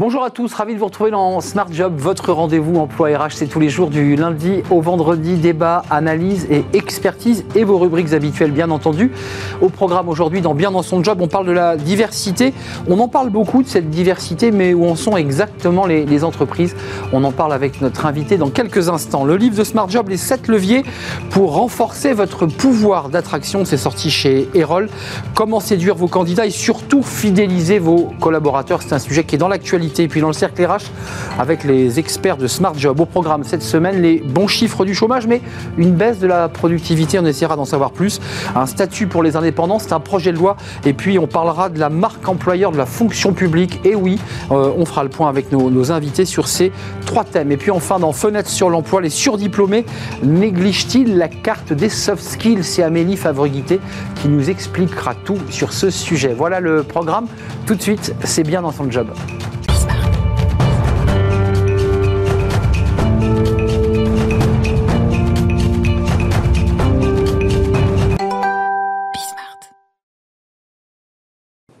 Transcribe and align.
Bonjour 0.00 0.24
à 0.24 0.30
tous, 0.30 0.54
ravi 0.54 0.72
de 0.72 0.78
vous 0.78 0.86
retrouver 0.86 1.10
dans 1.10 1.42
Smart 1.42 1.66
Job, 1.70 1.92
votre 1.98 2.32
rendez-vous 2.32 2.76
emploi 2.76 3.10
RH. 3.18 3.32
C'est 3.32 3.46
tous 3.48 3.60
les 3.60 3.68
jours 3.68 3.90
du 3.90 4.16
lundi 4.16 4.62
au 4.70 4.80
vendredi, 4.80 5.34
débat, 5.34 5.82
analyse 5.90 6.46
et 6.50 6.64
expertise 6.72 7.44
et 7.54 7.64
vos 7.64 7.76
rubriques 7.76 8.14
habituelles, 8.14 8.50
bien 8.50 8.70
entendu. 8.70 9.12
Au 9.60 9.68
programme 9.68 10.08
aujourd'hui, 10.08 10.40
dans 10.40 10.54
Bien 10.54 10.70
dans 10.70 10.80
son 10.80 11.04
job, 11.04 11.18
on 11.20 11.28
parle 11.28 11.44
de 11.44 11.52
la 11.52 11.76
diversité. 11.76 12.54
On 12.88 12.98
en 12.98 13.08
parle 13.08 13.28
beaucoup 13.28 13.62
de 13.62 13.68
cette 13.68 13.90
diversité, 13.90 14.52
mais 14.52 14.72
où 14.72 14.86
en 14.86 14.96
sont 14.96 15.18
exactement 15.18 15.84
les, 15.84 16.24
entreprises? 16.24 16.74
On 17.12 17.22
en 17.22 17.32
parle 17.32 17.52
avec 17.52 17.82
notre 17.82 18.06
invité 18.06 18.38
dans 18.38 18.48
quelques 18.48 18.88
instants. 18.88 19.24
Le 19.24 19.36
livre 19.36 19.58
de 19.58 19.64
Smart 19.64 19.90
Job, 19.90 20.08
les 20.08 20.16
7 20.16 20.48
leviers 20.48 20.82
pour 21.28 21.52
renforcer 21.52 22.14
votre 22.14 22.46
pouvoir 22.46 23.10
d'attraction, 23.10 23.66
c'est 23.66 23.76
sorti 23.76 24.10
chez 24.10 24.48
Erol. 24.54 24.88
Comment 25.34 25.60
séduire 25.60 25.94
vos 25.94 26.08
candidats 26.08 26.46
et 26.46 26.50
surtout 26.50 27.02
fidéliser 27.02 27.78
vos 27.78 28.08
collaborateurs? 28.18 28.80
C'est 28.80 28.94
un 28.94 28.98
sujet 28.98 29.24
qui 29.24 29.34
est 29.34 29.38
dans 29.38 29.48
l'actualité 29.48 29.89
et 29.98 30.08
puis 30.08 30.20
dans 30.20 30.28
le 30.28 30.32
cercle 30.32 30.64
RH 30.64 30.90
avec 31.38 31.64
les 31.64 31.98
experts 31.98 32.36
de 32.36 32.46
Smart 32.46 32.74
Job. 32.76 33.00
Au 33.00 33.06
programme 33.06 33.44
cette 33.44 33.62
semaine, 33.62 34.00
les 34.00 34.18
bons 34.18 34.46
chiffres 34.46 34.84
du 34.84 34.94
chômage, 34.94 35.26
mais 35.26 35.40
une 35.78 35.92
baisse 35.92 36.18
de 36.18 36.26
la 36.26 36.48
productivité. 36.48 37.18
On 37.18 37.26
essaiera 37.26 37.56
d'en 37.56 37.64
savoir 37.64 37.90
plus. 37.92 38.20
Un 38.54 38.66
statut 38.66 39.06
pour 39.06 39.22
les 39.22 39.36
indépendants, 39.36 39.78
c'est 39.78 39.92
un 39.92 40.00
projet 40.00 40.32
de 40.32 40.36
loi. 40.36 40.56
Et 40.84 40.92
puis 40.92 41.18
on 41.18 41.26
parlera 41.26 41.68
de 41.68 41.78
la 41.78 41.88
marque 41.88 42.28
employeur 42.28 42.72
de 42.72 42.76
la 42.76 42.86
fonction 42.86 43.32
publique. 43.32 43.80
Et 43.84 43.94
oui, 43.94 44.18
euh, 44.50 44.72
on 44.76 44.84
fera 44.84 45.02
le 45.02 45.10
point 45.10 45.28
avec 45.28 45.50
nos, 45.52 45.92
invités 45.92 46.24
sur 46.24 46.46
ces 46.46 46.72
trois 47.06 47.24
thèmes. 47.24 47.50
Et 47.50 47.56
puis 47.56 47.70
enfin, 47.70 47.98
dans 47.98 48.12
Fenêtre 48.12 48.50
sur 48.50 48.70
l'emploi, 48.70 49.00
les 49.00 49.10
surdiplômés 49.10 49.86
négligent-ils 50.22 51.16
la 51.16 51.28
carte 51.28 51.72
des 51.72 51.88
soft 51.88 52.22
skills? 52.22 52.64
C'est 52.64 52.82
Amélie 52.82 53.16
Favreguité 53.16 53.80
qui 54.20 54.28
nous 54.28 54.50
expliquera 54.50 55.14
tout 55.14 55.38
sur 55.48 55.72
ce 55.72 55.90
sujet. 55.90 56.34
Voilà 56.36 56.60
le 56.60 56.82
programme. 56.82 57.26
Tout 57.66 57.74
de 57.74 57.82
suite, 57.82 58.14
c'est 58.24 58.42
bien 58.42 58.62
dans 58.62 58.72
son 58.72 58.90
job. 58.90 59.08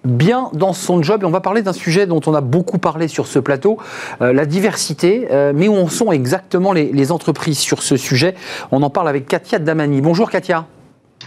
Bien 0.04 0.50
dans 0.52 0.72
son 0.72 1.02
job 1.02 1.22
et 1.22 1.26
on 1.26 1.30
va 1.30 1.40
parler 1.40 1.62
d'un 1.62 1.72
sujet 1.72 2.06
dont 2.06 2.20
on 2.26 2.34
a 2.34 2.40
beaucoup 2.40 2.78
parlé 2.78 3.08
sur 3.08 3.26
ce 3.26 3.38
plateau, 3.38 3.78
euh, 4.20 4.32
la 4.32 4.46
diversité, 4.46 5.28
euh, 5.30 5.52
mais 5.54 5.68
où 5.68 5.76
en 5.76 5.88
sont 5.88 6.12
exactement 6.12 6.72
les, 6.72 6.92
les, 6.92 7.12
entreprises 7.12 7.58
sur 7.58 7.82
ce 7.82 7.96
sujet? 7.96 8.34
On 8.70 8.82
en 8.82 8.90
parle 8.90 9.08
avec 9.08 9.26
Katia 9.26 9.58
Damani. 9.58 10.00
Bonjour 10.00 10.30
Katia. 10.30 10.66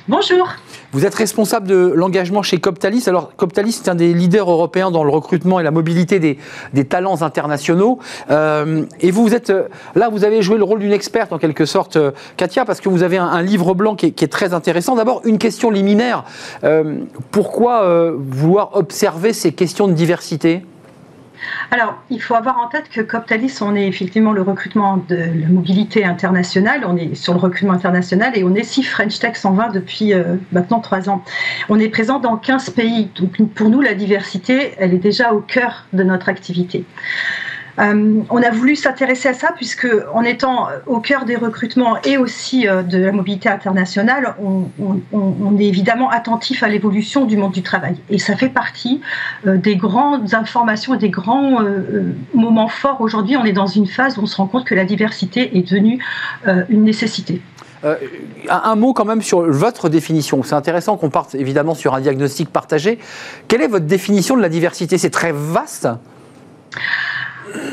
Bonjour. 0.09 0.49
Vous 0.91 1.05
êtes 1.05 1.15
responsable 1.15 1.65
de 1.65 1.93
l'engagement 1.95 2.43
chez 2.43 2.59
Coptalis. 2.59 3.05
Alors, 3.07 3.33
Coptalis, 3.37 3.71
c'est 3.71 3.89
un 3.89 3.95
des 3.95 4.13
leaders 4.13 4.51
européens 4.51 4.91
dans 4.91 5.05
le 5.05 5.09
recrutement 5.09 5.61
et 5.61 5.63
la 5.63 5.71
mobilité 5.71 6.19
des, 6.19 6.37
des 6.73 6.83
talents 6.83 7.21
internationaux. 7.21 7.99
Euh, 8.29 8.83
et 8.99 9.11
vous, 9.11 9.33
êtes 9.33 9.53
là, 9.95 10.09
vous 10.09 10.25
avez 10.25 10.41
joué 10.41 10.57
le 10.57 10.65
rôle 10.65 10.79
d'une 10.79 10.91
experte 10.91 11.31
en 11.31 11.37
quelque 11.37 11.65
sorte, 11.65 11.95
euh, 11.95 12.11
Katia, 12.35 12.65
parce 12.65 12.81
que 12.81 12.89
vous 12.89 13.01
avez 13.01 13.15
un, 13.15 13.41
livre 13.41 13.73
blanc 13.73 13.95
qui 13.95 14.07
est, 14.07 14.31
très 14.31 14.53
intéressant. 14.53 14.97
D'abord, 14.97 15.21
une 15.23 15.37
question 15.37 15.71
liminaire. 15.71 16.25
Euh, 16.65 16.97
pourquoi 17.31 17.83
euh, 17.83 18.13
vouloir 18.17 18.75
observer 18.75 19.31
ces 19.31 19.53
questions 19.53 19.87
de 19.87 19.93
diversité? 19.93 20.65
Alors, 21.71 21.95
il 22.09 22.21
faut 22.21 22.35
avoir 22.35 22.59
en 22.59 22.67
tête 22.67 22.89
que 22.89 23.01
Coptalis, 23.01 23.59
on 23.61 23.75
est 23.75 23.87
effectivement 23.87 24.31
le 24.31 24.41
recrutement 24.41 24.97
de 25.09 25.15
la 25.15 25.47
mobilité 25.47 26.05
internationale, 26.05 26.83
on 26.85 26.95
est 26.97 27.15
sur 27.15 27.33
le 27.33 27.39
recrutement 27.39 27.73
international 27.73 28.37
et 28.37 28.43
on 28.43 28.53
est 28.55 28.63
si 28.63 28.83
French 28.83 29.19
Tech 29.19 29.35
120 29.35 29.69
depuis 29.69 30.13
euh, 30.13 30.35
maintenant 30.51 30.79
trois 30.79 31.09
ans. 31.09 31.23
On 31.69 31.79
est 31.79 31.89
présent 31.89 32.19
dans 32.19 32.37
15 32.37 32.69
pays, 32.71 33.09
donc 33.19 33.49
pour 33.53 33.69
nous, 33.69 33.81
la 33.81 33.93
diversité, 33.93 34.73
elle 34.77 34.93
est 34.93 34.99
déjà 34.99 35.33
au 35.33 35.39
cœur 35.39 35.85
de 35.93 36.03
notre 36.03 36.29
activité. 36.29 36.85
Euh, 37.79 38.21
on 38.29 38.41
a 38.41 38.51
voulu 38.51 38.75
s'intéresser 38.75 39.29
à 39.29 39.33
ça 39.33 39.51
puisque 39.55 39.87
en 40.13 40.23
étant 40.23 40.67
au 40.85 40.99
cœur 40.99 41.25
des 41.25 41.35
recrutements 41.35 41.97
et 42.03 42.17
aussi 42.17 42.67
euh, 42.67 42.83
de 42.83 42.97
la 42.99 43.11
mobilité 43.11 43.49
internationale, 43.49 44.35
on, 44.39 45.57
est 45.57 45.65
évidemment 45.65 46.09
attentif 46.09 46.63
à 46.63 46.67
l'évolution 46.67 47.25
du 47.25 47.37
monde 47.37 47.51
du 47.51 47.63
travail. 47.63 47.95
Et 48.09 48.19
ça 48.19 48.35
fait 48.35 48.49
partie 48.49 49.01
euh, 49.47 49.57
des 49.57 49.75
grandes 49.75 50.33
informations 50.33 50.93
et 50.93 50.97
des 50.97 51.09
grands 51.09 51.59
moments 52.33 52.67
forts. 52.67 53.01
Aujourd'hui, 53.01 53.37
on 53.37 53.45
est 53.45 53.53
dans 53.53 53.67
une 53.67 53.87
phase 53.87 54.17
où 54.17 54.21
on 54.21 54.25
se 54.25 54.35
rend 54.35 54.47
compte 54.47 54.65
que 54.65 54.75
la 54.75 54.85
diversité 54.85 55.57
est 55.57 55.61
devenue 55.61 56.03
une 56.69 56.83
nécessité. 56.83 57.41
Un 58.49 58.75
mot 58.75 58.93
quand 58.93 59.05
même 59.05 59.21
sur 59.21 59.41
votre 59.41 59.89
définition. 59.89 60.41
C'est 60.43 60.55
intéressant 60.55 60.97
qu'on 60.97 61.09
parte 61.09 61.35
évidemment 61.35 61.75
sur 61.75 61.93
un 61.93 62.01
diagnostic 62.01 62.49
partagé. 62.49 62.99
Quelle 63.47 63.61
est 63.61 63.67
votre 63.67 63.85
définition 63.85 64.35
de 64.37 64.41
la 64.41 64.49
diversité? 64.49 64.97
C'est 64.97 65.09
très 65.09 65.31
vaste 65.33 65.87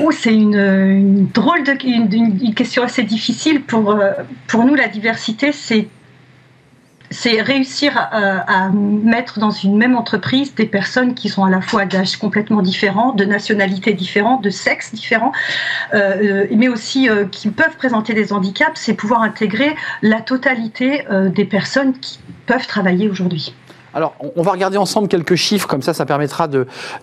Oh, 0.01 0.11
c'est 0.11 0.35
une, 0.35 1.27
drôle 1.33 1.65
de 1.65 2.55
question 2.55 2.83
assez 2.83 3.03
difficile 3.03 3.63
pour 3.63 3.91
euh, 3.91 4.13
pour 4.47 4.65
nous 4.65 4.75
la 4.75 4.89
diversité 4.89 5.53
c'est 7.11 7.43
réussir 7.43 7.97
à, 7.97 8.71
mettre 8.71 9.41
dans 9.41 9.51
une 9.51 9.77
même 9.77 9.97
entreprise 9.97 10.55
des 10.55 10.67
personnes 10.67 11.15
qui 11.15 11.29
sont 11.29 11.45
à 11.45 11.51
la 11.51 11.61
fois 11.61 11.85
d'âge 11.85 12.17
complètement 12.17 12.63
différents, 12.63 13.13
de 13.13 13.25
nationalités 13.25 13.95
différentes, 13.95 14.43
de 14.45 14.51
sexes 14.51 14.95
différents, 14.95 15.33
euh, 15.93 16.47
mais 16.55 16.69
aussi 16.69 17.09
euh, 17.09 17.25
qui 17.27 17.49
peuvent 17.49 17.77
présenter 17.77 18.15
des 18.15 18.33
handicaps, 18.33 18.81
c'est 18.81 18.95
pouvoir 18.95 19.23
intégrer 19.23 19.75
la 20.03 20.21
totalité 20.21 21.05
euh, 21.11 21.29
des 21.29 21.45
personnes 21.45 21.99
qui 21.99 22.21
peuvent 22.47 22.67
travailler 22.67 23.11
aujourd'hui. 23.11 23.55
Alors, 23.93 24.15
on 24.37 24.43
va 24.43 24.53
regarder 24.53 24.77
ensemble 24.77 25.09
quelques 25.09 25.34
chiffres, 25.34 25.67
comme 25.67 25.83
ça, 25.83 25.95
ça 25.95 26.06
permettra 26.06 26.49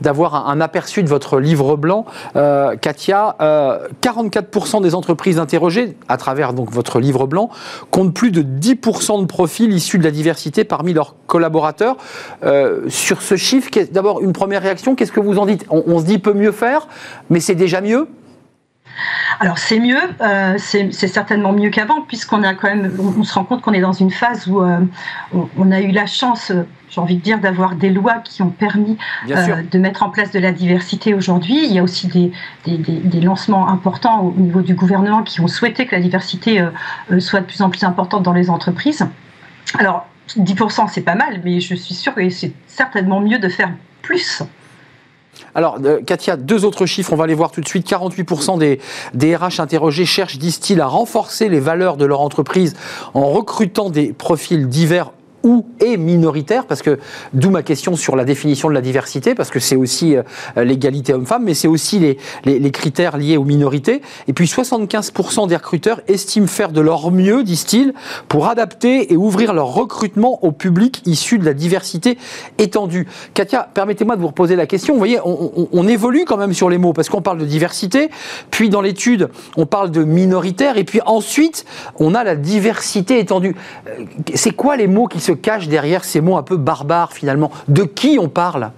d'avoir 0.01 0.47
un, 0.47 0.61
aperçu 0.61 1.03
de 1.03 1.09
votre 1.09 1.39
livre 1.39 1.75
blanc. 1.75 2.05
Euh, 2.35 2.75
Katia, 2.75 3.35
euh, 3.41 3.87
44% 4.01 4.81
des 4.81 4.95
entreprises 4.95 5.39
interrogées, 5.39 5.97
à 6.07 6.17
travers 6.17 6.53
votre 6.53 6.99
livre 6.99 7.27
blanc, 7.27 7.49
comptent 7.91 8.13
plus 8.13 8.31
de 8.31 8.41
10% 8.41 9.21
de 9.21 9.25
profils 9.25 9.71
issus 9.71 9.97
de 9.97 10.03
la 10.03 10.11
diversité 10.11 10.63
parmi 10.63 10.93
leurs 10.93 11.15
collaborateurs. 11.27 11.97
Euh, 12.43 12.89
sur 12.89 13.21
ce 13.21 13.35
chiffre, 13.35 13.69
d'abord, 13.91 14.21
une 14.21 14.33
première 14.33 14.61
réaction, 14.61 14.95
qu'est-ce 14.95 15.11
que 15.11 15.19
vous 15.19 15.37
en 15.39 15.45
dites? 15.45 15.65
On 15.69 15.99
se 15.99 16.05
dit 16.05 16.19
peut 16.19 16.33
mieux 16.33 16.51
faire, 16.51 16.87
mais 17.29 17.39
c'est 17.39 17.55
déjà 17.55 17.81
mieux? 17.81 18.07
Alors 19.39 19.57
c'est 19.57 19.79
mieux, 19.79 19.99
euh, 20.21 20.55
c'est 20.57 20.91
certainement 20.91 21.51
mieux 21.53 21.69
qu'avant 21.69 22.01
puisqu'on 22.01 22.43
a 22.43 22.53
quand 22.53 22.67
même, 22.67 22.95
on, 22.99 23.19
on, 23.19 23.23
se 23.23 23.33
rend 23.33 23.43
compte 23.43 23.61
qu'on 23.61 23.73
est 23.73 23.81
dans 23.81 23.93
une 23.93 24.11
phase 24.11 24.47
où 24.47 24.61
euh, 24.61 24.79
on, 25.33 25.47
on, 25.57 25.71
a 25.71 25.81
eu 25.81 25.91
la 25.91 26.05
chance, 26.05 26.51
j'ai 26.89 27.01
envie 27.01 27.17
de 27.17 27.21
dire, 27.21 27.39
d'avoir 27.39 27.75
des 27.75 27.89
lois 27.89 28.15
qui 28.23 28.41
ont 28.41 28.49
permis 28.49 28.97
euh, 29.29 29.61
de 29.69 29.77
mettre 29.77 30.03
en 30.03 30.09
place 30.09 30.31
de 30.31 30.39
la 30.39 30.51
diversité 30.51 31.13
aujourd'hui. 31.13 31.65
Il 31.65 31.73
y 31.73 31.79
a 31.79 31.83
aussi 31.83 32.07
des, 32.07 32.31
des, 32.65 32.77
des, 32.77 32.99
des, 32.99 33.21
lancements 33.21 33.69
importants 33.69 34.21
au 34.21 34.39
niveau 34.39 34.61
du 34.61 34.73
gouvernement 34.73 35.23
qui 35.23 35.41
ont 35.41 35.47
souhaité 35.47 35.85
que 35.85 35.95
la 35.95 36.01
diversité 36.01 36.65
soit 37.19 37.41
de 37.41 37.45
plus 37.45 37.61
en 37.61 37.69
plus 37.69 37.83
importante 37.83 38.23
dans 38.23 38.33
les 38.33 38.49
entreprises. 38.49 39.07
Alors 39.77 40.07
10% 40.29 40.87
c'est 40.89 41.01
pas 41.01 41.15
mal, 41.15 41.41
mais 41.43 41.59
je 41.59 41.75
suis 41.75 41.93
sûre 41.93 42.13
que 42.13 42.29
c'est 42.29 42.53
certainement 42.67 43.21
mieux 43.21 43.39
de 43.39 43.49
faire 43.49 43.71
plus. 44.01 44.43
Alors, 45.57 45.79
euh, 45.83 46.01
Katia, 46.05 46.37
deux 46.37 46.65
autres 46.65 46.85
chiffres, 46.85 47.11
on 47.13 47.15
va 47.15 47.25
les 47.25 47.33
voir 47.33 47.49
tout 47.49 47.61
de 47.61 47.67
suite. 47.67 47.89
48% 47.89 48.59
des, 48.59 48.79
des 49.15 49.35
RH 49.35 49.59
interrogés 49.59 50.05
cherchent, 50.05 50.37
disent-ils, 50.37 50.79
à 50.79 50.85
renforcer 50.85 51.49
les 51.49 51.59
valeurs 51.59 51.97
de 51.97 52.05
leur 52.05 52.21
entreprise 52.21 52.75
en 53.15 53.25
recrutant 53.25 53.89
des 53.89 54.13
profils 54.13 54.69
divers 54.69 55.09
ou 55.43 55.65
et 55.79 55.97
minoritaire, 55.97 56.65
parce 56.65 56.81
que 56.81 56.99
d'où 57.33 57.49
ma 57.49 57.63
question 57.63 57.95
sur 57.95 58.15
la 58.15 58.25
définition 58.25 58.69
de 58.69 58.73
la 58.73 58.81
diversité, 58.81 59.35
parce 59.35 59.49
que 59.49 59.59
c'est 59.59 59.75
aussi 59.75 60.15
euh, 60.15 60.23
l'égalité 60.57 61.13
homme-femme, 61.13 61.43
mais 61.43 61.53
c'est 61.53 61.67
aussi 61.67 61.99
les, 61.99 62.71
critères 62.71 63.17
liés 63.17 63.37
aux 63.37 63.43
minorités. 63.43 64.01
Et 64.27 64.33
puis 64.33 64.45
75% 64.45 65.47
des 65.47 65.55
recruteurs 65.55 66.01
estiment 66.07 66.47
faire 66.47 66.71
de 66.71 66.81
leur 66.81 67.11
mieux, 67.11 67.43
disent-ils, 67.43 67.93
pour 68.27 68.47
adapter 68.47 69.13
et 69.13 69.17
ouvrir 69.17 69.53
leur 69.53 69.67
recrutement 69.67 70.43
au 70.43 70.51
public 70.51 71.01
issu 71.05 71.37
de 71.37 71.45
la 71.45 71.53
diversité 71.53 72.17
étendue. 72.57 73.07
Katia, 73.33 73.69
permettez-moi 73.73 74.15
de 74.15 74.21
vous 74.21 74.27
reposer 74.27 74.55
la 74.55 74.65
question. 74.65 74.93
Vous 74.93 74.99
voyez, 74.99 75.19
on, 75.23 75.51
on, 75.55 75.67
on 75.71 75.87
évolue 75.87 76.25
quand 76.25 76.37
même 76.37 76.53
sur 76.53 76.69
les 76.69 76.77
mots, 76.77 76.93
parce 76.93 77.09
qu'on 77.09 77.21
parle 77.21 77.37
de 77.37 77.45
diversité, 77.45 78.09
puis 78.51 78.69
dans 78.69 78.81
l'étude, 78.81 79.29
on 79.55 79.65
parle 79.65 79.91
de 79.91 80.03
minoritaire, 80.03 80.77
et 80.77 80.83
puis 80.83 80.99
ensuite, 81.05 81.65
on 81.99 82.15
a 82.15 82.23
la 82.23 82.35
diversité 82.35 83.19
étendue. 83.19 83.55
C'est 84.33 84.51
quoi 84.51 84.75
les 84.75 84.87
mots 84.87 85.07
qui 85.07 85.19
se 85.27 85.33
cache 85.33 85.67
derrière 85.67 86.05
ces 86.05 86.21
mots 86.21 86.37
un 86.37 86.43
peu 86.43 86.57
barbares 86.57 87.11
finalement 87.11 87.51
De 87.67 87.83
qui 87.83 88.17
on 88.19 88.29
parle? 88.29 88.71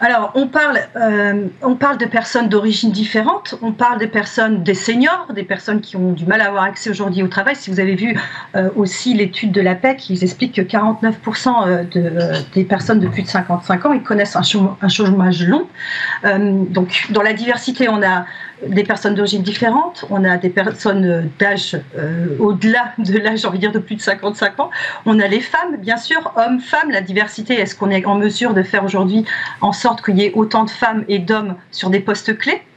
Alors, 0.00 0.30
on 0.36 0.46
parle, 0.46 0.78
euh, 0.94 1.46
on 1.60 1.74
parle 1.74 1.98
de 1.98 2.04
personnes 2.04 2.48
d'origine 2.48 2.92
différente, 2.92 3.56
on 3.62 3.72
parle 3.72 3.98
des 3.98 4.06
personnes, 4.06 4.62
des 4.62 4.74
seniors, 4.74 5.26
des 5.34 5.42
personnes 5.42 5.80
qui 5.80 5.96
ont 5.96 6.12
du 6.12 6.24
mal 6.24 6.40
à 6.40 6.46
avoir 6.46 6.62
accès 6.62 6.88
aujourd'hui 6.88 7.24
au 7.24 7.26
travail. 7.26 7.56
Si 7.56 7.68
vous 7.70 7.80
avez 7.80 7.96
vu 7.96 8.16
euh, 8.54 8.68
aussi 8.76 9.12
l'étude 9.14 9.50
de 9.50 9.60
l'APEC, 9.60 10.08
ils 10.08 10.22
expliquent 10.22 10.54
que 10.54 10.62
49% 10.62 11.66
euh, 11.66 11.82
de, 11.82 12.12
des 12.54 12.62
personnes 12.62 13.00
de 13.00 13.08
plus 13.08 13.22
de 13.22 13.28
55 13.28 13.86
ans, 13.86 13.92
ils 13.92 14.04
connaissent 14.04 14.36
un 14.36 14.42
chômage, 14.42 14.76
un 14.80 14.88
chômage 14.88 15.42
long. 15.42 15.66
Donc, 16.22 17.06
dans 17.10 17.22
la 17.22 17.32
diversité, 17.32 17.88
on 17.88 18.02
a 18.02 18.24
des 18.66 18.84
personnes 18.84 19.14
d'origine 19.14 19.42
différente, 19.42 20.04
on 20.10 20.24
a 20.24 20.36
des 20.38 20.48
personnes 20.48 21.30
d'âge 21.38 21.76
au-delà 22.38 22.92
de 22.98 23.18
l'âge, 23.18 23.40
j'ai 23.40 23.48
envie 23.48 23.58
de 23.58 23.62
dire, 23.62 23.72
de 23.72 23.78
plus 23.78 23.96
de 23.96 24.00
55 24.00 24.60
ans. 24.60 24.70
On 25.04 25.18
a 25.20 25.26
les 25.26 25.40
femmes, 25.40 25.76
bien 25.76 25.96
sûr, 25.96 26.32
hommes, 26.36 26.60
femmes, 26.60 26.90
la 26.90 27.00
diversité. 27.00 27.54
Est-ce 27.54 27.74
qu'on 27.74 27.90
est 27.90 28.04
en 28.06 28.14
mesure 28.16 28.54
de 28.54 28.62
faire 28.62 28.84
aujourd'hui 28.84 29.24
en 29.60 29.72
sorte 29.72 30.04
qu'il 30.04 30.18
y 30.18 30.24
ait 30.24 30.32
autant 30.34 30.64
de 30.64 30.70
femmes 30.70 31.04
et 31.08 31.18
d'hommes 31.18 31.56
sur 31.70 31.90
des 31.90 32.00
postes 32.00 32.36
clés? 32.38 32.62
euh, 32.62 32.75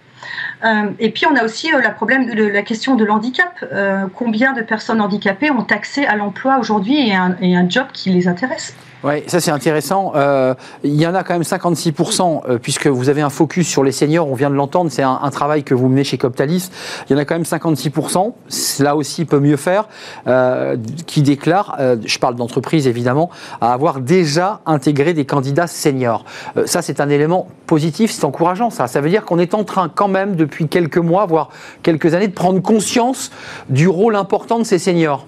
et 1.00 1.12
puis 1.12 1.26
on 1.26 1.36
a 1.36 1.44
aussi 1.44 1.74
euh, 1.74 1.82
la, 1.82 1.92
problème 1.92 2.34
de, 2.34 2.44
la 2.44 2.62
question 2.62 2.96
de 2.96 3.06
l'handicap. 3.06 3.54
Euh, 3.72 4.06
combien 4.14 4.54
de 4.54 4.62
personnes 4.62 5.02
handicapées 5.02 5.52
ont 5.52 5.66
accès 5.70 6.06
à 6.06 6.16
l'emploi 6.16 6.58
aujourd'hui 6.60 7.10
et, 7.10 7.16
un 7.16 7.70
job 7.70 7.88
qui 7.94 8.10
les 8.10 8.28
intéresse? 8.28 8.76
Oui, 9.02 9.24
ça 9.28 9.40
c'est 9.40 9.52
intéressant. 9.52 10.12
Euh, 10.16 10.54
il 10.84 10.96
y 10.96 11.08
en 11.08 11.16
a 11.16 11.24
quand 11.24 11.34
même 11.34 11.44
56%, 11.44 12.42
euh, 12.50 12.58
puisque 12.58 12.88
vous 12.88 13.08
avez 13.08 13.22
un 13.22 13.30
focus 13.30 13.66
sur 13.66 13.84
les 13.84 13.94
seniors, 13.94 14.28
on 14.30 14.34
vient 14.34 14.50
de 14.50 14.56
l'entendre, 14.56 14.92
c'est 14.92 15.04
un, 15.04 15.30
travail 15.30 15.64
que 15.64 15.74
vous 15.74 15.88
menez 15.88 16.04
chez 16.04 16.18
Coptalis. 16.18 16.70
Il 17.10 17.14
y 17.14 17.16
en 17.16 17.20
a 17.20 17.24
quand 17.24 17.36
même 17.36 17.44
56%, 17.44 18.34
là 18.80 18.98
aussi 18.98 19.24
peut 19.24 19.40
mieux 19.40 19.56
faire, 19.56 19.88
euh, 20.28 20.76
qui 21.06 21.22
déclarent, 21.22 21.78
je 22.04 22.20
parle 22.20 22.36
d'entreprise 22.36 22.88
évidemment, 22.88 23.30
à 23.62 23.72
avoir 23.72 24.02
déjà 24.02 24.60
intégré 24.66 25.14
des 25.14 25.26
candidats 25.26 25.68
seniors. 25.68 26.26
ça 26.66 26.82
c'est 26.82 27.00
un 27.00 27.10
élément 27.10 27.48
c'est 27.78 28.26
encourageant 28.26 28.70
ça. 28.70 28.88
Ça 28.88 29.02
veut 29.02 29.10
dire 29.10 29.26
qu'on 29.26 29.40
est 29.40 29.54
en 29.54 29.64
train 29.64 29.90
quand 29.94 30.08
même 30.08 30.36
depuis 30.36 30.68
quelques 30.68 30.98
mois, 30.98 31.26
voire 31.26 31.50
quelques 31.84 32.14
années, 32.14 32.28
de 32.28 32.34
prendre 32.34 32.62
conscience 32.62 33.32
du 33.70 33.88
rôle 33.88 34.16
important 34.16 34.58
de 34.58 34.64
ces 34.64 34.80
seniors. 34.80 35.26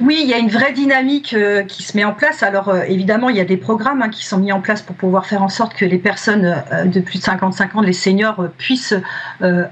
Oui, 0.00 0.18
il 0.20 0.28
y 0.28 0.34
a 0.34 0.38
une 0.38 0.48
vraie 0.48 0.72
dynamique 0.72 1.32
euh, 1.34 1.62
qui 1.62 1.82
se 1.82 1.96
met 1.96 2.04
en 2.04 2.12
place. 2.12 2.42
Alors 2.42 2.68
euh, 2.68 2.82
évidemment, 2.88 3.28
il 3.28 3.36
y 3.36 3.40
a 3.40 3.44
des 3.44 3.56
programmes 3.56 4.02
hein, 4.02 4.08
qui 4.08 4.24
sont 4.26 4.38
mis 4.38 4.50
en 4.50 4.60
place 4.60 4.82
pour 4.82 4.96
pouvoir 4.96 5.26
faire 5.26 5.42
en 5.42 5.48
sorte 5.48 5.74
que 5.74 5.84
les 5.84 5.98
personnes 5.98 6.62
euh, 6.72 6.84
de 6.86 7.00
plus 7.00 7.18
de 7.18 7.24
55 7.24 7.76
ans, 7.76 7.80
les 7.82 7.92
seniors, 7.92 8.48
puissent 8.58 8.94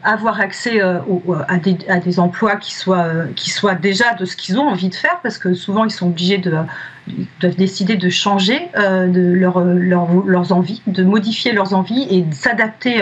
avoir 0.02 0.40
accès 0.40 0.80
à, 0.80 1.58
des, 1.58 2.20
emplois 2.20 2.56
qui 2.56 2.74
soient, 2.74 3.74
déjà 3.80 4.14
de 4.14 4.24
ce 4.24 4.36
qu'ils 4.36 4.58
ont 4.58 4.68
envie 4.68 4.88
de 4.88 4.94
faire, 4.94 5.18
parce 5.22 5.38
que 5.38 5.54
souvent 5.54 5.84
ils 5.84 5.90
sont 5.90 6.08
obligés 6.08 6.38
de, 6.38 6.54
décider 7.40 7.96
de 7.96 8.08
changer 8.08 8.68
leurs 8.74 10.52
envies, 10.52 10.82
de 10.86 11.02
modifier 11.02 11.52
leurs 11.52 11.74
envies 11.74 12.06
et 12.10 12.22
de 12.22 12.34
s'adapter 12.34 13.00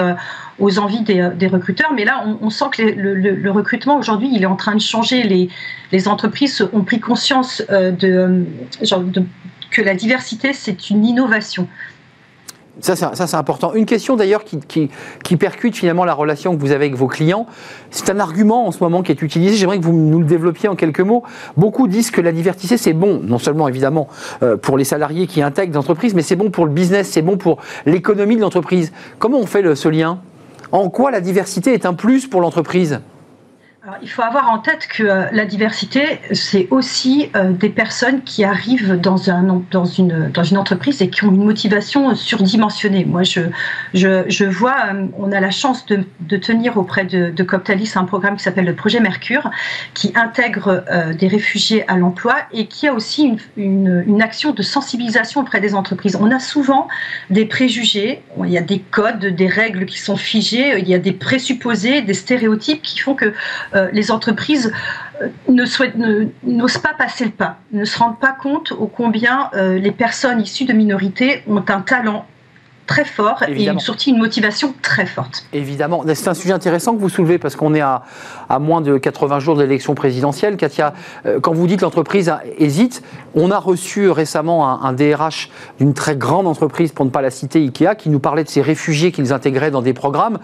aux 0.58 0.78
envies 0.78 1.02
des, 1.02 1.46
recruteurs. 1.46 1.92
Mais 1.94 2.04
là, 2.04 2.24
on, 2.40 2.50
sent 2.50 2.66
que 2.72 2.82
le, 2.82 3.50
recrutement 3.50 3.98
aujourd'hui, 3.98 4.30
il 4.32 4.42
est 4.42 4.46
en 4.46 4.56
train 4.56 4.74
de 4.74 4.80
changer. 4.80 5.48
Les, 5.92 6.08
entreprises 6.08 6.66
ont 6.72 6.82
pris 6.82 7.00
conscience 7.00 7.62
euh, 7.70 7.90
de, 7.90 8.44
que 9.70 9.82
la 9.82 9.94
diversité, 9.94 10.52
c'est 10.52 10.90
une 10.90 11.04
innovation. 11.04 11.68
Ça, 12.80 12.94
c'est 12.94 13.34
important. 13.34 13.74
Une 13.74 13.86
question 13.86 14.14
d'ailleurs 14.14 14.44
qui, 14.44 15.36
percute 15.36 15.76
finalement 15.76 16.04
la 16.04 16.14
relation 16.14 16.54
que 16.54 16.60
vous 16.60 16.70
avez 16.70 16.86
avec 16.86 16.94
vos 16.94 17.08
clients. 17.08 17.46
C'est 17.90 18.08
un 18.08 18.20
argument 18.20 18.68
en 18.68 18.70
ce 18.70 18.82
moment 18.82 19.02
qui 19.02 19.10
est 19.10 19.20
utilisé. 19.20 19.56
J'aimerais 19.56 19.80
que 19.80 19.84
vous 19.84 19.92
nous 19.92 20.20
le 20.20 20.24
développiez 20.24 20.68
en 20.68 20.76
quelques 20.76 21.00
mots. 21.00 21.24
Beaucoup 21.56 21.88
disent 21.88 22.12
que 22.12 22.20
la 22.20 22.30
diversité, 22.30 22.76
c'est 22.76 22.92
bon, 22.92 23.20
non 23.20 23.38
seulement 23.38 23.66
évidemment 23.66 24.06
euh, 24.44 24.56
pour 24.56 24.78
les 24.78 24.84
salariés 24.84 25.26
qui 25.26 25.42
intègrent 25.42 25.74
l'entreprise, 25.74 26.14
mais 26.14 26.22
c'est 26.22 26.36
bon 26.36 26.50
pour 26.50 26.66
le 26.66 26.72
business, 26.72 27.08
c'est 27.08 27.22
bon 27.22 27.36
pour 27.36 27.58
l'économie 27.84 28.36
de 28.36 28.42
l'entreprise. 28.42 28.92
Comment 29.18 29.38
on 29.38 29.46
fait 29.46 29.74
ce 29.74 29.88
lien? 29.88 30.20
En 30.72 30.90
quoi 30.90 31.10
la 31.10 31.20
diversité 31.20 31.72
est 31.72 31.86
un 31.86 31.94
plus 31.94 32.26
pour 32.26 32.40
l'entreprise? 32.40 33.00
Il 34.02 34.10
faut 34.10 34.22
avoir 34.22 34.50
en 34.50 34.58
tête 34.58 34.88
que 34.88 35.04
euh, 35.04 35.26
la 35.32 35.44
diversité, 35.44 36.18
c'est 36.32 36.66
aussi 36.70 37.30
euh, 37.36 37.52
des 37.52 37.68
personnes 37.68 38.22
qui 38.22 38.42
arrivent 38.42 38.96
dans, 39.00 39.30
un, 39.30 39.62
dans, 39.70 39.84
une, 39.84 40.32
entreprise 40.56 41.00
et 41.00 41.08
qui 41.08 41.24
ont 41.24 41.30
une 41.30 41.44
motivation 41.44 42.14
surdimensionnée. 42.16 43.04
Moi, 43.04 43.22
je, 43.22 44.44
vois, 44.44 44.76
euh, 44.92 45.06
on 45.16 45.30
a 45.30 45.40
la 45.40 45.52
chance 45.52 45.86
de, 45.86 46.04
tenir 46.36 46.76
auprès 46.76 47.04
de, 47.04 47.30
de, 47.30 47.42
Coptalis 47.44 47.92
un 47.94 48.04
programme 48.04 48.36
qui 48.36 48.42
s'appelle 48.42 48.64
le 48.64 48.74
projet 48.74 48.98
Mercure, 48.98 49.48
qui 49.94 50.12
intègre 50.16 50.84
des 51.18 51.28
réfugiés 51.28 51.88
à 51.88 51.96
l'emploi 51.96 52.36
et 52.52 52.66
qui 52.66 52.88
a 52.88 52.92
aussi 52.92 53.36
une, 53.56 54.04
une, 54.06 54.22
action 54.22 54.50
de 54.50 54.62
sensibilisation 54.62 55.40
auprès 55.40 55.60
des 55.60 55.74
entreprises. 55.74 56.16
On 56.20 56.30
a 56.30 56.40
souvent 56.40 56.88
des 57.30 57.44
préjugés, 57.44 58.22
il 58.44 58.50
y 58.50 58.58
a 58.58 58.62
des 58.62 58.80
codes, 58.80 59.24
des 59.24 59.46
règles 59.46 59.86
qui 59.86 59.98
sont 59.98 60.16
figées, 60.16 60.78
il 60.78 60.88
y 60.88 60.94
a 60.94 60.98
des 60.98 61.12
présupposés, 61.12 62.02
des 62.02 62.14
stéréotypes 62.14 62.82
qui 62.82 62.98
font 62.98 63.14
que 63.14 63.32
euh, 63.74 63.77
les 63.92 64.10
entreprises 64.10 64.72
euh, 65.22 65.28
n'osent 66.42 66.78
pas 66.78 66.94
passer 66.94 67.24
le 67.24 67.30
pas, 67.30 67.58
ne 67.72 67.84
se 67.84 67.98
rendent 67.98 68.20
pas 68.20 68.32
compte 68.32 68.72
au 68.72 68.86
combien 68.86 69.50
euh, 69.54 69.78
les 69.78 69.92
personnes 69.92 70.40
issues 70.40 70.64
de 70.64 70.72
minorités 70.72 71.42
ont 71.48 71.64
un 71.68 71.80
talent 71.80 72.26
très 72.88 73.04
fort 73.04 73.44
et 73.46 73.64
une, 73.64 73.78
surtout 73.78 74.10
une 74.10 74.18
motivation 74.18 74.74
très 74.82 75.06
forte. 75.06 75.44
Évidemment. 75.52 76.02
C'est 76.14 76.28
un 76.28 76.34
sujet 76.34 76.54
intéressant 76.54 76.96
que 76.96 77.00
vous 77.00 77.10
soulevez 77.10 77.38
parce 77.38 77.54
qu'on 77.54 77.74
est 77.74 77.80
à, 77.80 78.02
à, 78.48 78.58
moins 78.58 78.80
de 78.80 78.96
80 78.96 79.38
jours 79.38 79.54
de 79.54 79.62
l'élection 79.62 79.94
présidentielle. 79.94 80.56
Katia, 80.56 80.94
euh, 81.26 81.38
quand 81.38 81.52
vous 81.52 81.66
dites 81.66 81.82
l'entreprise 81.82 82.32
hésite, 82.56 83.02
on 83.34 83.50
a 83.50 83.58
reçu 83.58 84.10
récemment 84.10 84.82
un, 84.82 84.92
DRH 84.94 85.50
d'une 85.78 85.92
très 85.92 86.16
grande 86.16 86.46
entreprise, 86.46 86.92
pour 86.92 87.04
ne 87.04 87.10
pas 87.10 87.20
la 87.20 87.30
citer, 87.30 87.60
Ikea, 87.60 87.94
qui 87.96 88.08
nous 88.08 88.20
parlait 88.20 88.42
de 88.42 88.48
ces 88.48 88.62
réfugiés 88.62 89.12
qu'ils 89.12 89.32
intégraient 89.32 89.70
dans 89.70 89.82
des 89.82 89.92
programmes. 89.92 90.38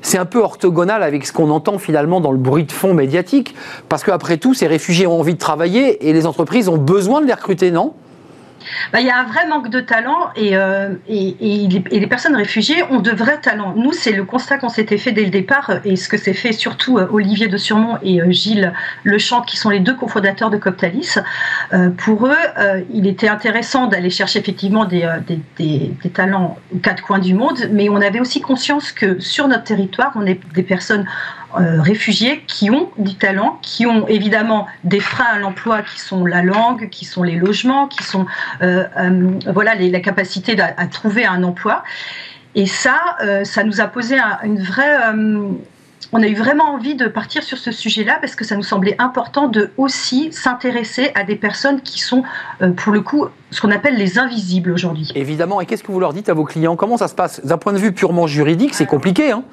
C'est 0.00 0.16
un 0.16 0.24
peu 0.24 0.38
orthogonal 0.38 1.02
avec 1.02 1.26
ce 1.26 1.32
qu'on 1.32 1.50
entend 1.50 1.78
finalement 1.78 2.20
dans 2.20 2.32
le 2.32 2.38
bruit 2.38 2.64
de 2.64 2.72
fond 2.72 2.94
médiatique, 2.94 3.54
parce 3.88 4.04
qu'après 4.04 4.38
tout, 4.38 4.54
ces 4.54 4.68
réfugiés 4.68 5.08
ont 5.08 5.18
envie 5.18 5.34
de 5.34 5.38
travailler 5.38 6.08
et 6.08 6.12
les 6.12 6.24
entreprises 6.24 6.68
ont 6.68 6.78
besoin 6.78 7.20
de 7.20 7.26
les 7.26 7.34
recruter, 7.34 7.72
non? 7.72 7.94
Bah, 8.92 9.00
il 9.00 9.06
y 9.06 9.10
a 9.10 9.18
un 9.18 9.24
vrai 9.24 9.46
manque 9.46 9.70
de 9.70 9.80
talent 9.80 10.30
euh, 10.38 10.94
et, 11.08 11.64
et, 11.64 11.68
les, 11.68 12.06
personnes 12.06 12.36
réfugiées 12.36 12.82
ont 12.90 13.00
de 13.00 13.10
vrais 13.10 13.40
talents. 13.40 13.74
Nous, 13.76 13.92
c'est 13.92 14.12
le 14.12 14.24
constat 14.24 14.58
qu'on 14.58 14.68
s'était 14.68 14.98
fait 14.98 15.12
dès 15.12 15.24
le 15.24 15.30
départ 15.30 15.70
et 15.84 15.96
ce 15.96 16.08
que 16.08 16.16
s'est 16.16 16.34
fait 16.34 16.52
surtout 16.52 16.98
euh, 16.98 17.08
Olivier 17.10 17.48
de 17.48 17.56
Surmont 17.56 17.98
et 18.02 18.20
euh, 18.20 18.30
Gilles 18.30 18.72
Lechamp, 19.04 19.42
qui 19.42 19.56
sont 19.56 19.70
les 19.70 19.80
deux 19.80 19.94
cofondateurs 19.94 20.50
de 20.50 20.56
Coptalis. 20.56 21.16
pour 21.98 22.26
eux, 22.26 22.84
il 22.92 23.06
était 23.06 23.28
intéressant 23.28 23.86
d'aller 23.86 24.10
chercher 24.10 24.38
effectivement 24.38 24.84
des, 24.84 25.08
des, 25.26 25.40
des, 26.02 26.10
talents 26.10 26.58
aux 26.74 26.78
quatre 26.78 27.02
coins 27.02 27.18
du 27.18 27.34
monde, 27.34 27.68
mais 27.72 27.88
on 27.88 27.96
avait 27.96 28.20
aussi 28.20 28.40
conscience 28.40 28.92
que 28.92 29.18
sur 29.20 29.48
notre 29.48 29.64
territoire, 29.64 30.12
on 30.16 30.26
est 30.26 30.40
des 30.54 30.62
personnes 30.62 31.06
euh, 31.58 31.80
réfugiés 31.82 32.44
qui 32.46 32.70
ont 32.70 32.90
du 32.96 33.16
talent, 33.16 33.58
qui 33.60 33.84
ont 33.84 34.06
évidemment 34.06 34.68
des 34.84 35.00
freins 35.00 35.32
à 35.34 35.38
l'emploi 35.38 35.82
qui 35.82 35.98
sont 35.98 36.24
la 36.24 36.42
langue, 36.42 36.88
qui 36.90 37.04
sont 37.04 37.24
les 37.24 37.34
logements, 37.34 37.88
qui 37.88 38.04
sont 38.04 38.26
euh, 38.62 38.84
euh, 38.96 39.30
voilà 39.52 39.74
la 39.74 40.00
capacité 40.00 40.56
à, 40.60 40.86
trouver 40.86 41.26
un 41.26 41.42
emploi. 41.42 41.82
Et 42.54 42.66
ça, 42.66 43.16
ça 43.44 43.62
nous 43.62 43.80
a 43.80 43.86
posé 43.86 44.18
une 44.44 44.60
vraie 44.60 44.96
on 46.12 46.22
a 46.22 46.26
eu 46.26 46.34
vraiment 46.34 46.64
envie 46.74 46.96
de 46.96 47.06
partir 47.06 47.44
sur 47.44 47.58
ce 47.58 47.70
sujet-là 47.70 48.18
parce 48.20 48.34
que 48.34 48.44
ça 48.44 48.56
nous 48.56 48.64
semblait 48.64 48.96
important 48.98 49.46
de 49.46 49.70
aussi 49.76 50.32
s'intéresser 50.32 51.12
à 51.14 51.22
des 51.22 51.36
personnes 51.36 51.80
qui 51.80 52.00
sont, 52.00 52.24
pour 52.76 52.92
le 52.92 53.00
coup, 53.00 53.26
ce 53.52 53.60
qu'on 53.60 53.70
appelle 53.70 53.96
les 53.96 54.18
invisibles 54.18 54.72
aujourd'hui. 54.72 55.12
Évidemment. 55.14 55.60
Et 55.60 55.66
qu'est-ce 55.66 55.84
que 55.84 55.92
vous 55.92 56.00
leur 56.00 56.12
dites 56.12 56.28
à 56.28 56.34
vos 56.34 56.44
clients? 56.44 56.74
Comment 56.74 56.96
ça 56.96 57.06
se 57.06 57.14
passe? 57.14 57.44
D'un 57.46 57.58
point 57.58 57.72
de 57.72 57.78
vue 57.78 57.92
purement 57.92 58.26
juridique, 58.26 58.74
c'est 58.74 58.86
compliqué. 58.86 59.30
Hein 59.30 59.44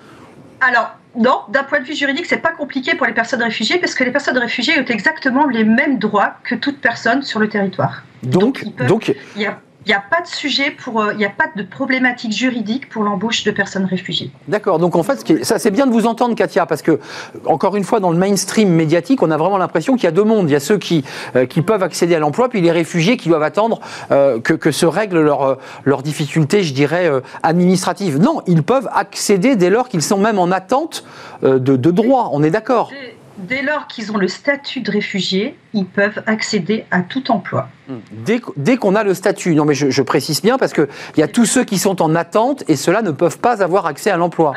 alors, 0.61 0.95
non, 1.15 1.41
d'un 1.49 1.63
point 1.63 1.79
de 1.79 1.85
vue 1.85 1.95
juridique, 1.95 2.25
c'est 2.25 2.37
pas 2.37 2.51
compliqué 2.51 2.95
pour 2.95 3.05
les 3.05 3.13
personnes 3.13 3.41
réfugiées 3.41 3.77
parce 3.79 3.93
que 3.93 4.03
les 4.03 4.11
personnes 4.11 4.37
réfugiées 4.37 4.79
ont 4.79 4.85
exactement 4.85 5.47
les 5.47 5.63
mêmes 5.63 5.97
droits 5.97 6.35
que 6.43 6.55
toute 6.55 6.79
personne 6.79 7.21
sur 7.23 7.39
le 7.39 7.49
territoire. 7.49 8.03
Donc, 8.23 8.63
donc, 8.87 9.15
il 9.35 9.41
y 9.41 9.45
a 9.45 9.59
n'y 9.87 9.93
a 9.93 10.03
pas 10.09 10.21
de 10.21 10.27
sujet 10.27 10.71
pour, 10.71 11.01
euh, 11.01 11.13
il 11.13 11.17
n'y 11.17 11.25
a 11.25 11.29
pas 11.29 11.45
de 11.55 11.63
problématique 11.63 12.31
juridique 12.31 12.89
pour 12.89 13.03
l'embauche 13.03 13.43
de 13.43 13.51
personnes 13.51 13.85
réfugiées. 13.85 14.31
D'accord. 14.47 14.79
Donc 14.79 14.95
en 14.95 15.03
fait, 15.03 15.43
ça 15.43 15.59
c'est 15.59 15.71
bien 15.71 15.87
de 15.87 15.91
vous 15.91 16.05
entendre, 16.05 16.35
Katia, 16.35 16.65
parce 16.65 16.81
que 16.81 16.99
encore 17.45 17.75
une 17.75 17.83
fois, 17.83 17.99
dans 17.99 18.11
le 18.11 18.17
mainstream 18.17 18.69
médiatique, 18.69 19.21
on 19.21 19.31
a 19.31 19.37
vraiment 19.37 19.57
l'impression 19.57 19.95
qu'il 19.95 20.05
y 20.05 20.07
a 20.07 20.11
deux 20.11 20.23
mondes. 20.23 20.49
Il 20.49 20.53
y 20.53 20.55
a 20.55 20.59
ceux 20.59 20.77
qui 20.77 21.03
euh, 21.35 21.45
qui 21.45 21.61
peuvent 21.61 21.83
accéder 21.83 22.15
à 22.15 22.19
l'emploi, 22.19 22.49
puis 22.49 22.61
les 22.61 22.71
réfugiés 22.71 23.17
qui 23.17 23.29
doivent 23.29 23.43
attendre 23.43 23.79
euh, 24.11 24.39
que, 24.39 24.53
que 24.53 24.71
se 24.71 24.85
règlent 24.85 25.21
leurs 25.21 25.57
leurs 25.85 26.03
difficultés, 26.03 26.63
je 26.63 26.73
dirais 26.73 27.09
administratives. 27.43 28.19
Non, 28.19 28.41
ils 28.47 28.63
peuvent 28.63 28.89
accéder 28.93 29.55
dès 29.55 29.69
lors 29.69 29.89
qu'ils 29.89 30.01
sont 30.01 30.17
même 30.17 30.39
en 30.39 30.51
attente 30.51 31.03
de, 31.41 31.57
de 31.57 31.91
droits. 31.91 32.29
On 32.33 32.43
est 32.43 32.51
d'accord 32.51 32.91
dès 33.37 33.61
lors 33.61 33.87
qu'ils 33.87 34.11
ont 34.11 34.17
le 34.17 34.27
statut 34.27 34.81
de 34.81 34.91
réfugié, 34.91 35.57
ils 35.73 35.85
peuvent 35.85 36.21
accéder 36.25 36.85
à 36.91 37.01
tout 37.01 37.31
emploi. 37.31 37.69
Dès, 38.11 38.41
dès 38.55 38.77
qu'on 38.77 38.95
a 38.95 39.03
le 39.03 39.13
statut, 39.13 39.55
non 39.55 39.65
mais 39.65 39.73
je, 39.73 39.89
je 39.89 40.01
précise 40.01 40.41
bien 40.41 40.57
parce 40.57 40.73
qu'il 40.73 40.87
y 41.17 41.21
a 41.21 41.27
tous 41.27 41.45
ceux 41.45 41.63
qui 41.63 41.77
sont 41.77 42.01
en 42.01 42.15
attente 42.15 42.63
et 42.67 42.75
ceux-là 42.75 43.01
ne 43.01 43.11
peuvent 43.11 43.39
pas 43.39 43.63
avoir 43.63 43.85
accès 43.85 44.09
à 44.09 44.17
l'emploi. 44.17 44.53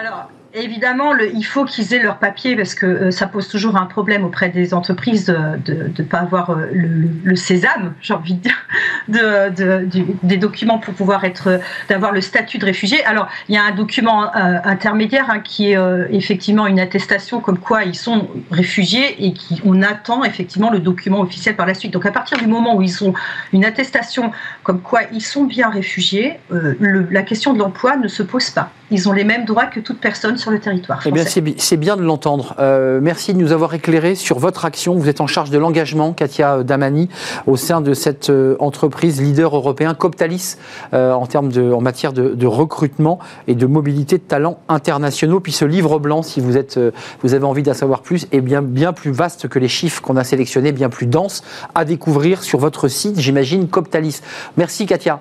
Évidemment, 0.53 1.17
il 1.17 1.45
faut 1.45 1.65
qu'ils 1.65 1.95
aient 1.95 2.03
leur 2.03 2.19
papier 2.19 2.57
parce 2.57 2.75
que 2.75 2.85
euh, 2.85 3.11
ça 3.13 3.29
pose 3.29 3.47
toujours 3.47 3.77
un 3.77 3.87
problème 3.87 4.25
auprès 4.25 4.49
des 4.49 4.75
entreprises 4.75 5.27
de 5.27 5.93
ne 5.97 6.03
pas 6.03 6.19
avoir 6.19 6.51
euh, 6.51 6.67
le, 6.73 7.37
sésame, 7.37 7.95
j'ai 8.01 8.15
envie 8.15 8.35
de 8.35 8.41
dire, 8.41 8.67
de, 9.09 9.87
des 10.25 10.37
documents 10.37 10.79
pour 10.79 10.93
pouvoir 10.95 11.23
être, 11.23 11.61
d'avoir 11.89 12.11
le 12.11 12.21
statut 12.21 12.59
de 12.59 12.65
réfugié. 12.65 13.05
Alors, 13.05 13.29
il 13.49 13.55
y 13.55 13.59
a 13.59 13.63
un 13.63 13.71
document 13.71 14.25
euh, 14.25 14.59
intermédiaire 14.65 15.27
hein, 15.31 15.39
qui 15.39 15.71
est 15.73 15.79
effectivement 16.11 16.67
une 16.67 16.81
attestation 16.81 17.41
comme 17.41 17.59
quoi 17.59 17.85
ils 17.85 17.95
sont 17.95 18.29
réfugiés 18.51 19.25
et 19.25 19.35
qu'on 19.35 19.83
attend 19.83 20.25
effectivement 20.25 20.71
le 20.71 20.81
document 20.81 21.21
officiel 21.21 21.55
par 21.55 21.67
la 21.67 21.75
suite. 21.75 21.93
Donc, 21.93 22.07
à 22.07 22.11
partir 22.11 22.39
du 22.39 22.49
moment 22.49 22.75
où 22.75 22.83
ils 22.83 23.05
ont 23.05 23.15
une 23.53 23.65
attestation 23.65 24.33
comme 24.65 24.81
quoi 24.81 25.03
ils 25.13 25.21
sont 25.21 25.45
bien 25.45 25.71
réfugiés, 25.71 26.41
la 26.51 27.23
question 27.23 27.53
de 27.53 27.59
l'emploi 27.61 27.97
ne 27.97 28.09
se 28.09 28.25
pose 28.25 28.51
pas. 28.51 28.73
Ils 28.91 29.09
ont 29.09 29.13
les 29.13 29.25
mêmes 29.25 29.45
droits 29.45 29.67
que 29.67 29.81
toute 29.81 30.01
personne 30.01 30.37
sur 30.37 30.51
le 30.51 30.59
territoire 30.59 31.01
français. 31.01 31.11
Eh 31.37 31.41
bien, 31.41 31.55
c'est 31.57 31.77
bien 31.77 31.97
de 31.97 32.03
l'entendre. 32.03 32.55
Euh, 32.59 33.01
merci 33.03 33.35
de 33.35 33.39
nous 33.39 33.53
avoir 33.53 33.75
éclairé 33.75 34.15
sur 34.15 34.39
votre 34.39 34.65
action. 34.65 34.95
Vous 34.95 35.09
êtes 35.09 35.21
en 35.21 35.27
charge 35.27 35.51
de 35.51 35.59
l'engagement, 35.59 36.13
Katia 36.13 36.63
Damani, 36.63 37.09
au 37.47 37.57
sein 37.57 37.81
de 37.81 37.95
cette 37.95 38.31
euh, 38.31 38.57
entreprise 38.59 39.21
leader 39.21 39.55
européen, 39.55 39.95
Coptalis, 39.95 40.57
euh, 40.93 41.13
en, 41.13 41.27
termes 41.27 41.51
de, 41.51 41.73
en 41.73 41.81
matière 41.81 42.13
de, 42.13 42.47
recrutement 42.47 43.21
et 43.47 43.55
de 43.55 43.67
mobilité 43.67 44.19
de 44.19 44.23
talents 44.23 44.59
internationaux. 44.69 45.41
Puis 45.41 45.53
ce 45.53 45.65
livre 45.65 45.99
blanc, 45.99 46.23
si 46.23 46.41
vous, 46.41 46.57
êtes, 46.57 46.81
vous 47.23 47.35
avez 47.35 47.45
envie 47.45 47.63
d'en 47.63 47.75
savoir 47.75 48.03
plus, 48.03 48.27
est 48.33 48.41
bien, 48.41 48.61
bien 48.61 48.93
plus 48.93 49.13
vaste 49.13 49.49
que 49.49 49.59
les 49.59 49.69
chiffres 49.69 50.03
qu'on 50.03 50.17
a 50.17 50.25
sélectionnés, 50.25 50.73
bien 50.73 50.89
plus 50.89 51.07
dense 51.07 51.43
à 51.75 51.85
découvrir 51.85 52.43
sur 52.43 52.59
votre 52.59 52.89
site, 52.89 53.19
j'imagine, 53.21 53.69
Coptalis. 53.69 54.21
Merci, 54.57 54.87
Katia. 54.87 55.21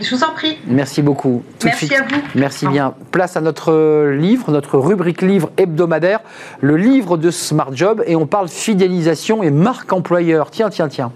Je 0.00 0.14
vous 0.14 0.24
en 0.24 0.32
prie. 0.32 0.58
Merci 0.66 1.02
beaucoup. 1.02 1.42
Merci 1.64 1.94
à 1.94 2.02
vous. 2.02 2.22
Merci 2.34 2.66
bien. 2.66 2.94
Place 3.10 3.36
à 3.36 3.40
notre 3.40 4.08
livre, 4.10 4.50
notre 4.50 4.78
rubrique 4.78 5.22
livre 5.22 5.50
hebdomadaire, 5.56 6.20
le 6.60 6.76
livre 6.76 7.16
de 7.16 7.30
Smart 7.30 7.70
Job, 7.72 8.02
et 8.06 8.16
on 8.16 8.26
parle 8.26 8.48
fidélisation 8.48 9.42
et 9.42 9.50
marque 9.50 9.92
employeur. 9.92 10.50
Tiens, 10.50 10.70
tiens, 10.70 10.88
tiens. 10.88 11.12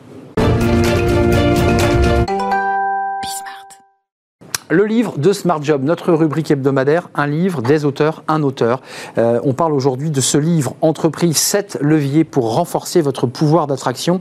Le 4.70 4.86
livre 4.86 5.18
de 5.18 5.34
Smart 5.34 5.62
Job, 5.62 5.82
notre 5.84 6.10
rubrique 6.14 6.50
hebdomadaire, 6.50 7.10
un 7.14 7.26
livre, 7.26 7.60
des 7.60 7.84
auteurs, 7.84 8.24
un 8.28 8.42
auteur. 8.42 8.80
Euh, 9.18 9.38
on 9.44 9.52
parle 9.52 9.74
aujourd'hui 9.74 10.10
de 10.10 10.22
ce 10.22 10.38
livre, 10.38 10.74
Entreprise 10.80 11.36
7 11.36 11.76
leviers 11.82 12.24
pour 12.24 12.54
renforcer 12.54 13.02
votre 13.02 13.26
pouvoir 13.26 13.66
d'attraction. 13.66 14.20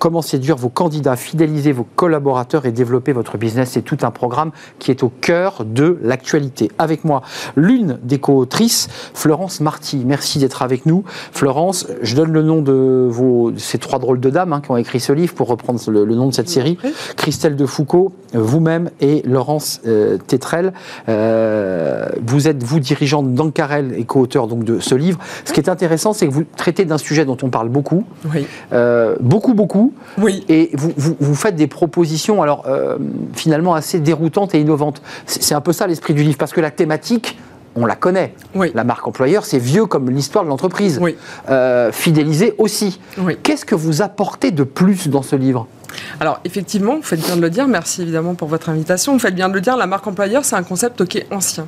Comment 0.00 0.20
séduire 0.20 0.56
vos 0.56 0.68
candidats, 0.68 1.14
fidéliser 1.14 1.70
vos 1.70 1.86
collaborateurs 1.94 2.66
et 2.66 2.72
développer 2.72 3.12
votre 3.12 3.38
business. 3.38 3.70
C'est 3.70 3.82
tout 3.82 3.98
un 4.02 4.10
programme 4.10 4.50
qui 4.80 4.90
est 4.90 5.04
au 5.04 5.10
cœur 5.10 5.64
de 5.64 5.96
l'actualité. 6.02 6.72
Avec 6.78 7.04
moi, 7.04 7.22
l'une 7.54 8.00
des 8.02 8.18
co-autrices, 8.18 8.88
Florence 9.14 9.60
Marty. 9.60 10.02
Merci 10.04 10.40
d'être 10.40 10.62
avec 10.62 10.86
nous. 10.86 11.04
Florence, 11.30 11.86
je 12.02 12.16
donne 12.16 12.32
le 12.32 12.42
nom 12.42 12.62
de 12.62 13.06
vos, 13.08 13.52
ces 13.56 13.78
trois 13.78 14.00
drôles 14.00 14.18
de 14.18 14.30
dames 14.30 14.54
hein, 14.54 14.60
qui 14.60 14.72
ont 14.72 14.76
écrit 14.76 14.98
ce 14.98 15.12
livre 15.12 15.34
pour 15.34 15.46
reprendre 15.46 15.80
le, 15.88 16.04
le 16.04 16.14
nom 16.16 16.26
de 16.26 16.34
cette 16.34 16.48
série. 16.48 16.78
Christelle 17.16 17.54
Defoucault, 17.54 18.12
vous-même 18.32 18.90
et 19.00 19.22
Laurence 19.24 19.82
euh, 19.86 20.18
Tétrel. 20.18 20.72
Euh, 21.08 22.08
vous 22.24 22.48
êtes, 22.48 22.62
vous, 22.62 22.80
dirigeante 22.80 23.34
d'Ancarel 23.34 23.94
et 23.96 24.04
co-auteur 24.04 24.46
donc, 24.46 24.64
de 24.64 24.80
ce 24.80 24.94
livre. 24.94 25.18
Ce 25.44 25.52
qui 25.52 25.60
est 25.60 25.68
intéressant, 25.68 26.12
c'est 26.12 26.26
que 26.26 26.32
vous 26.32 26.44
traitez 26.56 26.84
d'un 26.84 26.98
sujet 26.98 27.24
dont 27.24 27.36
on 27.42 27.50
parle 27.50 27.68
beaucoup. 27.68 28.04
Oui. 28.32 28.46
Euh, 28.72 29.16
beaucoup, 29.20 29.54
beaucoup. 29.54 29.92
Oui. 30.18 30.44
Et 30.48 30.70
vous, 30.74 30.92
vous, 30.96 31.34
faites 31.34 31.56
des 31.56 31.66
propositions, 31.66 32.42
alors, 32.42 32.66
finalement, 33.34 33.74
assez 33.74 34.00
déroutantes 34.00 34.54
et 34.54 34.60
innovantes. 34.60 35.02
C'est 35.26 35.54
un 35.54 35.60
peu 35.60 35.72
ça 35.72 35.86
l'esprit 35.86 36.14
du 36.14 36.22
livre, 36.22 36.38
parce 36.38 36.52
que 36.52 36.60
la 36.60 36.70
thématique, 36.70 37.38
on 37.76 37.86
la 37.86 37.96
connaît. 37.96 38.34
Oui. 38.54 38.70
La 38.74 38.84
marque 38.84 39.06
employeur, 39.06 39.44
c'est 39.44 39.58
vieux 39.58 39.86
comme 39.86 40.10
l'histoire 40.10 40.44
de 40.44 40.48
l'entreprise. 40.48 41.00
Oui. 41.00 41.16
fidéliser 41.92 42.54
aussi. 42.58 43.00
Oui. 43.18 43.36
Qu'est-ce 43.42 43.64
que 43.64 43.74
vous 43.74 44.02
apportez 44.02 44.50
de 44.50 44.64
plus 44.64 45.08
dans 45.08 45.22
ce 45.22 45.36
livre? 45.36 45.66
Alors 46.20 46.40
effectivement, 46.44 46.96
vous 46.96 47.02
faites 47.02 47.20
bien 47.20 47.36
de 47.36 47.40
le 47.40 47.50
dire, 47.50 47.66
merci 47.68 48.02
évidemment 48.02 48.34
pour 48.34 48.48
votre 48.48 48.68
invitation, 48.68 49.12
vous 49.12 49.18
faites 49.18 49.34
bien 49.34 49.48
de 49.48 49.54
le 49.54 49.60
dire, 49.60 49.76
la 49.76 49.86
marque 49.86 50.06
employeur, 50.06 50.44
c'est 50.44 50.56
un 50.56 50.62
concept 50.62 51.04
qui 51.06 51.18
est 51.18 51.26
ancien. 51.32 51.66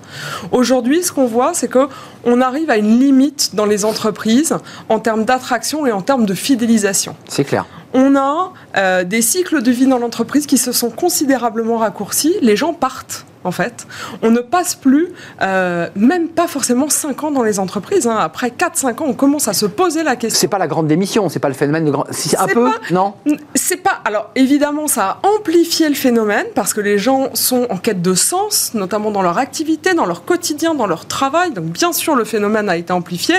Aujourd'hui, 0.53 1.03
ce 1.03 1.13
qu'on 1.13 1.27
voit, 1.27 1.53
c'est 1.55 1.69
qu'on 1.69 2.41
arrive 2.41 2.71
à 2.71 2.77
une 2.77 2.99
limite 2.99 3.55
dans 3.55 3.67
les 3.67 3.85
entreprises 3.85 4.57
en 4.89 4.99
termes 4.99 5.25
d'attraction 5.25 5.87
et 5.87 5.93
en 5.93 6.03
termes 6.03 6.27
de 6.27 6.35
fidélisation. 6.35 7.17
C'est 7.29 7.45
clair. 7.45 7.67
On 7.95 8.17
a 8.17 8.53
euh, 8.77 9.05
des 9.05 9.23
cycles 9.23 9.63
de 9.63 9.71
vie 9.71 9.87
dans 9.87 9.99
l'entreprise 9.99 10.47
qui 10.47 10.59
se 10.59 10.73
sont 10.73 10.91
considérablement 10.91 11.79
raccourcis, 11.79 12.35
les 12.43 12.57
gens 12.57 12.75
partent 12.75 13.25
en 13.47 13.53
fait. 13.53 13.87
On 14.23 14.31
ne 14.31 14.41
passe 14.41 14.75
plus, 14.75 15.09
euh, 15.41 15.89
même 15.95 16.29
pas 16.29 16.49
forcément 16.49 16.89
5 16.91 17.25
ans 17.25 17.31
dans 17.31 17.45
les 17.45 17.59
entreprises. 17.59 18.07
Hein. 18.07 18.17
Après 18.19 18.49
4-5 18.49 19.03
ans, 19.03 19.07
on 19.07 19.15
commence 19.15 19.49
à 19.49 19.53
se 19.53 19.67
poser 19.67 20.03
la 20.03 20.17
question. 20.17 20.39
C'est 20.39 20.49
pas 20.49 20.59
la 20.59 20.67
grande 20.67 20.89
démission, 20.89 21.29
c'est 21.29 21.39
pas 21.39 21.49
le 21.49 21.55
phénomène 21.55 21.85
de 21.85 21.91
grand. 21.91 22.07
Un 22.39 22.47
peu, 22.49 22.69
non? 22.91 23.15
C'est 23.55 23.77
pas. 23.77 24.01
Alors 24.05 24.16
évidemment, 24.35 24.89
ça 24.89 25.19
a 25.23 25.29
amplifié 25.29 25.89
le 25.89 25.95
phénomène 25.95 26.47
parce 26.55 26.75
que 26.75 26.81
les 26.81 26.99
gens 26.99 27.31
sont 27.35 27.67
en 27.71 27.77
quête 27.77 28.03
de 28.03 28.15
sens, 28.15 28.73
notamment 28.75 29.11
dans 29.11 29.23
leur 29.23 29.39
activité, 29.39 29.95
dans 29.95 30.07
leur 30.07 30.25
quotidien, 30.25 30.75
dans 30.75 30.87
leur 30.87 31.07
travail. 31.07 31.53
Donc 31.53 31.67
bien 31.67 31.93
sûr, 31.93 32.15
le 32.15 32.25
phénomène 32.25 32.69
a 32.69 32.77
été 32.77 32.93
amplifié, 32.93 33.37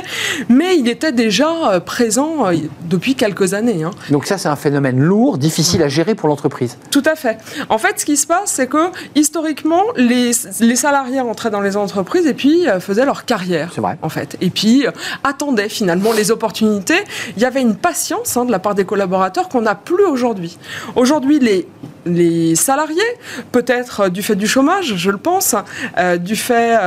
mais 0.50 0.78
il 0.78 0.88
était 0.88 1.12
déjà 1.12 1.72
euh, 1.72 1.80
présent 1.80 2.48
euh, 2.48 2.56
depuis 2.86 3.16
quelques 3.16 3.54
années. 3.54 3.84
Hein. 3.84 3.92
Donc 4.10 4.26
ça, 4.26 4.38
c'est 4.38 4.50
un 4.50 4.56
phénomène 4.56 5.00
lourd, 5.00 5.38
difficile 5.38 5.84
à 5.84 5.88
gérer 5.88 6.16
pour 6.16 6.30
l'entreprise. 6.30 6.78
Tout 6.92 7.04
à 7.06 7.16
fait. 7.16 7.38
En 7.70 7.78
fait, 7.78 8.00
ce 8.00 8.06
qui 8.06 8.18
se 8.18 8.28
passe, 8.28 8.52
c'est 8.52 8.68
que 8.68 8.92
historiquement, 9.16 9.84
les, 9.96 10.34
salariés 10.34 11.22
rentraient 11.22 11.50
dans 11.50 11.62
les 11.62 11.78
entreprises 11.78 12.28
et 12.28 12.34
puis 12.34 12.68
euh, 12.68 12.80
faisaient 12.80 13.06
leur 13.06 13.26
carrière. 13.26 13.72
C'est 13.74 13.82
vrai. 13.82 13.98
En 14.02 14.10
fait. 14.10 14.38
Et 14.42 14.50
puis 14.50 14.86
euh, 14.86 14.92
attendaient 15.24 15.70
finalement 15.70 16.14
les 16.14 16.32
opportunités. 16.32 17.04
Il 17.36 17.42
y 17.42 17.46
avait 17.46 17.62
une 17.62 17.76
patience 17.76 18.38
hein, 18.38 18.46
de 18.46 18.52
la 18.52 18.60
part 18.60 18.76
des 18.76 18.86
collaborateurs 18.86 19.50
qu'on 19.50 19.62
n'a 19.62 19.76
plus 19.76 20.06
aujourd'hui. 20.06 20.57
Aujourd'hui, 20.96 21.40
les, 21.40 21.68
les 22.06 22.56
salariés, 22.56 23.02
peut-être 23.52 24.02
euh, 24.02 24.10
du 24.10 24.24
fait 24.24 24.36
du 24.36 24.48
chômage, 24.48 24.96
je 24.96 25.12
le 25.12 25.18
pense, 25.18 25.56
du 26.20 26.36
fait 26.36 26.78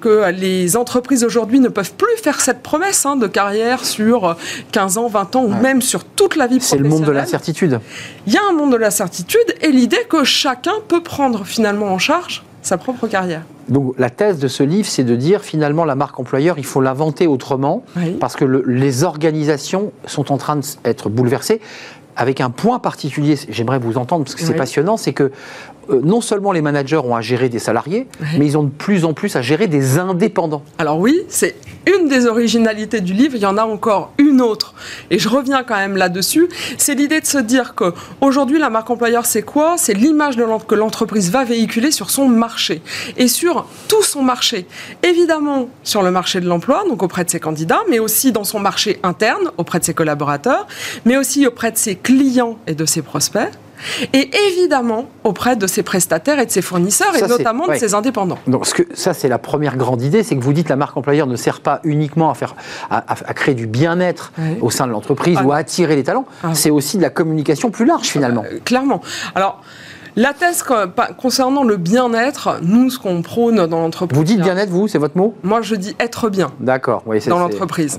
que 0.00 0.30
les 0.30 0.76
entreprises 0.76 1.24
aujourd'hui 1.24 1.60
ne 1.60 1.68
peuvent 1.68 1.92
plus 1.92 2.16
faire 2.22 2.40
cette 2.40 2.62
promesse 2.62 3.04
hein, 3.06 3.16
de 3.16 3.26
carrière 3.26 3.84
sur 3.84 4.36
15 4.72 4.98
ans, 4.98 5.08
20 5.08 5.36
ans 5.36 5.44
ou 5.44 5.54
même 5.54 5.82
sur 5.82 6.04
toute 6.04 6.36
la 6.36 6.46
vie 6.46 6.58
professionnelle. 6.58 6.86
C'est 6.86 6.90
le 6.90 7.00
monde 7.00 7.06
de 7.06 7.12
l'incertitude. 7.12 7.80
Il 8.26 8.32
y 8.32 8.36
a 8.36 8.42
un 8.48 8.52
monde 8.52 8.72
de 8.72 8.76
l'incertitude 8.76 9.54
et 9.60 9.68
l'idée 9.68 10.04
que 10.08 10.24
chacun 10.24 10.74
peut 10.88 11.02
prendre 11.02 11.44
finalement 11.44 11.86
en 11.86 11.98
charge 11.98 12.42
sa 12.62 12.78
propre 12.78 13.08
carrière. 13.08 13.42
Donc 13.68 13.94
la 13.98 14.10
thèse 14.10 14.38
de 14.38 14.48
ce 14.48 14.62
livre, 14.62 14.88
c'est 14.88 15.04
de 15.04 15.16
dire 15.16 15.42
finalement 15.42 15.84
la 15.84 15.94
marque 15.94 16.18
employeur, 16.18 16.58
il 16.58 16.64
faut 16.64 16.80
l'inventer 16.80 17.26
autrement, 17.26 17.84
parce 18.20 18.36
que 18.36 18.44
les 18.44 19.04
organisations 19.04 19.92
sont 20.06 20.32
en 20.32 20.38
train 20.38 20.60
d'être 20.84 21.08
bouleversées 21.08 21.60
avec 22.16 22.40
un 22.40 22.50
point 22.50 22.78
particulier, 22.78 23.38
j'aimerais 23.48 23.78
vous 23.78 23.98
entendre 23.98 24.24
parce 24.24 24.34
que 24.34 24.42
c'est 24.42 24.54
passionnant, 24.54 24.96
c'est 24.96 25.12
que 25.12 25.32
euh, 25.90 26.00
non 26.02 26.20
seulement 26.20 26.52
les 26.52 26.62
managers 26.62 26.96
ont 26.96 27.14
à 27.14 27.20
gérer 27.20 27.48
des 27.48 27.58
salariés, 27.58 28.06
mais 28.38 28.46
ils 28.46 28.56
ont 28.56 28.62
de 28.62 28.70
plus 28.70 29.04
en 29.04 29.12
plus 29.12 29.36
à 29.36 29.42
gérer 29.42 29.66
des 29.66 29.98
indépendants. 29.98 30.62
Alors 30.78 30.98
oui, 30.98 31.22
c'est 31.28 31.56
une 31.86 32.08
des 32.08 32.26
originalités 32.26 33.00
du 33.00 33.12
livre, 33.12 33.34
il 33.34 33.42
y 33.42 33.46
en 33.46 33.58
a 33.58 33.64
encore 33.64 34.12
une 34.18 34.40
autre. 34.40 34.74
Et 35.10 35.18
je 35.18 35.28
reviens 35.28 35.62
quand 35.62 35.76
même 35.76 35.96
là-dessus, 35.96 36.48
c'est 36.78 36.94
l'idée 36.94 37.20
de 37.20 37.26
se 37.26 37.38
dire 37.38 37.74
que 37.74 37.92
aujourd'hui 38.20 38.58
la 38.58 38.70
marque 38.70 38.90
employeur 38.90 39.26
c'est 39.26 39.42
quoi? 39.42 39.74
C'est 39.76 39.94
l'image 39.94 40.36
que 40.68 40.74
l'entreprise 40.74 41.30
va 41.30 41.44
véhiculer 41.44 41.90
sur 41.90 42.10
son 42.10 42.28
marché 42.28 42.82
et 43.16 43.28
sur 43.28 43.66
tout 43.88 44.02
son 44.02 44.22
marché. 44.22 44.66
Évidemment 45.02 45.68
sur 45.82 46.02
le 46.02 46.10
marché 46.10 46.40
de 46.40 46.46
l'emploi, 46.46 46.84
donc 46.88 47.02
auprès 47.02 47.24
de 47.24 47.30
ses 47.30 47.40
candidats, 47.40 47.82
mais 47.90 47.98
aussi 47.98 48.32
dans 48.32 48.44
son 48.44 48.60
marché 48.60 48.98
interne 49.02 49.50
auprès 49.56 49.78
de 49.78 49.84
ses 49.84 49.94
collaborateurs, 49.94 50.66
mais 51.04 51.16
aussi 51.16 51.46
auprès 51.46 51.72
de 51.72 51.76
ses 51.76 51.96
clients 51.96 52.58
et 52.66 52.74
de 52.74 52.84
ses 52.84 53.02
prospects 53.02 53.50
et 54.12 54.30
évidemment 54.48 55.06
auprès 55.24 55.56
de 55.56 55.66
ses 55.66 55.82
prestataires 55.82 56.38
et 56.38 56.46
de 56.46 56.50
ses 56.50 56.62
fournisseurs, 56.62 57.14
et 57.16 57.26
notamment 57.26 57.66
de 57.66 57.74
ses 57.74 57.94
indépendants. 57.94 58.38
Donc 58.46 58.66
ce 58.66 58.74
que, 58.74 58.82
ça, 58.94 59.14
c'est 59.14 59.28
la 59.28 59.38
première 59.38 59.76
grande 59.76 60.02
idée, 60.02 60.22
c'est 60.22 60.36
que 60.36 60.42
vous 60.42 60.52
dites 60.52 60.68
la 60.68 60.76
marque 60.76 60.96
employeur 60.96 61.26
ne 61.26 61.36
sert 61.36 61.60
pas 61.60 61.80
uniquement 61.84 62.30
à, 62.30 62.34
faire, 62.34 62.54
à, 62.90 63.34
créer 63.34 63.54
du 63.54 63.66
bien-être 63.66 64.32
au 64.60 64.70
sein 64.70 64.86
de 64.86 64.92
l'entreprise 64.92 65.38
ah 65.40 65.44
ou 65.44 65.52
à 65.52 65.56
attirer 65.56 65.96
les 65.96 66.04
talents, 66.04 66.26
ah 66.42 66.54
c'est 66.54 66.70
aussi 66.70 66.96
de 66.96 67.02
la 67.02 67.10
communication 67.10 67.70
plus 67.70 67.84
large 67.84 68.06
finalement. 68.06 68.44
Euh, 68.50 68.58
clairement. 68.64 69.00
Alors, 69.34 69.62
la 70.16 70.32
thèse 70.32 70.64
concernant 71.18 71.64
le 71.64 71.76
bien-être, 71.76 72.58
nous, 72.62 72.90
ce 72.90 72.98
qu'on 72.98 73.22
prône 73.22 73.66
dans 73.66 73.80
l'entreprise. 73.80 74.18
Vous 74.18 74.24
dites 74.24 74.40
bien-être, 74.40 74.70
vous, 74.70 74.88
c'est 74.88 74.98
votre 74.98 75.16
mot? 75.16 75.34
Moi, 75.42 75.62
je 75.62 75.74
dis 75.74 75.96
être 75.98 76.28
bien. 76.28 76.52
D'accord, 76.60 77.02
oui, 77.06 77.20
c'est 77.20 77.30
Dans 77.30 77.38
l'entreprise. 77.38 77.98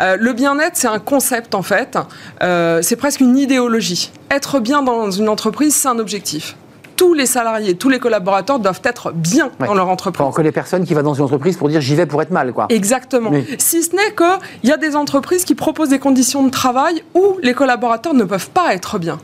Euh, 0.00 0.16
le 0.18 0.32
bien-être, 0.32 0.76
c'est 0.76 0.88
un 0.88 0.98
concept, 0.98 1.54
en 1.54 1.62
fait. 1.62 1.98
Euh, 2.42 2.80
c'est 2.82 2.96
presque 2.96 3.20
une 3.20 3.36
idéologie. 3.36 4.12
Être 4.30 4.60
bien 4.60 4.82
dans 4.82 5.10
une 5.10 5.28
entreprise, 5.28 5.74
c'est 5.74 5.88
un 5.88 5.98
objectif 5.98 6.56
tous 6.98 7.14
les 7.14 7.26
salariés, 7.26 7.76
tous 7.76 7.88
les 7.88 8.00
collaborateurs 8.00 8.58
doivent 8.58 8.82
être 8.82 9.12
bien 9.12 9.52
dans 9.60 9.72
leur 9.72 9.88
entreprise. 9.88 10.26
On 10.26 10.32
connaît 10.32 10.50
personne 10.50 10.84
qui 10.84 10.94
va 10.94 11.02
dans 11.02 11.14
une 11.14 11.24
entreprise 11.24 11.56
pour 11.56 11.68
dire 11.68 11.80
j'y 11.80 11.94
vais 11.94 12.06
pour 12.06 12.20
être 12.20 12.32
mal, 12.32 12.52
quoi. 12.52 12.66
Exactement. 12.70 13.30
Si 13.58 13.84
ce 13.84 13.94
n'est 13.94 14.14
qu'il 14.16 14.68
y 14.68 14.72
a 14.72 14.76
des 14.76 14.96
entreprises 14.96 15.44
qui 15.44 15.54
proposent 15.54 15.90
des 15.90 16.00
conditions 16.00 16.42
de 16.42 16.50
travail 16.50 17.04
où 17.14 17.38
les 17.40 17.54
collaborateurs 17.54 18.14
ne 18.14 18.24
peuvent 18.24 18.50
pas 18.50 18.74
être 18.74 18.98
bien. 18.98 19.20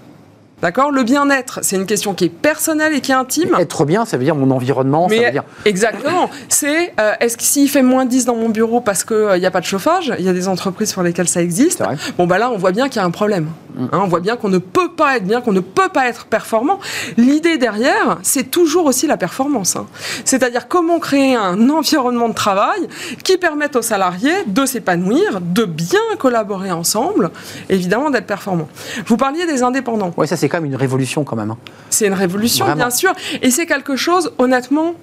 D'accord? 0.62 0.90
Le 0.90 1.02
bien-être, 1.02 1.61
c'est 1.62 1.76
une 1.76 1.87
question 1.87 2.14
qui 2.14 2.25
est 2.25 2.28
personnelle 2.28 2.94
et 2.94 3.00
qui 3.00 3.12
est 3.12 3.14
intime. 3.14 3.54
être 3.58 3.84
bien, 3.84 4.04
ça 4.04 4.16
veut 4.16 4.25
dire 4.25 4.34
mon 4.34 4.50
environnement, 4.50 5.08
ça 5.08 5.16
veut 5.16 5.30
dire... 5.30 5.44
Exactement. 5.64 6.30
C'est, 6.49 6.94
euh, 6.99 7.12
est-ce 7.20 7.37
que 7.37 7.42
s'il 7.42 7.68
fait 7.68 7.82
moins 7.82 8.06
10 8.06 8.25
dans 8.25 8.37
mon 8.37 8.49
bureau 8.49 8.80
parce 8.80 9.04
qu'il 9.04 9.16
n'y 9.16 9.44
euh, 9.44 9.49
a 9.49 9.50
pas 9.50 9.61
de 9.61 9.66
chauffage, 9.66 10.12
il 10.18 10.25
y 10.25 10.28
a 10.28 10.32
des 10.32 10.49
entreprises 10.49 10.92
pour 10.92 11.02
lesquelles 11.02 11.28
ça 11.28 11.42
existe, 11.42 11.82
bon, 12.16 12.26
bah 12.26 12.38
là, 12.38 12.50
on 12.50 12.56
voit 12.56 12.73
bien 12.73 12.88
qu'il 12.88 12.96
y 12.96 13.04
a 13.04 13.04
un 13.04 13.11
problème. 13.11 13.49
Hein, 13.78 13.88
on 13.92 14.06
voit 14.06 14.20
bien 14.20 14.37
qu'on 14.37 14.49
ne 14.49 14.58
peut 14.58 14.92
pas 14.92 15.16
être 15.16 15.25
bien, 15.25 15.40
qu'on 15.40 15.52
ne 15.52 15.61
peut 15.61 15.88
pas 15.88 16.08
être 16.08 16.26
performant. 16.26 16.78
L'idée 17.16 17.58
derrière, 17.58 18.18
c'est 18.23 18.50
toujours 18.50 18.87
aussi 18.87 19.06
la 19.06 19.16
performance. 19.16 19.76
Hein. 19.76 19.87
C'est-à-dire 20.25 20.68
comment 20.68 20.99
créer 20.99 21.34
un 21.34 21.68
environnement 21.75 22.28
de 22.28 22.34
travail 22.34 22.88
qui 23.23 23.37
permette 23.37 23.76
aux 23.76 23.82
salariés 23.82 24.44
de 24.46 24.64
s'épanouir, 24.64 25.40
de 25.40 25.64
bien 25.64 26.00
collaborer 26.18 26.70
ensemble, 26.70 27.30
évidemment 27.68 28.11
d'être 28.11 28.26
performants. 28.26 28.68
Vous 29.06 29.16
parliez 29.16 29.46
des 29.46 29.62
indépendants. 29.62 30.12
Oui, 30.16 30.28
ça 30.28 30.37
c'est 30.44 30.50
quand 30.50 30.60
même 30.60 30.70
une 30.70 30.76
révolution 30.76 31.24
quand 31.24 31.36
même. 31.36 31.50
Hein. 31.50 31.56
C'est 31.88 32.06
une 32.06 32.12
révolution, 32.12 32.66
bien 32.74 32.90
sûr. 32.90 33.14
Et 33.40 33.50
c'est 33.50 33.64
quelque 33.64 33.96
chose, 33.96 34.32
honnêtement, 34.36 34.94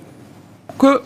que 0.78 1.02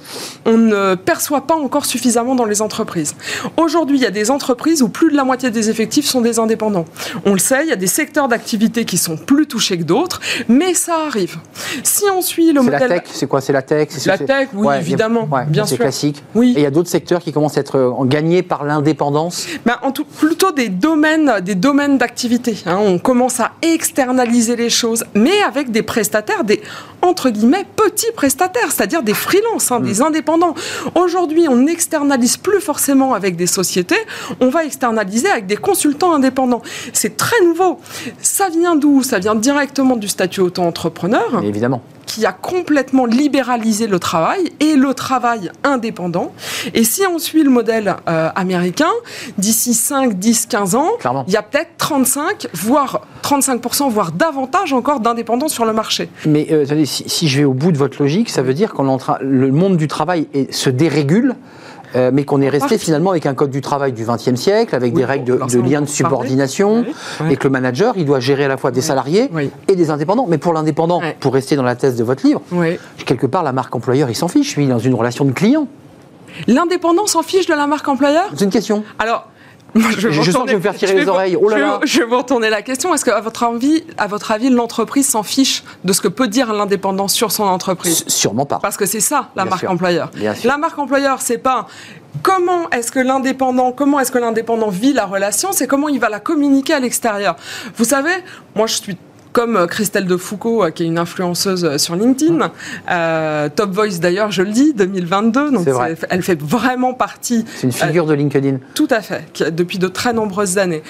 on 0.46 0.58
ne 0.58 0.96
perçoit 0.96 1.48
pas 1.48 1.56
encore 1.56 1.86
suffisamment 1.86 2.36
dans 2.36 2.46
les 2.46 2.62
entreprises. 2.62 3.16
Aujourd'hui, 3.58 3.98
il 3.98 4.04
y 4.04 4.06
a 4.06 4.12
des 4.12 4.32
entreprises 4.32 4.82
où 4.82 4.90
plus 4.90 5.12
de 5.12 5.16
la 5.16 5.24
moitié 5.24 5.50
des 5.50 5.70
effectifs 5.70 6.06
sont 6.06 6.22
des 6.22 6.40
indépendants. 6.40 6.86
On 7.26 7.34
le 7.34 7.40
sait, 7.40 7.64
il 7.64 7.70
y 7.70 7.74
a 7.74 7.78
des 7.78 7.88
secteurs 7.88 8.28
d'activité 8.28 8.86
qui 8.86 8.98
sont 8.98 9.18
plus 9.18 9.48
touchés 9.48 9.78
que 9.78 9.84
d'autres, 9.84 10.20
mais 10.48 10.74
ça 10.74 10.96
arrive. 11.08 11.38
Si 11.84 12.04
on 12.14 12.22
suit 12.22 12.54
le 12.54 12.62
modèle... 12.62 12.90
la 12.90 13.00
tech, 13.00 13.10
c'est 13.12 13.28
quoi? 13.28 13.42
C'est 13.42 13.54
la 13.54 13.62
tech 13.62 13.90
La 14.06 14.18
tech, 14.18 14.50
oui, 14.54 14.76
évidemment, 14.78 15.28
bien, 15.48 15.66
sûr. 15.66 15.78
C'est 15.78 15.82
classique. 15.84 16.24
Oui. 16.36 16.54
Et 16.56 16.60
il 16.60 16.64
y 16.64 16.68
a 16.68 16.72
d'autres 16.72 16.90
secteurs 16.90 17.22
qui 17.22 17.32
commencent 17.32 17.58
à 17.58 17.62
être 17.62 17.78
euh, 17.78 18.06
gagnés 18.06 18.44
par 18.44 18.64
l'indépendance? 18.64 19.48
Ben, 19.66 19.78
en 19.82 19.92
tout, 19.92 20.06
Plutôt 20.06 20.52
des 20.52 20.70
domaines 20.70 21.42
des 21.42 21.56
domaines 21.56 21.98
d'activité. 21.98 22.58
Hein. 22.66 22.78
On 22.80 23.00
commence 23.00 23.40
à 23.40 23.52
externaliser 23.62 24.56
les 24.56 24.70
choses, 24.70 25.06
mais 25.14 25.42
avec 25.42 25.72
des 25.72 25.84
prestataires, 25.84 26.44
des 26.44 26.62
entre 27.02 27.30
guillemets 27.30 27.66
petits 27.76 28.12
prestataires, 28.16 28.72
c'est-à-dire 28.72 29.04
des 29.04 29.14
freelances, 29.14 29.55
hein, 29.72 29.80
des 29.80 30.00
mm. 30.00 30.04
indépendants. 30.04 30.56
Aujourd'hui, 30.96 31.48
on 31.50 31.58
n'externalise 31.58 32.38
plus 32.38 32.62
forcément 32.62 33.14
avec 33.14 33.36
des 33.36 33.48
sociétés, 33.48 34.00
on 34.40 34.50
va 34.50 34.66
externaliser 34.66 35.30
avec 35.30 35.48
des 35.48 35.58
consultants 35.58 36.14
indépendants. 36.14 36.62
C'est 36.94 37.18
très 37.18 37.44
nouveau. 37.44 37.80
Ça 38.22 38.50
vient 38.50 38.76
d'où? 38.76 39.04
Ça 39.04 39.20
vient 39.20 39.36
directement 39.36 39.96
du 39.96 40.08
statut 40.08 40.42
auto-entrepreneur. 40.42 41.44
Évidemment 41.44 41.82
qui 42.06 42.26
a 42.26 42.32
complètement 42.32 43.06
libéralisé 43.06 43.88
le 43.88 44.00
travail 44.00 44.52
et 44.60 44.76
le 44.76 44.94
travail 44.94 45.52
indépendant. 45.64 46.34
Et 46.74 46.84
si 46.84 47.02
on 47.06 47.20
suit 47.20 47.44
le 47.44 47.50
modèle 47.50 47.96
euh, 48.08 48.30
américain, 48.36 48.92
d'ici 49.38 49.74
5, 49.74 50.14
10, 50.14 50.46
15 50.48 50.76
ans, 50.76 50.92
il 51.28 51.34
y 51.34 51.38
a 51.38 51.44
peut-être 51.44 51.72
35, 51.78 52.48
voire 52.54 53.02
35%, 53.24 53.90
voire 53.90 54.12
davantage 54.12 54.74
encore 54.74 55.00
d'indépendants 55.00 55.50
sur 55.50 55.66
le 55.66 55.74
marché. 55.74 56.10
Mais 56.26 56.48
euh, 56.52 56.86
si, 56.86 57.28
je 57.28 57.40
vais 57.40 57.46
au 57.46 57.54
bout 57.54 57.72
de 57.72 57.78
votre 57.78 58.02
logique, 58.02 58.30
ça 58.30 58.42
veut 58.42 58.54
dire 58.54 58.74
que 58.74 58.82
le 59.22 59.52
monde 59.52 59.78
du 59.78 59.88
travail 59.88 60.28
se 60.52 60.70
dérégule 60.70 61.36
euh, 61.96 62.12
mais 62.14 62.24
qu'on 62.24 62.42
est 62.42 62.50
resté 62.50 62.78
finalement 62.78 63.12
avec 63.12 63.26
un 63.26 63.34
code 63.34 63.52
du 63.52 63.62
travail 63.62 63.94
du 63.94 64.06
XXe 64.06 64.36
siècle, 64.36 64.76
avec 64.76 64.94
des 64.94 65.06
règles 65.06 65.26
de, 65.26 65.60
lien 65.62 65.82
de 65.82 65.88
subordination, 65.88 66.86
et 67.30 67.38
que 67.38 67.46
le 67.46 67.52
manager, 67.52 67.94
il 67.98 68.06
doit 68.06 68.20
gérer 68.20 68.46
à 68.46 68.48
la 68.48 68.58
fois 68.58 68.72
des 68.72 68.82
salariés 68.82 69.30
et 69.68 69.76
des 69.76 69.90
indépendants. 69.90 70.26
Mais 70.28 70.38
pour 70.38 70.54
l'indépendant, 70.54 71.02
pour 71.20 71.34
rester 71.34 71.56
dans 71.56 71.64
la 71.64 71.76
thèse 71.76 71.96
de 71.96 72.04
votre 72.04 72.26
livre, 72.26 72.42
quelque 73.06 73.28
part, 73.28 73.44
la 73.44 73.54
marque 73.54 73.76
employeur, 73.76 74.10
il 74.10 74.16
s'en 74.16 74.28
fiche, 74.28 74.56
lui, 74.56 74.68
dans 74.68 74.80
une 74.80 74.94
relation 74.94 75.26
de 75.26 75.32
client. 75.32 75.68
L'indépendant 76.48 77.08
s'en 77.08 77.22
fiche 77.22 77.48
de 77.48 77.54
la 77.54 77.68
marque 77.68 77.88
employeur? 77.88 78.26
C'est 78.36 78.44
une 78.44 78.52
question. 78.52 78.84
Alors, 79.00 79.28
je, 79.98 80.32
sens 80.32 80.44
que 80.44 80.48
je 80.48 80.52
vais 80.52 80.56
me 80.56 80.62
faire 80.62 80.76
tirer 80.76 80.94
les 80.94 81.08
oreilles. 81.08 81.38
Oh 81.40 81.50
là 81.50 81.58
là. 81.58 81.80
Je, 81.84 82.00
vais 82.00 82.06
vous 82.06 82.18
retourner 82.18 82.50
la 82.50 82.62
question. 82.62 82.94
Est-ce 82.94 83.04
qu'à 83.04 83.20
votre 83.20 83.44
avis, 83.44 83.84
à 83.98 84.08
votre 84.08 84.32
avis, 84.32 84.50
l'entreprise 84.50 85.08
s'en 85.08 85.24
fiche 85.24 85.64
de 85.84 85.92
ce 85.92 86.02
que 86.02 86.08
peut 86.08 86.28
dire 86.28 86.54
l'indépendant 86.54 87.08
sur 87.08 87.32
son 87.32 87.44
entreprise? 87.44 88.06
Sûrement 88.08 88.46
pas. 88.46 88.60
Parce 88.60 88.78
que 88.78 88.86
c'est 88.86 89.02
ça 89.02 89.30
la 89.36 89.46
marque 89.46 89.66
employeur. 89.66 90.12
La 90.44 90.58
marque 90.58 90.80
employeur, 90.80 91.22
c'est 91.22 91.38
pas 91.38 91.68
comment 92.24 92.70
est-ce 92.70 92.92
que 92.92 93.00
l'indépendant, 93.00 93.72
comment 93.72 94.00
est-ce 94.00 94.12
que 94.12 94.18
l'indépendant 94.18 94.70
vit 94.70 94.94
la 94.94 95.06
relation, 95.06 95.52
c'est 95.52 95.68
comment 95.68 95.90
il 95.90 96.00
va 96.00 96.10
la 96.10 96.20
communiquer 96.20 96.74
à 96.74 96.80
l'extérieur. 96.80 97.36
Vous 97.76 97.86
savez, 97.86 98.14
moi 98.56 98.68
je 98.68 98.76
suis 98.76 98.98
comme 99.36 99.58
euh, 99.58 99.68
Christelle 99.68 100.06
de 100.06 100.16
Foucault, 100.16 100.64
euh, 100.64 100.70
qui 100.72 100.84
est 100.84 100.86
une 100.86 100.98
influenceuse 100.98 101.66
euh, 101.66 101.78
sur 101.78 101.96
LinkedIn. 101.98 102.52
Top 103.56 103.70
Voice, 103.72 104.00
d'ailleurs, 104.00 104.32
je 104.32 104.42
le 104.42 104.52
dis, 104.52 104.74
2022. 104.74 105.52
Donc 105.52 105.68
elle 106.10 106.24
fait 106.24 106.42
vraiment 106.42 106.94
partie. 106.94 107.44
C'est 107.58 107.68
une 107.68 107.74
figure 107.74 108.06
de 108.06 108.14
LinkedIn. 108.14 108.60
Tout 108.74 108.88
à 108.90 109.02
fait, 109.02 109.26
depuis 109.52 109.78
de 109.78 109.88
très 109.88 110.14
nombreuses 110.14 110.58
années. 110.58 110.82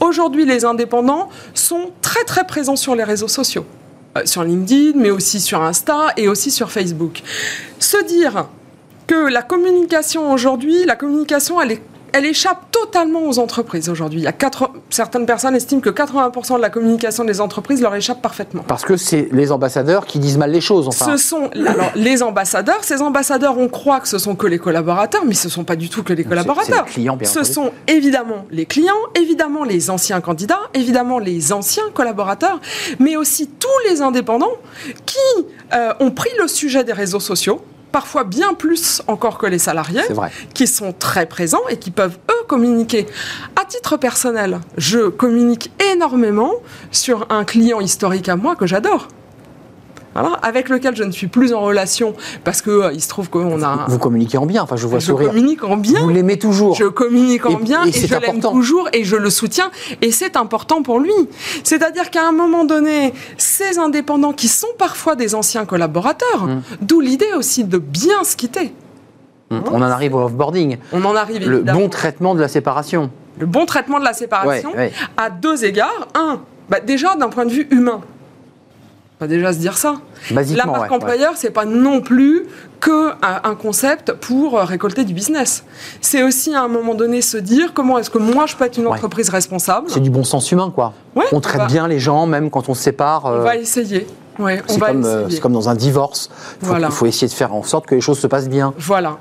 Aujourd'hui, 0.00 0.44
les 0.44 0.64
indépendants 0.64 1.28
sont 1.54 1.92
très 2.02 2.24
très 2.24 2.44
présents 2.44 2.76
sur 2.76 2.96
les 2.96 3.04
réseaux 3.04 3.28
sociaux. 3.28 3.64
sur 4.24 4.42
LinkedIn, 4.42 4.98
mais 4.98 5.10
aussi 5.10 5.40
sur 5.40 5.62
Insta 5.62 6.08
et 6.16 6.26
aussi 6.26 6.50
sur 6.50 6.70
Facebook. 6.72 7.22
Se 7.78 8.04
dire 8.04 8.48
que 9.06 9.30
la 9.30 9.42
communication 9.42 10.32
aujourd'hui, 10.32 10.84
la 10.84 10.96
communication, 10.96 11.60
elle 11.62 11.72
est 11.72 11.82
elle 12.12 12.26
échappe 12.26 12.70
totalement 12.70 13.26
aux 13.26 13.38
entreprises 13.38 13.88
aujourd'hui. 13.88 14.20
Il 14.20 14.24
y 14.24 14.28
a 14.28 14.34
certaines 14.90 15.26
personnes 15.26 15.54
estiment 15.54 15.80
que 15.80 15.90
80% 15.90 16.56
de 16.56 16.60
la 16.60 16.70
communication 16.70 17.24
des 17.24 17.40
entreprises 17.40 17.80
leur 17.80 17.94
échappe 17.94 18.20
parfaitement. 18.20 18.62
Parce 18.66 18.84
que 18.84 18.96
c'est 18.96 19.28
les 19.32 19.50
ambassadeurs 19.50 20.06
qui 20.06 20.18
disent 20.18 20.38
mal 20.38 20.50
les 20.50 20.60
choses. 20.60 20.88
Enfin. 20.88 21.16
Ce 21.16 21.16
sont 21.16 21.50
alors, 21.54 21.90
les 21.94 22.22
ambassadeurs. 22.22 22.82
Ces 22.82 23.00
ambassadeurs, 23.00 23.58
on 23.58 23.68
croit 23.68 24.00
que 24.00 24.08
ce 24.08 24.18
sont 24.18 24.34
que 24.34 24.46
les 24.46 24.58
collaborateurs, 24.58 25.24
mais 25.24 25.34
ce 25.34 25.48
ne 25.48 25.52
sont 25.52 25.64
pas 25.64 25.76
du 25.76 25.88
tout 25.88 26.02
que 26.02 26.12
les 26.12 26.24
collaborateurs. 26.24 26.84
les 26.86 26.92
clients, 26.92 27.16
bien 27.16 27.28
ce 27.28 27.44
sont 27.44 27.72
évidemment 27.88 28.46
les 28.50 28.66
clients, 28.66 28.92
évidemment 29.14 29.64
les 29.64 29.90
anciens 29.90 30.20
candidats, 30.20 30.60
évidemment 30.74 31.18
les 31.18 31.52
anciens 31.52 31.90
collaborateurs, 31.94 32.60
mais 32.98 33.16
aussi 33.16 33.48
tous 33.48 33.90
les 33.90 34.02
indépendants 34.02 34.52
qui 35.06 35.46
euh, 35.72 35.92
ont 36.00 36.10
pris 36.10 36.30
le 36.40 36.48
sujet 36.48 36.84
des 36.84 36.92
réseaux 36.92 37.20
sociaux 37.20 37.62
parfois 37.92 38.24
bien 38.24 38.54
plus 38.54 39.02
encore 39.06 39.38
que 39.38 39.46
les 39.46 39.58
salariés, 39.58 40.02
qui 40.54 40.66
sont 40.66 40.92
très 40.92 41.26
présents 41.26 41.62
et 41.68 41.78
qui 41.78 41.90
peuvent, 41.90 42.18
eux, 42.30 42.44
communiquer. 42.48 43.06
À 43.60 43.64
titre 43.64 43.96
personnel, 43.96 44.60
je 44.76 45.08
communique 45.08 45.70
énormément 45.92 46.52
sur 46.90 47.26
un 47.30 47.44
client 47.44 47.80
historique 47.80 48.28
à 48.28 48.36
moi 48.36 48.56
que 48.56 48.66
j'adore 48.66 49.08
avec 50.42 50.68
lequel 50.68 50.94
je 50.96 51.04
ne 51.04 51.10
suis 51.10 51.26
plus 51.26 51.52
en 51.52 51.60
relation 51.60 52.14
parce 52.44 52.62
que 52.62 52.70
euh, 52.70 52.92
il 52.92 53.00
se 53.00 53.08
trouve 53.08 53.30
qu'on 53.30 53.62
a. 53.62 53.86
Vous 53.88 53.98
communiquez 53.98 54.38
en 54.38 54.46
bien, 54.46 54.62
enfin 54.62 54.76
je 54.76 54.86
vois 54.86 55.00
sourire. 55.00 55.28
Je 55.28 55.34
communique 55.34 55.64
en 55.64 55.76
bien. 55.76 56.00
Vous 56.00 56.08
l'aimez 56.10 56.38
toujours. 56.38 56.74
Je 56.74 56.84
communique 56.84 57.46
en 57.46 57.54
bien 57.54 57.84
et, 57.84 57.92
je 57.92 58.14
l'aime 58.16 58.40
toujours 58.40 58.88
et 58.92 59.04
je 59.04 59.16
le 59.16 59.30
soutiens 59.30 59.70
et 60.00 60.12
c'est 60.12 60.36
important 60.36 60.82
pour 60.82 60.98
lui. 60.98 61.12
C'est-à-dire 61.64 62.10
qu'à 62.10 62.26
un 62.26 62.32
moment 62.32 62.64
donné, 62.64 63.14
ces 63.38 63.78
indépendants 63.78 64.32
qui 64.32 64.48
sont 64.48 64.68
parfois 64.78 65.16
des 65.16 65.34
anciens 65.34 65.64
collaborateurs, 65.64 66.42
hum. 66.42 66.62
d'où 66.80 67.00
l'idée 67.00 67.32
aussi 67.36 67.64
de 67.64 67.78
bien 67.78 68.24
se 68.24 68.36
quitter. 68.36 68.74
Hum. 69.50 69.62
On 69.70 69.76
en 69.76 69.82
arrive 69.82 70.14
au 70.14 70.24
offboarding. 70.24 70.78
On 70.92 71.04
en 71.04 71.14
arrive 71.14 71.48
Le 71.48 71.60
bon 71.60 71.88
traitement 71.88 72.34
de 72.34 72.40
la 72.40 72.48
séparation. 72.48 73.10
Le 73.38 73.46
bon 73.46 73.64
traitement 73.64 73.98
de 73.98 74.04
la 74.04 74.12
séparation 74.12 74.72
à 75.16 75.30
deux 75.30 75.64
égards. 75.64 76.08
Un, 76.14 76.40
bah, 76.68 76.80
déjà 76.80 77.16
d'un 77.16 77.28
point 77.28 77.46
de 77.46 77.50
vue 77.50 77.66
humain 77.70 78.00
déjà 79.26 79.52
se 79.52 79.58
dire 79.58 79.76
ça. 79.76 79.96
la 80.30 80.66
marque 80.66 80.92
employeur, 80.92 81.32
c'est 81.36 81.50
pas 81.50 81.64
non 81.64 82.00
plus 82.00 82.46
que 82.80 83.12
un, 83.22 83.54
concept 83.54 84.12
pour 84.12 84.58
récolter 84.58 85.04
du 85.04 85.14
business. 85.14 85.64
C'est 86.00 86.22
aussi 86.22 86.54
à 86.54 86.62
un 86.62 86.68
moment 86.68 86.94
donné 86.94 87.22
se 87.22 87.36
dire 87.36 87.72
comment 87.74 87.98
est-ce 87.98 88.10
que 88.10 88.18
moi 88.18 88.46
je 88.46 88.56
peux 88.56 88.64
être 88.64 88.78
une 88.78 88.86
entreprise 88.86 89.28
responsable. 89.28 89.88
C'est 89.88 90.00
du 90.00 90.10
bon 90.10 90.24
sens 90.24 90.50
humain, 90.50 90.72
quoi. 90.74 90.94
on 91.32 91.40
traite 91.40 91.66
bien 91.68 91.88
les 91.88 91.98
gens, 91.98 92.26
même 92.26 92.50
quand 92.50 92.68
on 92.68 92.74
se 92.74 92.82
sépare. 92.82 93.24
On 93.26 93.38
va 93.38 93.56
essayer. 93.56 94.06
Ouais, 94.38 94.62
c'est 94.66 94.80
comme, 94.80 95.04
euh, 95.04 95.28
comme, 95.40 95.52
dans 95.52 95.68
un 95.68 95.74
divorce. 95.74 96.30
Il 96.62 96.90
faut 96.90 97.06
essayer 97.06 97.28
de 97.28 97.32
faire 97.32 97.54
en 97.54 97.62
sorte 97.62 97.86
que 97.86 97.94
les 97.94 98.00
choses 98.00 98.18
se 98.18 98.26
passent 98.26 98.48
bien. 98.48 98.72
Voilà. 98.78 99.18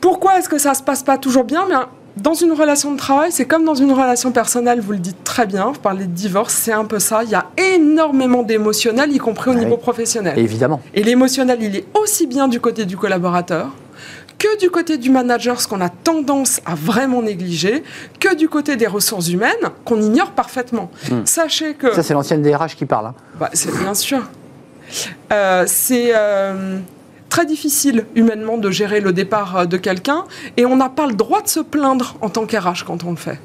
Pourquoi 0.00 0.38
est-ce 0.38 0.48
que 0.48 0.58
ça 0.58 0.74
se 0.74 0.82
passe 0.82 1.02
pas 1.02 1.18
toujours 1.18 1.44
bien? 1.44 1.66
Dans 2.22 2.34
une 2.34 2.52
relation 2.52 2.92
de 2.92 2.98
travail, 2.98 3.32
c'est 3.32 3.44
comme 3.44 3.64
dans 3.64 3.74
une 3.74 3.92
relation 3.92 4.32
personnelle, 4.32 4.80
vous 4.80 4.92
le 4.92 4.98
dites 4.98 5.24
très 5.24 5.46
bien, 5.46 5.66
vous 5.72 5.80
parlez 5.80 6.04
de 6.04 6.12
divorce, 6.12 6.54
c'est 6.54 6.72
un 6.72 6.84
peu 6.84 6.98
ça. 6.98 7.22
Il 7.24 7.30
y 7.30 7.34
a 7.34 7.46
énormément 7.56 8.42
d'émotionnel, 8.42 9.12
y 9.12 9.18
compris 9.18 9.50
au 9.50 9.54
niveau 9.54 9.76
professionnel. 9.76 10.38
Évidemment. 10.38 10.80
Et 10.94 11.02
l'émotionnel, 11.02 11.58
il 11.62 11.76
est 11.76 11.84
aussi 11.94 12.26
bien 12.26 12.48
du 12.48 12.60
côté 12.60 12.84
du 12.84 12.96
collaborateur 12.96 13.70
que 14.38 14.58
du 14.60 14.70
côté 14.70 14.98
du 14.98 15.10
manager, 15.10 15.60
ce 15.60 15.66
qu'on 15.66 15.80
a 15.80 15.88
tendance 15.88 16.60
à 16.64 16.76
vraiment 16.76 17.22
négliger, 17.22 17.82
que 18.20 18.36
du 18.36 18.48
côté 18.48 18.76
des 18.76 18.86
ressources 18.86 19.28
humaines, 19.30 19.50
qu'on 19.84 20.00
ignore 20.00 20.30
parfaitement. 20.30 20.92
Hmm. 21.10 21.22
Sachez 21.24 21.74
que... 21.74 21.92
Ça, 21.92 22.04
c'est 22.04 22.14
l'ancienne 22.14 22.40
DRH 22.40 22.76
qui 22.76 22.86
parle. 22.86 23.06
Hein. 23.06 23.14
Bah, 23.40 23.50
c'est 23.52 23.76
bien 23.76 23.94
sûr. 23.94 24.28
Euh, 25.32 25.64
c'est... 25.66 26.12
Euh, 26.14 26.78
très 27.28 27.46
difficile 27.46 28.06
humainement 28.14 28.58
de 28.58 28.70
gérer 28.70 29.00
le 29.00 29.12
départ 29.12 29.56
euh, 29.56 29.64
de 29.66 29.76
quelqu'un 29.76 30.24
et 30.56 30.66
on 30.66 30.76
n'a 30.76 30.88
pas 30.88 31.06
le 31.06 31.14
droit 31.14 31.42
de 31.42 31.48
se 31.48 31.60
plaindre 31.60 32.16
en 32.20 32.28
tant 32.28 32.46
qu'RH 32.46 32.84
quand 32.86 33.04
on 33.04 33.10
le 33.10 33.16
fait. 33.16 33.38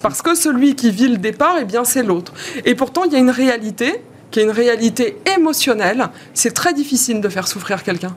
Parce 0.00 0.22
que 0.22 0.34
celui 0.34 0.74
qui 0.76 0.90
vit 0.90 1.08
le 1.08 1.18
départ, 1.18 1.56
eh 1.60 1.64
bien, 1.64 1.84
c'est 1.84 2.02
l'autre. 2.02 2.32
Et 2.64 2.74
pourtant, 2.74 3.04
il 3.04 3.12
y 3.12 3.16
a 3.16 3.18
une 3.18 3.30
réalité 3.30 4.02
qui 4.30 4.40
est 4.40 4.44
une 4.44 4.50
réalité 4.50 5.18
émotionnelle. 5.36 6.08
C'est 6.32 6.52
très 6.52 6.72
difficile 6.72 7.20
de 7.20 7.28
faire 7.28 7.46
souffrir 7.46 7.82
quelqu'un. 7.82 8.16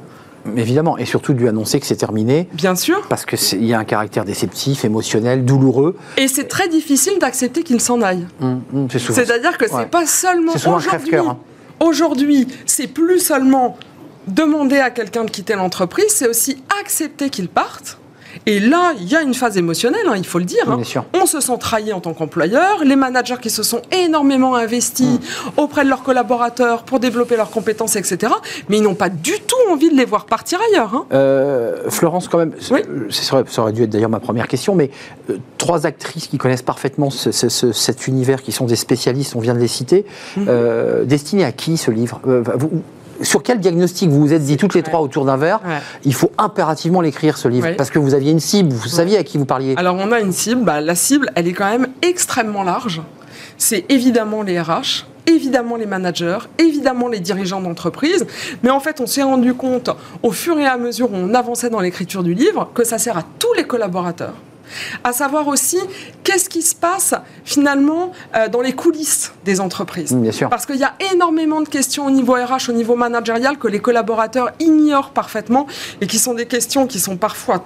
Évidemment, 0.57 0.97
et 0.97 1.05
surtout 1.05 1.33
de 1.33 1.39
lui 1.39 1.47
annoncer 1.47 1.79
que 1.79 1.85
c'est 1.85 1.95
terminé. 1.95 2.47
Bien 2.53 2.75
sûr. 2.75 3.01
Parce 3.07 3.25
qu'il 3.25 3.65
y 3.65 3.73
a 3.73 3.79
un 3.79 3.85
caractère 3.85 4.25
déceptif, 4.25 4.83
émotionnel, 4.83 5.45
douloureux. 5.45 5.97
Et 6.17 6.27
c'est 6.27 6.47
très 6.47 6.67
difficile 6.67 7.17
d'accepter 7.19 7.63
qu'il 7.63 7.79
s'en 7.79 8.01
aille. 8.01 8.27
Mmh, 8.39 8.55
mmh, 8.71 8.87
C'est-à-dire 8.89 9.57
que 9.57 9.65
c'est 9.69 9.89
pas 9.89 10.05
seulement. 10.05 10.53
Aujourd'hui. 10.53 11.15
Hein. 11.15 11.37
Aujourd'hui, 11.79 12.47
c'est 12.65 12.87
plus 12.87 13.19
seulement 13.19 13.77
demander 14.27 14.77
à 14.77 14.89
quelqu'un 14.89 15.25
de 15.25 15.31
quitter 15.31 15.55
l'entreprise, 15.55 16.09
c'est 16.09 16.27
aussi 16.27 16.63
accepter 16.79 17.29
qu'il 17.29 17.49
parte. 17.49 17.97
Et 18.45 18.59
là, 18.59 18.93
il 18.99 19.07
y 19.07 19.15
a 19.15 19.21
une 19.21 19.33
phase 19.33 19.57
émotionnelle, 19.57 20.05
hein, 20.07 20.15
il 20.17 20.25
faut 20.25 20.39
le 20.39 20.45
dire. 20.45 20.69
Hein. 20.69 20.81
On 21.13 21.25
se 21.25 21.39
sent 21.39 21.57
trahi 21.59 21.93
en 21.93 21.99
tant 21.99 22.13
qu'employeur. 22.13 22.83
Les 22.83 22.95
managers 22.95 23.37
qui 23.41 23.49
se 23.49 23.63
sont 23.63 23.81
énormément 23.91 24.55
investis 24.55 25.19
mm. 25.19 25.49
auprès 25.57 25.83
de 25.83 25.89
leurs 25.89 26.03
collaborateurs 26.03 26.83
pour 26.83 26.99
développer 26.99 27.37
leurs 27.37 27.51
compétences, 27.51 27.95
etc. 27.95 28.33
Mais 28.69 28.77
ils 28.77 28.83
n'ont 28.83 28.95
pas 28.95 29.09
du 29.09 29.33
tout 29.33 29.71
envie 29.71 29.89
de 29.89 29.95
les 29.95 30.05
voir 30.05 30.25
partir 30.25 30.59
ailleurs. 30.71 30.93
Hein. 30.95 31.05
Euh, 31.13 31.89
Florence, 31.89 32.27
quand 32.27 32.39
même, 32.39 32.53
ça, 33.09 33.43
aurait, 33.61 33.73
dû 33.73 33.83
être 33.83 33.89
d'ailleurs 33.89 34.09
ma 34.09 34.19
première 34.19 34.47
question, 34.47 34.75
mais 34.75 34.89
euh, 35.29 35.37
trois 35.57 35.85
actrices 35.85 36.27
qui 36.27 36.37
connaissent 36.37 36.61
parfaitement 36.61 37.09
cet 37.11 38.07
univers, 38.07 38.41
qui 38.41 38.51
sont 38.51 38.65
des 38.65 38.75
spécialistes, 38.75 39.35
on 39.35 39.39
vient 39.39 39.53
de 39.53 39.59
les 39.59 39.67
citer, 39.67 40.05
mm. 40.35 40.45
euh, 40.47 41.05
destiné 41.05 41.45
à 41.45 41.51
qui 41.51 41.77
ce 41.77 41.91
livre? 41.91 42.19
Sur 43.23 43.43
quel 43.43 43.59
diagnostic 43.59 44.09
vous 44.09 44.19
vous 44.19 44.33
êtes 44.33 44.43
dit 44.43 44.57
toutes 44.57 44.75
les 44.75 44.83
trois 44.83 45.01
autour 45.01 45.25
d'un 45.25 45.37
verre 45.37 45.61
Il 46.05 46.13
faut 46.13 46.31
impérativement 46.37 47.01
l'écrire 47.01 47.37
ce 47.37 47.47
livre 47.47 47.75
parce 47.77 47.89
que 47.89 47.99
vous 47.99 48.13
aviez 48.13 48.31
une 48.31 48.39
cible, 48.39 48.73
vous 48.73 48.87
saviez 48.87 49.17
à 49.17 49.23
qui 49.23 49.37
vous 49.37 49.45
parliez. 49.45 49.75
Alors 49.77 49.95
on 49.99 50.11
a 50.11 50.19
une 50.19 50.31
cible, 50.31 50.63
bah, 50.63 50.81
la 50.81 50.95
cible, 50.95 51.29
elle 51.35 51.47
est 51.47 51.53
quand 51.53 51.69
même 51.69 51.87
extrêmement 52.01 52.63
large. 52.63 53.01
C'est 53.57 53.85
évidemment 53.89 54.43
les 54.43 54.59
RH, 54.59 55.05
évidemment 55.27 55.75
les 55.75 55.85
managers, 55.85 56.39
évidemment 56.57 57.07
les 57.07 57.19
dirigeants 57.19 57.61
d'entreprise, 57.61 58.25
mais 58.61 58.69
en 58.69 58.79
fait 58.79 58.99
on 58.99 59.07
s'est 59.07 59.23
rendu 59.23 59.53
compte 59.53 59.89
au 60.21 60.31
fur 60.31 60.59
et 60.59 60.65
à 60.65 60.77
mesure 60.77 61.11
où 61.11 61.15
on 61.15 61.33
avançait 61.33 61.69
dans 61.69 61.79
l'écriture 61.79 62.23
du 62.23 62.33
livre 62.33 62.69
que 62.73 62.83
ça 62.83 62.97
sert 62.97 63.17
à 63.17 63.23
tous 63.39 63.53
les 63.53 63.63
collaborateurs 63.63 64.33
à 65.03 65.13
savoir 65.13 65.47
aussi 65.47 65.77
qu'est-ce 66.23 66.49
qui 66.49 66.61
se 66.61 66.75
passe 66.75 67.13
finalement 67.45 68.11
euh, 68.35 68.47
dans 68.47 68.61
les 68.61 68.73
coulisses 68.73 69.33
des 69.45 69.59
entreprises. 69.59 70.13
Bien 70.13 70.31
sûr. 70.31 70.49
Parce 70.49 70.65
qu'il 70.65 70.77
y 70.77 70.83
a 70.83 70.93
énormément 71.13 71.61
de 71.61 71.67
questions 71.67 72.05
au 72.05 72.11
niveau 72.11 72.33
RH, 72.33 72.69
au 72.69 72.73
niveau 72.73 72.95
managérial 72.95 73.57
que 73.57 73.67
les 73.67 73.79
collaborateurs 73.79 74.51
ignorent 74.59 75.11
parfaitement 75.11 75.67
et 76.01 76.07
qui 76.07 76.19
sont 76.19 76.33
des 76.33 76.45
questions 76.45 76.87
qui 76.87 76.99
sont 76.99 77.17
parfois 77.17 77.65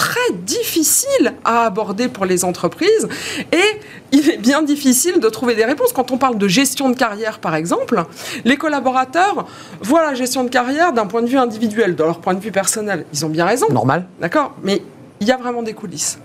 très 0.00 0.32
difficiles 0.32 1.34
à 1.44 1.66
aborder 1.66 2.08
pour 2.08 2.24
les 2.24 2.46
entreprises 2.46 3.06
et 3.52 3.80
il 4.12 4.30
est 4.30 4.38
bien 4.38 4.62
difficile 4.62 5.20
de 5.20 5.28
trouver 5.28 5.54
des 5.54 5.66
réponses. 5.66 5.92
Quand 5.92 6.10
on 6.10 6.16
parle 6.16 6.38
de 6.38 6.48
gestion 6.48 6.88
de 6.88 6.96
carrière, 6.96 7.38
par 7.38 7.54
exemple, 7.54 8.02
les 8.46 8.56
collaborateurs 8.56 9.46
voient 9.82 10.02
la 10.02 10.14
gestion 10.14 10.42
de 10.42 10.48
carrière 10.48 10.94
d'un 10.94 11.06
point 11.06 11.20
de 11.20 11.26
vue 11.26 11.36
individuel, 11.36 11.96
de 11.96 12.02
leur 12.02 12.20
point 12.20 12.32
de 12.32 12.40
vue 12.40 12.50
personnel. 12.50 13.04
Ils 13.12 13.26
ont 13.26 13.28
bien 13.28 13.44
raison. 13.44 13.66
Normal. 13.70 14.06
D'accord? 14.20 14.54
Mais 14.62 14.80
il 15.20 15.26
y 15.26 15.32
a 15.32 15.36
vraiment 15.36 15.62
des 15.62 15.74
coulisses. 15.74 16.18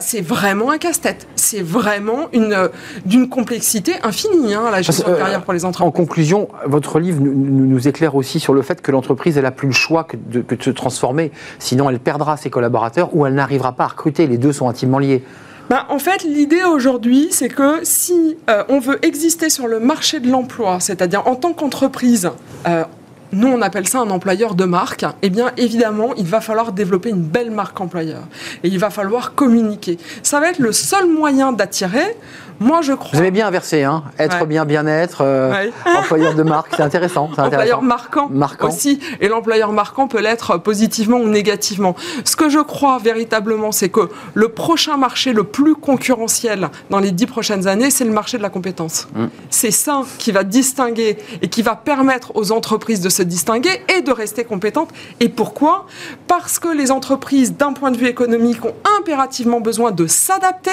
c'est 0.00 0.20
vraiment 0.20 0.72
un 0.72 0.78
casse-tête. 0.78 1.28
C'est 1.36 1.62
vraiment 1.62 2.28
une 2.32 2.70
d'une 3.06 3.28
complexité 3.28 3.94
infinie, 4.02 4.54
hein, 4.54 4.64
la 4.70 4.82
gestion 4.82 5.08
de 5.08 5.14
carrière 5.14 5.42
pour 5.42 5.52
les 5.52 5.64
entreprises. 5.64 5.88
En 5.88 5.92
conclusion, 5.92 6.48
votre 6.66 6.98
livre 6.98 7.20
nous, 7.22 7.88
éclaire 7.88 8.16
aussi 8.16 8.40
sur 8.40 8.52
le 8.52 8.62
fait 8.62 8.82
que 8.82 8.90
l'entreprise 8.90 9.38
n'a 9.38 9.50
plus 9.52 9.68
le 9.68 9.74
choix 9.74 10.04
que 10.04 10.16
de, 10.16 10.44
se 10.60 10.70
transformer. 10.70 11.30
Sinon, 11.58 11.88
elle 11.88 12.00
perdra 12.00 12.36
ses 12.36 12.50
collaborateurs 12.50 13.14
ou 13.14 13.26
elle 13.26 13.34
n'arrivera 13.34 13.72
pas 13.72 13.84
à 13.84 13.88
recruter. 13.88 14.26
Les 14.26 14.38
deux 14.38 14.52
sont 14.52 14.68
intimement 14.68 14.98
liés. 14.98 15.22
Ben, 15.70 15.84
en 15.88 15.98
fait, 15.98 16.24
l'idée 16.24 16.64
aujourd'hui, 16.64 17.28
c'est 17.30 17.48
que 17.48 17.80
si 17.84 18.36
euh, 18.50 18.64
on 18.68 18.80
veut 18.80 19.04
exister 19.06 19.48
sur 19.50 19.68
le 19.68 19.78
marché 19.78 20.18
de 20.18 20.28
l'emploi, 20.28 20.80
c'est-à-dire 20.80 21.26
en 21.26 21.36
tant 21.36 21.52
qu'entreprise, 21.52 22.30
euh, 22.66 22.84
nous 23.32 23.48
on 23.48 23.62
appelle 23.62 23.88
ça 23.88 24.00
un 24.00 24.10
employeur 24.10 24.54
de 24.54 24.64
marque, 24.64 25.04
eh 25.22 25.30
bien 25.30 25.52
évidemment, 25.56 26.14
il 26.16 26.26
va 26.26 26.40
falloir 26.40 26.72
développer 26.72 27.10
une 27.10 27.22
belle 27.22 27.50
marque 27.50 27.80
employeur. 27.80 28.22
Et 28.62 28.68
il 28.68 28.78
va 28.78 28.90
falloir 28.90 29.34
communiquer. 29.34 29.98
Ça 30.22 30.40
va 30.40 30.50
être 30.50 30.58
le 30.58 30.72
seul 30.72 31.08
moyen 31.08 31.52
d'attirer 31.52 32.16
moi, 32.60 32.80
je 32.82 32.92
crois. 32.92 33.10
Vous 33.12 33.18
avez 33.18 33.30
bien 33.30 33.46
inversé, 33.46 33.82
hein 33.82 34.04
Être 34.18 34.46
bien, 34.46 34.64
bien-être, 34.64 35.22
euh, 35.22 35.70
employeur 35.96 36.34
de 36.34 36.42
marque, 36.42 36.72
c'est 36.76 36.82
intéressant. 36.82 37.30
Employeur 37.36 37.82
marquant, 37.82 38.28
marquant, 38.30 38.68
aussi. 38.68 39.00
Et 39.20 39.28
l'employeur 39.28 39.72
marquant 39.72 40.08
peut 40.08 40.20
l'être 40.20 40.58
positivement 40.58 41.18
ou 41.18 41.28
négativement. 41.28 41.96
Ce 42.24 42.36
que 42.36 42.48
je 42.48 42.58
crois 42.58 42.98
véritablement, 42.98 43.72
c'est 43.72 43.88
que 43.88 44.08
le 44.34 44.48
prochain 44.48 44.96
marché 44.96 45.32
le 45.32 45.44
plus 45.44 45.74
concurrentiel 45.74 46.70
dans 46.90 46.98
les 46.98 47.10
dix 47.12 47.26
prochaines 47.26 47.66
années, 47.66 47.90
c'est 47.90 48.04
le 48.04 48.12
marché 48.12 48.38
de 48.38 48.42
la 48.42 48.50
compétence. 48.50 49.08
Mm. 49.14 49.26
C'est 49.50 49.70
ça 49.70 50.02
qui 50.18 50.32
va 50.32 50.44
distinguer 50.44 51.18
et 51.40 51.48
qui 51.48 51.62
va 51.62 51.76
permettre 51.76 52.32
aux 52.36 52.52
entreprises 52.52 53.00
de 53.00 53.08
se 53.08 53.22
distinguer 53.22 53.82
et 53.96 54.02
de 54.02 54.12
rester 54.12 54.44
compétentes. 54.44 54.90
Et 55.20 55.28
pourquoi? 55.28 55.86
Parce 56.26 56.58
que 56.58 56.68
les 56.68 56.90
entreprises, 56.90 57.56
d'un 57.56 57.72
point 57.72 57.90
de 57.90 57.96
vue 57.96 58.08
économique, 58.08 58.64
ont 58.64 58.74
impérativement 58.98 59.60
besoin 59.60 59.90
de 59.90 60.06
s'adapter. 60.06 60.70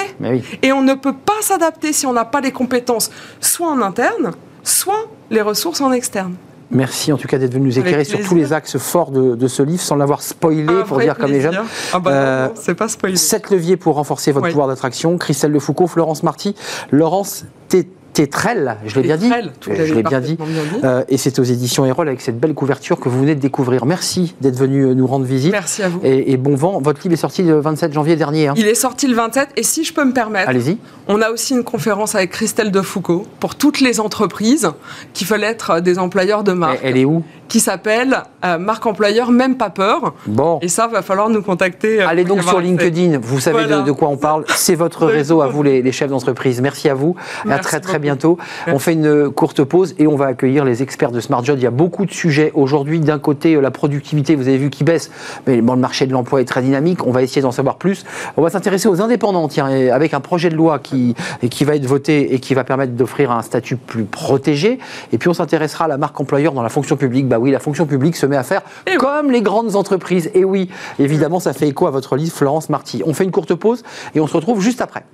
Et 0.62 0.72
on 0.72 0.82
ne 0.82 0.94
peut 0.94 1.14
pas 1.14 1.40
s'adapter 1.40 1.69
si 1.92 2.06
on 2.06 2.12
n'a 2.12 2.24
pas 2.24 2.40
les 2.40 2.52
compétences, 2.52 3.10
soit 3.40 3.68
en 3.68 3.80
interne, 3.82 4.32
soit 4.62 5.08
les 5.30 5.42
ressources 5.42 5.80
en 5.80 5.92
externe. 5.92 6.34
Merci 6.70 7.12
en 7.12 7.16
tout 7.16 7.26
cas 7.26 7.38
d'être 7.38 7.52
venu 7.52 7.66
nous 7.66 7.78
éclairer 7.78 8.04
sur 8.04 8.20
tous 8.20 8.36
les 8.36 8.52
axes 8.52 8.78
forts 8.78 9.10
de, 9.10 9.48
ce 9.48 9.62
livre 9.62 9.82
sans 9.82 9.96
l'avoir 9.96 10.22
spoilé, 10.22 10.84
pour 10.86 11.00
dire 11.00 11.18
comme 11.18 11.32
les 11.32 11.40
jeunes. 11.40 11.58
Ah 11.92 11.98
bah 11.98 12.10
euh, 12.12 12.48
c'est 12.54 12.76
pas 12.76 12.88
spoilé. 12.88 13.16
Sept 13.16 13.50
leviers 13.50 13.76
pour 13.76 13.96
renforcer 13.96 14.30
votre 14.30 14.48
pouvoir 14.48 14.68
d'attraction. 14.68 15.18
Christelle 15.18 15.50
Lefoucault, 15.50 15.88
Florence 15.88 16.22
Marty, 16.22 16.54
Laurence 16.92 17.44
T. 17.68 17.88
Tétrel, 18.12 18.76
je 18.86 18.96
l'ai 18.96 19.02
bien 19.02 19.16
dit. 19.16 19.30
je 19.62 19.94
l'ai 19.94 20.02
bien 20.02 20.20
dit. 20.20 20.36
Euh, 20.84 21.04
et 21.08 21.16
c'est 21.16 21.38
aux 21.38 21.44
éditions 21.44 21.86
Erol 21.86 22.08
avec 22.08 22.20
cette 22.20 22.38
belle 22.38 22.54
couverture 22.54 22.98
que 22.98 23.08
vous 23.08 23.20
venez 23.20 23.34
de 23.34 23.40
découvrir. 23.40 23.86
Merci 23.86 24.34
d'être 24.40 24.56
venu 24.56 24.82
euh, 24.82 24.94
nous 24.94 25.06
rendre 25.06 25.24
visite. 25.24 25.52
Merci 25.52 25.82
à 25.82 25.88
vous. 25.88 26.00
Et, 26.02 26.36
bon 26.36 26.56
vent. 26.56 26.80
Votre 26.80 27.02
livre 27.02 27.14
est 27.14 27.16
sorti 27.16 27.42
le 27.42 27.60
27 27.60 27.92
janvier 27.92 28.16
dernier. 28.16 28.48
Hein. 28.48 28.54
Il 28.56 28.66
est 28.66 28.74
sorti 28.74 29.06
le 29.06 29.14
27. 29.14 29.50
Et 29.56 29.62
si 29.62 29.84
je 29.84 29.92
peux 29.94 30.04
me 30.04 30.12
permettre, 30.12 30.48
allez-y. 30.48 30.78
On 31.08 31.22
a 31.22 31.30
aussi 31.30 31.54
une 31.54 31.64
conférence 31.64 32.14
avec 32.14 32.30
Christelle 32.30 32.70
Defoucault 32.70 33.26
pour 33.38 33.54
toutes 33.54 33.80
les 33.80 34.00
entreprises 34.00 34.70
qui 35.12 35.24
veulent 35.24 35.44
être 35.44 35.80
des 35.80 35.98
employeurs 35.98 36.44
de 36.44 36.52
marque. 36.52 36.80
Elle 36.82 36.96
est 36.96 37.04
où? 37.04 37.22
Qui 37.48 37.60
s'appelle 37.60 38.22
euh, 38.44 38.58
Marque 38.58 38.86
Employeur, 38.86 39.32
même 39.32 39.56
pas 39.56 39.70
peur. 39.70 40.14
Bon. 40.26 40.58
Et 40.62 40.68
ça, 40.68 40.86
va 40.86 41.02
falloir 41.02 41.28
nous 41.28 41.42
contacter. 41.42 42.00
Allez 42.00 42.24
donc 42.24 42.42
sur 42.42 42.60
LinkedIn, 42.60 43.18
vous 43.20 43.40
savez 43.40 43.66
de, 43.66 43.92
quoi 43.92 44.08
on 44.08 44.16
parle. 44.16 44.44
C'est 44.54 44.76
votre 44.76 45.06
réseau 45.20 45.42
à 45.42 45.48
vous, 45.48 45.62
les, 45.62 45.92
chefs 45.92 46.10
d'entreprise. 46.10 46.60
Merci 46.60 46.88
à 46.88 46.94
vous. 46.94 47.16
à 47.48 47.58
très 47.58 47.80
très 47.80 47.98
bientôt. 48.00 48.38
On 48.66 48.78
fait 48.78 48.94
une 48.94 49.30
courte 49.30 49.62
pause 49.64 49.94
et 49.98 50.06
on 50.06 50.16
va 50.16 50.26
accueillir 50.26 50.64
les 50.64 50.82
experts 50.82 51.12
de 51.12 51.20
Smart 51.20 51.44
Job. 51.44 51.58
Il 51.58 51.62
y 51.62 51.66
a 51.66 51.70
beaucoup 51.70 52.06
de 52.06 52.12
sujets 52.12 52.50
aujourd'hui. 52.54 53.00
D'un 53.00 53.18
côté, 53.18 53.54
euh, 53.54 53.60
la 53.60 53.70
productivité, 53.70 54.34
vous 54.34 54.48
avez 54.48 54.58
vu 54.58 54.70
qui 54.70 54.84
baisse, 54.84 55.10
mais 55.46 55.56
le 55.56 55.62
marché 55.62 56.06
de 56.06 56.12
l'emploi 56.12 56.40
est 56.40 56.44
très 56.44 56.62
dynamique. 56.62 57.06
On 57.06 57.12
va 57.12 57.22
essayer 57.22 57.42
d'en 57.42 57.52
savoir 57.52 57.76
plus. 57.76 58.04
On 58.36 58.42
va 58.42 58.50
s'intéresser 58.50 58.88
aux 58.88 59.00
indépendants, 59.00 59.48
tiens, 59.48 59.66
avec 59.66 60.14
un 60.14 60.20
projet 60.20 60.50
de 60.50 60.56
loi 60.56 60.78
qui, 60.78 61.14
qui 61.50 61.64
va 61.64 61.76
être 61.76 61.86
voté 61.86 62.34
et 62.34 62.40
qui 62.40 62.54
va 62.54 62.64
permettre 62.64 62.92
d'offrir 62.92 63.30
un 63.30 63.42
statut 63.42 63.76
plus 63.76 64.04
protégé. 64.04 64.78
Et 65.12 65.18
puis 65.18 65.28
on 65.28 65.34
s'intéressera 65.34 65.84
à 65.84 65.88
la 65.88 65.98
marque 65.98 66.18
employeur 66.20 66.52
dans 66.52 66.62
la 66.62 66.68
fonction 66.68 66.96
publique. 66.96 67.28
Bah 67.28 67.38
oui, 67.38 67.50
la 67.50 67.58
fonction 67.58 67.86
publique 67.86 68.16
se 68.16 68.26
met 68.26 68.36
à 68.36 68.42
faire 68.42 68.62
comme 68.98 69.30
les 69.30 69.42
grandes 69.42 69.76
entreprises. 69.76 70.30
Et 70.34 70.44
oui, 70.44 70.70
évidemment, 70.98 71.40
ça 71.40 71.52
fait 71.52 71.68
écho 71.68 71.86
à 71.86 71.90
votre 71.90 72.16
livre, 72.16 72.34
Florence 72.34 72.68
Marty. 72.68 73.02
On 73.04 73.14
fait 73.14 73.24
une 73.24 73.30
courte 73.30 73.54
pause 73.54 73.82
et 74.14 74.20
on 74.20 74.26
se 74.26 74.34
retrouve 74.34 74.60
juste 74.60 74.80
après. 74.80 75.04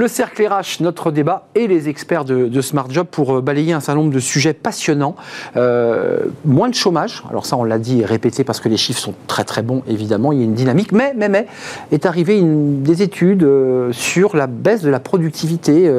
Le 0.00 0.08
cercle 0.08 0.46
RH, 0.46 0.80
notre 0.80 1.10
débat 1.10 1.44
et 1.54 1.66
les 1.66 1.90
experts 1.90 2.24
de, 2.24 2.60
Smart 2.62 2.86
Job 2.88 3.06
pour 3.10 3.36
euh, 3.36 3.40
balayer 3.42 3.74
un 3.74 3.80
certain 3.80 4.00
nombre 4.00 4.14
de 4.14 4.18
sujets 4.18 4.54
passionnants. 4.54 5.14
Euh, 5.58 6.20
moins 6.46 6.70
de 6.70 6.74
chômage, 6.74 7.22
alors 7.28 7.44
ça 7.44 7.58
on 7.58 7.64
l'a 7.64 7.78
dit 7.78 8.00
et 8.00 8.06
répété 8.06 8.42
parce 8.42 8.60
que 8.60 8.70
les 8.70 8.78
chiffres 8.78 8.98
sont 8.98 9.12
très 9.26 9.44
très 9.44 9.60
bons 9.60 9.82
évidemment, 9.86 10.32
il 10.32 10.38
y 10.38 10.40
a 10.40 10.44
une 10.46 10.54
dynamique, 10.54 10.92
mais, 10.92 11.12
mais, 11.14 11.28
mais 11.28 11.46
est 11.92 12.06
arrivé 12.06 12.38
une, 12.38 12.82
des 12.82 13.02
études 13.02 13.42
euh, 13.42 13.92
sur 13.92 14.36
la 14.36 14.46
baisse 14.46 14.80
de 14.80 14.88
la 14.88 15.00
productivité 15.00 15.92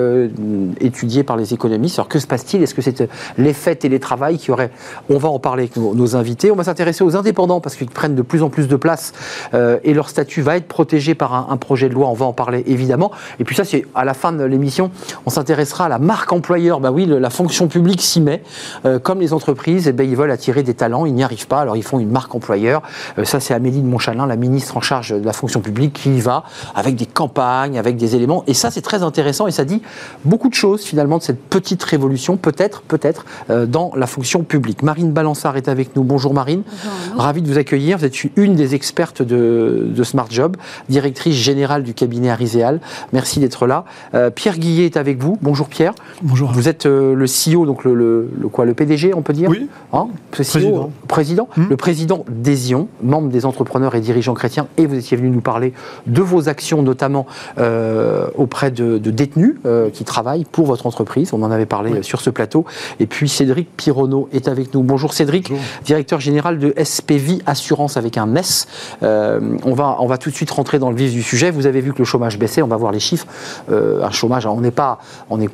étudiée 0.79 1.21
par 1.23 1.37
les 1.37 1.53
économistes. 1.53 1.99
Alors 1.99 2.09
que 2.09 2.17
se 2.17 2.25
passe-t-il? 2.25 2.63
Est-ce 2.63 2.73
que 2.73 2.81
c'est 2.81 3.07
l'effet 3.37 3.75
télétravail 3.75 4.39
qui 4.39 4.49
aurait... 4.49 4.71
On 5.11 5.19
va 5.19 5.29
en 5.29 5.37
parler 5.37 5.65
avec 5.65 5.77
nos, 5.77 6.15
invités. 6.15 6.49
On 6.49 6.55
va 6.55 6.63
s'intéresser 6.63 7.03
aux 7.03 7.15
indépendants 7.15 7.61
parce 7.61 7.75
qu'ils 7.75 7.91
prennent 7.91 8.15
de 8.15 8.23
plus 8.23 8.41
en 8.41 8.49
plus 8.49 8.67
de 8.67 8.75
place 8.75 9.13
et 9.53 9.93
leur 9.93 10.09
statut 10.09 10.41
va 10.41 10.57
être 10.57 10.67
protégé 10.67 11.13
par 11.13 11.35
un, 11.35 11.47
un 11.51 11.57
projet 11.57 11.87
de 11.87 11.93
loi. 11.93 12.07
On 12.07 12.13
va 12.13 12.25
en 12.25 12.33
parler 12.33 12.63
évidemment. 12.65 13.11
Et 13.39 13.43
puis 13.43 13.55
ça 13.55 13.63
c'est 13.63 13.85
à 13.95 14.05
la 14.05 14.13
fin 14.13 14.31
de 14.31 14.43
l'émission, 14.43 14.91
on 15.25 15.29
s'intéressera 15.29 15.85
à 15.85 15.89
la 15.89 15.99
marque 15.99 16.31
employeur. 16.31 16.79
Bah 16.79 16.91
oui, 16.91 17.05
la 17.05 17.29
fonction 17.29 17.67
publique 17.67 18.01
s'y 18.01 18.21
met. 18.21 18.43
Euh, 18.85 18.99
comme 18.99 19.19
les 19.19 19.33
entreprises, 19.33 19.87
eh 19.87 19.91
ben, 19.91 20.07
ils 20.09 20.15
veulent 20.15 20.31
attirer 20.31 20.63
des 20.63 20.73
talents, 20.73 21.05
ils 21.05 21.13
n'y 21.13 21.23
arrivent 21.23 21.47
pas, 21.47 21.61
alors 21.61 21.77
ils 21.77 21.83
font 21.83 21.99
une 21.99 22.11
marque 22.11 22.33
employeur. 22.35 22.81
Euh, 23.17 23.25
ça, 23.25 23.39
c'est 23.39 23.53
Amélie 23.53 23.81
de 23.81 23.87
Montchalin, 23.87 24.25
la 24.25 24.35
ministre 24.35 24.77
en 24.77 24.81
charge 24.81 25.11
de 25.11 25.25
la 25.25 25.33
fonction 25.33 25.61
publique, 25.61 25.93
qui 25.93 26.15
y 26.15 26.19
va 26.19 26.43
avec 26.75 26.95
des 26.95 27.05
campagnes, 27.05 27.77
avec 27.77 27.97
des 27.97 28.15
éléments. 28.15 28.43
Et 28.47 28.53
ça, 28.53 28.71
c'est 28.71 28.81
très 28.81 29.03
intéressant 29.03 29.47
et 29.47 29.51
ça 29.51 29.65
dit 29.65 29.81
beaucoup 30.25 30.49
de 30.49 30.53
choses 30.53 30.81
finalement 30.81 31.17
de 31.17 31.23
cette 31.23 31.41
petite 31.41 31.83
révolution, 31.83 32.37
peut-être, 32.37 32.81
peut-être, 32.81 33.25
euh, 33.49 33.65
dans 33.65 33.91
la 33.95 34.07
fonction 34.07 34.43
publique. 34.43 34.83
Marine 34.83 35.11
Balançard 35.11 35.57
est 35.57 35.67
avec 35.67 35.95
nous. 35.95 36.03
Bonjour 36.03 36.33
Marine. 36.33 36.63
Bonjour. 36.65 37.21
Ravi 37.21 37.41
de 37.41 37.47
vous 37.47 37.57
accueillir. 37.57 37.97
Vous 37.97 38.05
êtes 38.05 38.23
une 38.35 38.55
des 38.55 38.75
expertes 38.75 39.21
de, 39.21 39.87
de 39.89 40.03
Smart 40.03 40.27
Job, 40.29 40.57
directrice 40.89 41.35
générale 41.35 41.83
du 41.83 41.93
cabinet 41.93 42.29
Ariséal. 42.29 42.79
Merci 43.13 43.39
d'être 43.39 43.67
là. 43.67 43.80
Euh, 44.13 44.29
Pierre 44.29 44.57
Guillet 44.57 44.85
est 44.85 44.97
avec 44.97 45.21
vous. 45.21 45.37
Bonjour 45.41 45.67
Pierre. 45.67 45.93
Bonjour. 46.21 46.51
Vous 46.51 46.67
êtes 46.67 46.85
euh, 46.85 47.15
le 47.15 47.25
CEO, 47.25 47.65
donc 47.65 47.83
le, 47.83 48.29
quoi, 48.51 48.65
le 48.65 48.73
PDG, 48.73 49.13
on 49.13 49.21
peut 49.21 49.33
dire 49.33 49.49
Oui. 49.49 49.69
Hein 49.93 50.07
président. 50.31 50.91
président. 51.07 51.49
Hmm. 51.57 51.67
Le 51.69 51.77
président 51.77 52.25
d'Esion, 52.29 52.87
membre 53.03 53.29
des 53.29 53.45
entrepreneurs 53.45 53.95
et 53.95 54.01
dirigeants 54.01 54.33
chrétiens. 54.33 54.67
Et 54.77 54.85
vous 54.85 54.95
étiez 54.95 55.17
venu 55.17 55.29
nous 55.29 55.41
parler 55.41 55.73
de 56.07 56.21
vos 56.21 56.49
actions, 56.49 56.81
notamment 56.81 57.25
euh, 57.57 58.27
auprès 58.35 58.71
de, 58.71 58.97
détenus 58.97 59.55
qui 59.93 60.03
travaillent 60.03 60.45
pour 60.45 60.65
votre 60.65 60.85
entreprise. 60.85 61.33
On 61.33 61.43
en 61.43 61.51
avait 61.51 61.65
parlé 61.65 62.03
sur 62.03 62.21
ce 62.21 62.29
plateau. 62.29 62.65
Et 62.99 63.05
puis 63.05 63.27
Cédric 63.27 63.75
Pironneau 63.75 64.29
est 64.31 64.47
avec 64.47 64.73
nous. 64.73 64.83
Bonjour 64.83 65.13
Cédric, 65.13 65.51
directeur 65.83 66.19
général 66.19 66.59
de 66.59 66.73
SPV 66.81 67.39
Assurance 67.45 67.97
avec 67.97 68.17
un 68.17 68.33
S. 68.35 68.67
on, 69.01 69.73
va, 69.73 69.97
on 69.99 70.07
va 70.07 70.17
tout 70.17 70.29
de 70.29 70.35
suite 70.35 70.51
rentrer 70.51 70.79
dans 70.79 70.89
le 70.89 70.95
vif 70.95 71.11
du 71.11 71.23
sujet. 71.23 71.51
Vous 71.51 71.65
avez 71.65 71.81
vu 71.81 71.93
que 71.93 71.99
le 71.99 72.05
chômage 72.05 72.37
baissait. 72.39 72.61
On 72.61 72.67
va 72.67 72.77
voir 72.77 72.91
les 72.91 72.99
chiffres. 72.99 73.27
Un 73.71 74.11
chômage. 74.11 74.45
on 74.45 74.61
n'est 74.61 74.71
pas, 74.71 74.99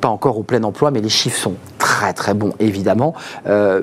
pas 0.00 0.08
encore 0.08 0.38
au 0.38 0.42
plein 0.42 0.62
emploi, 0.62 0.90
mais 0.90 1.00
les 1.00 1.08
chiffres 1.08 1.38
sont 1.38 1.54
très 1.78 2.12
très 2.12 2.34
bons, 2.34 2.52
évidemment. 2.60 3.14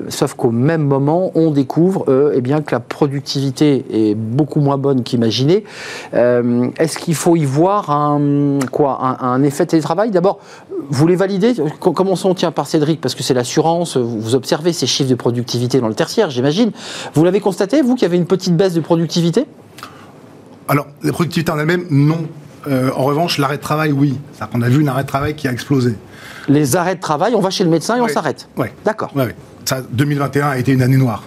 sauf 0.08 0.34
qu'au 0.34 0.50
même 0.50 0.82
moment, 0.82 1.32
on 1.34 1.50
découvre 1.50 2.04
eh 2.34 2.40
bien, 2.40 2.62
que 2.62 2.74
la 2.74 2.80
productivité 2.80 3.84
est 3.90 4.14
beaucoup 4.14 4.60
moins 4.60 4.78
bonne 4.78 5.02
qu'imaginé. 5.02 5.64
Est-ce 6.12 6.98
qu'il 6.98 7.14
faut 7.14 7.36
y 7.36 7.44
voir 7.44 7.90
un, 7.90 8.58
quoi, 8.70 8.98
un 9.20 9.42
effet 9.42 9.66
télétravail? 9.66 10.10
D'abord, 10.10 10.38
vous 10.88 11.06
les 11.06 11.16
validez? 11.16 11.54
Commençons 11.80 12.34
tiens, 12.34 12.52
par 12.52 12.66
Cédric, 12.66 13.00
parce 13.00 13.14
que 13.14 13.22
c'est 13.22 13.34
l'assurance. 13.34 13.96
Vous 13.96 14.34
observez 14.34 14.72
ces 14.72 14.86
chiffres 14.86 15.10
de 15.10 15.14
productivité 15.14 15.80
dans 15.80 15.88
le 15.88 15.94
tertiaire, 15.94 16.30
j'imagine. 16.30 16.72
Vous 17.14 17.24
l'avez 17.24 17.40
constaté, 17.40 17.82
vous, 17.82 17.94
qu'il 17.94 18.02
y 18.02 18.06
avait 18.06 18.16
une 18.16 18.26
petite 18.26 18.56
baisse 18.56 18.74
de 18.74 18.80
productivité? 18.80 19.46
Alors, 20.68 20.86
la 21.02 21.12
productivité 21.12 21.52
en 21.52 21.58
elle-même, 21.58 21.86
non. 21.90 22.18
Euh, 22.68 22.90
en 22.94 23.04
revanche, 23.04 23.38
l'arrêt 23.38 23.56
de 23.56 23.62
travail, 23.62 23.92
oui. 23.92 24.18
On 24.54 24.62
a 24.62 24.68
vu 24.68 24.84
un 24.84 24.88
arrêt 24.88 25.02
de 25.02 25.08
travail 25.08 25.34
qui 25.34 25.48
a 25.48 25.52
explosé. 25.52 25.94
Les 26.48 26.76
arrêts 26.76 26.96
de 26.96 27.00
travail, 27.00 27.34
on 27.34 27.40
va 27.40 27.50
chez 27.50 27.64
le 27.64 27.70
médecin 27.70 27.96
et 27.96 28.00
on 28.00 28.08
s'arrête 28.08 28.48
Oui. 28.56 28.68
D'accord. 28.84 29.10
Ouais, 29.14 29.34
Ça, 29.64 29.82
2021 29.90 30.48
a 30.48 30.58
été 30.58 30.72
une 30.72 30.82
année 30.82 30.96
noire. 30.96 31.24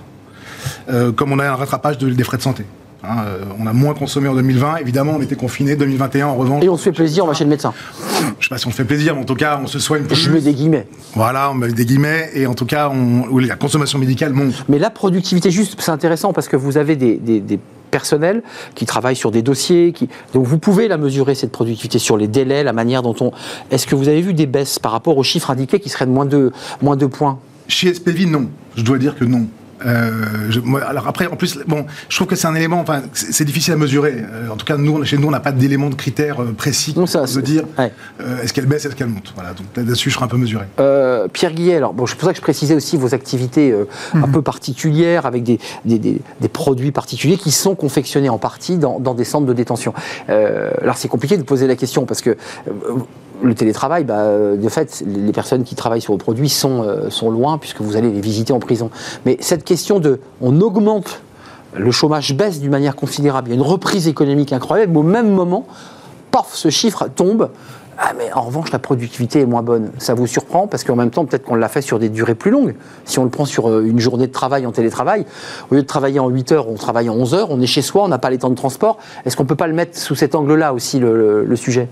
Euh, 0.89 1.11
comme 1.11 1.31
on 1.31 1.39
a 1.39 1.47
un 1.47 1.55
rattrapage 1.55 1.97
des 1.97 2.23
frais 2.23 2.37
de 2.37 2.41
santé. 2.41 2.65
Hein, 3.03 3.23
euh, 3.25 3.43
on 3.57 3.65
a 3.65 3.71
moins 3.71 3.93
consommé 3.93 4.27
en 4.27 4.35
2020. 4.35 4.77
Évidemment, 4.77 5.13
on 5.17 5.21
était 5.21 5.35
confiné. 5.35 5.75
2021, 5.75 6.27
en 6.27 6.35
revanche. 6.35 6.63
Et 6.63 6.69
on 6.69 6.77
se 6.77 6.83
fait 6.83 6.91
plaisir, 6.91 7.23
on 7.23 7.27
va 7.27 7.33
chez 7.33 7.45
le 7.45 7.49
médecin. 7.49 7.73
Je 8.19 8.25
ne 8.25 8.31
sais 8.43 8.49
pas 8.49 8.57
si 8.57 8.67
on 8.67 8.71
se 8.71 8.75
fait 8.75 8.85
plaisir, 8.85 9.15
mais 9.15 9.21
en 9.21 9.25
tout 9.25 9.35
cas, 9.35 9.59
on 9.61 9.67
se 9.67 9.79
soigne 9.79 10.03
plus. 10.03 10.15
Je 10.15 10.31
mets 10.31 10.41
des 10.41 10.53
guillemets. 10.53 10.85
Voilà, 11.15 11.49
on 11.51 11.53
met 11.53 11.71
des 11.71 11.85
guillemets. 11.85 12.29
Et 12.33 12.45
en 12.45 12.55
tout 12.55 12.65
cas, 12.65 12.89
on, 12.89 13.37
la 13.37 13.55
consommation 13.55 13.99
médicale 13.99 14.33
monte. 14.33 14.65
Mais 14.67 14.79
la 14.79 14.89
productivité, 14.89 15.49
juste, 15.49 15.79
c'est 15.79 15.91
intéressant 15.91 16.33
parce 16.33 16.49
que 16.49 16.57
vous 16.57 16.77
avez 16.77 16.95
des, 16.97 17.59
personnels 17.89 18.43
qui 18.75 18.85
travaillent 18.85 19.15
sur 19.15 19.31
des 19.31 19.41
dossiers. 19.41 19.91
Qui... 19.93 20.09
Donc 20.33 20.45
vous 20.45 20.57
pouvez 20.57 20.87
la 20.87 20.97
mesurer, 20.97 21.35
cette 21.35 21.51
productivité, 21.51 21.99
sur 21.99 22.17
les 22.17 22.27
délais, 22.27 22.63
la 22.63 22.73
manière 22.73 23.01
dont 23.01 23.15
on. 23.21 23.31
Est-ce 23.71 23.87
que 23.87 23.95
vous 23.95 24.07
avez 24.07 24.21
vu 24.21 24.33
des 24.33 24.47
baisses 24.47 24.79
par 24.79 24.91
rapport 24.91 25.17
aux 25.17 25.23
chiffres 25.23 25.51
indiqués 25.51 25.79
qui 25.79 25.89
seraient 25.89 26.05
de 26.05 26.11
moins 26.11 26.25
de, 26.25 26.51
moins 26.81 26.95
de 26.95 27.05
points? 27.05 27.39
Chez 27.67 27.93
SPV, 27.93 28.25
non. 28.25 28.49
Je 28.75 28.83
dois 28.83 28.97
dire 28.97 29.15
que 29.15 29.25
non. 29.25 29.47
Euh, 29.85 30.81
alors 30.87 31.07
après, 31.07 31.27
en 31.27 31.35
plus, 31.35 31.59
bon, 31.67 31.85
je 32.09 32.15
trouve 32.15 32.27
que 32.27 32.35
c'est 32.35 32.47
un 32.47 32.55
élément, 32.55 32.79
enfin, 32.79 33.01
c'est 33.13 33.45
difficile 33.45 33.73
à 33.73 33.77
mesurer. 33.77 34.15
Euh, 34.17 34.49
en 34.49 34.55
tout 34.55 34.65
cas, 34.65 34.77
nous, 34.77 35.03
chez 35.05 35.17
nous, 35.17 35.27
on 35.27 35.31
n'a 35.31 35.39
pas 35.39 35.51
d'élément 35.51 35.89
de 35.89 35.95
critères 35.95 36.41
euh, 36.41 36.53
précis 36.53 36.93
pour 36.93 37.07
ça, 37.07 37.25
de 37.25 37.41
dire 37.41 37.63
est-ce 38.43 38.53
qu'elle 38.53 38.65
baisse, 38.65 38.85
est-ce 38.85 38.95
qu'elle 38.95 39.07
monte? 39.07 39.33
Voilà, 39.35 39.53
donc 39.53 39.65
là-dessus, 39.75 40.09
je 40.09 40.15
serai 40.15 40.25
un 40.25 40.29
peu 40.29 40.37
mesuré. 40.37 40.65
Pierre 41.33 41.53
Guillet, 41.53 41.75
alors 41.75 41.93
bon, 41.93 42.05
c'est 42.05 42.15
pour 42.15 42.27
ça 42.27 42.33
que 42.33 42.37
je 42.37 42.41
précisais 42.41 42.75
aussi 42.75 42.97
vos 42.97 43.13
activités 43.13 43.73
un 44.13 44.17
mhm. 44.27 44.31
peu 44.31 44.41
particulières 44.41 45.25
avec 45.25 45.43
des, 45.43 45.59
des, 45.85 45.99
des, 45.99 46.47
produits 46.49 46.91
particuliers 46.91 47.37
qui 47.37 47.51
sont 47.51 47.75
confectionnés 47.75 48.29
en 48.29 48.37
partie 48.37 48.77
dans, 48.77 48.99
dans 48.99 49.13
des 49.13 49.23
centres 49.23 49.45
de 49.45 49.53
détention. 49.53 49.93
alors 50.27 50.97
c'est 50.97 51.07
compliqué 51.07 51.37
de 51.37 51.43
poser 51.43 51.67
la 51.67 51.75
question 51.75 52.05
parce 52.05 52.21
que 52.21 52.35
le 53.41 53.55
télétravail, 53.55 54.03
bah, 54.03 54.55
de 54.55 54.69
fait, 54.69 55.03
les 55.05 55.31
personnes 55.31 55.63
qui 55.63 55.75
travaillent 55.75 56.01
sur 56.01 56.13
vos 56.13 56.17
produits 56.17 56.49
sont, 56.49 56.83
euh, 56.83 57.09
sont 57.09 57.29
loin 57.29 57.57
puisque 57.57 57.81
vous 57.81 57.95
allez 57.95 58.11
les 58.11 58.21
visiter 58.21 58.53
en 58.53 58.59
prison. 58.59 58.89
Mais 59.25 59.37
cette 59.39 59.63
question 59.63 59.99
de, 59.99 60.19
on 60.41 60.59
augmente, 60.61 61.21
le 61.73 61.91
chômage 61.91 62.35
baisse 62.35 62.59
d'une 62.59 62.71
manière 62.71 62.95
considérable, 62.95 63.49
il 63.49 63.51
y 63.51 63.53
a 63.53 63.55
une 63.55 63.67
reprise 63.67 64.07
économique 64.07 64.53
incroyable, 64.53 64.91
mais 64.91 64.99
au 64.99 65.03
même 65.03 65.31
moment, 65.31 65.65
paf, 66.31 66.53
ce 66.53 66.69
chiffre 66.69 67.07
tombe. 67.07 67.49
Ah, 68.01 68.13
mais 68.17 68.31
en 68.31 68.43
revanche, 68.43 68.71
la 68.71 68.79
productivité 68.79 69.41
est 69.41 69.45
moins 69.45 69.61
bonne. 69.61 69.91
Ça 69.97 70.13
vous 70.13 70.25
surprend 70.25 70.67
parce 70.67 70.85
qu'en 70.85 70.95
même 70.95 71.09
temps, 71.09 71.25
peut-être 71.25 71.43
qu'on 71.43 71.55
l'a 71.55 71.67
fait 71.67 71.81
sur 71.81 71.99
des 71.99 72.07
durées 72.07 72.35
plus 72.35 72.49
longues. 72.49 72.75
Si 73.03 73.19
on 73.19 73.25
le 73.25 73.29
prend 73.29 73.43
sur 73.43 73.69
euh, 73.69 73.83
une 73.83 73.99
journée 73.99 74.27
de 74.27 74.31
travail 74.31 74.65
en 74.65 74.71
télétravail, 74.71 75.25
au 75.69 75.75
lieu 75.75 75.81
de 75.81 75.87
travailler 75.87 76.19
en 76.19 76.29
8 76.29 76.53
heures, 76.53 76.69
on 76.69 76.75
travaille 76.75 77.09
en 77.09 77.15
11 77.15 77.33
heures, 77.33 77.51
on 77.51 77.59
est 77.59 77.67
chez 77.67 77.81
soi, 77.81 78.03
on 78.03 78.07
n'a 78.07 78.17
pas 78.17 78.29
les 78.29 78.37
temps 78.37 78.49
de 78.49 78.55
transport. 78.55 78.99
Est-ce 79.25 79.35
qu'on 79.35 79.43
ne 79.43 79.49
peut 79.49 79.55
pas 79.55 79.67
le 79.67 79.73
mettre 79.73 79.97
sous 79.97 80.15
cet 80.15 80.33
angle-là 80.33 80.73
aussi, 80.73 80.99
le 80.99 81.55
sujet? 81.57 81.89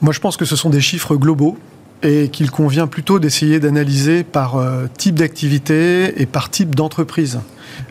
Moi, 0.00 0.12
je 0.12 0.20
pense 0.20 0.36
que 0.36 0.44
ce 0.44 0.56
sont 0.56 0.70
des 0.70 0.80
chiffres 0.80 1.16
globaux 1.16 1.58
et 2.02 2.28
qu'il 2.28 2.50
convient 2.50 2.86
plutôt 2.86 3.18
d'essayer 3.18 3.58
d'analyser 3.60 4.22
par 4.22 4.56
euh, 4.56 4.86
type 4.96 5.16
d'activité 5.16 6.20
et 6.20 6.26
par 6.26 6.50
type 6.50 6.74
d'entreprise. 6.74 7.40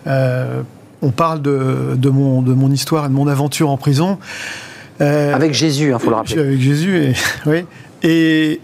Euh, 0.06 0.62
on 1.02 1.12
parle 1.12 1.42
de, 1.42 2.10
mon, 2.10 2.42
de 2.42 2.54
mon 2.54 2.72
histoire 2.72 3.06
et 3.06 3.10
de 3.10 3.14
mon 3.14 3.28
aventure 3.28 3.70
en 3.70 3.78
prison. 3.78 4.18
Euh, 5.02 5.34
avec 5.34 5.54
Jésus, 5.54 5.90
il 5.90 5.94
hein, 5.94 6.00
faut 6.00 6.10
le 6.10 6.16
rappeler. 6.16 6.40
Avec 6.40 6.60
Jésus, 6.60 6.98
et, 6.98 7.14
oui. 7.46 7.66
Et 8.02 8.62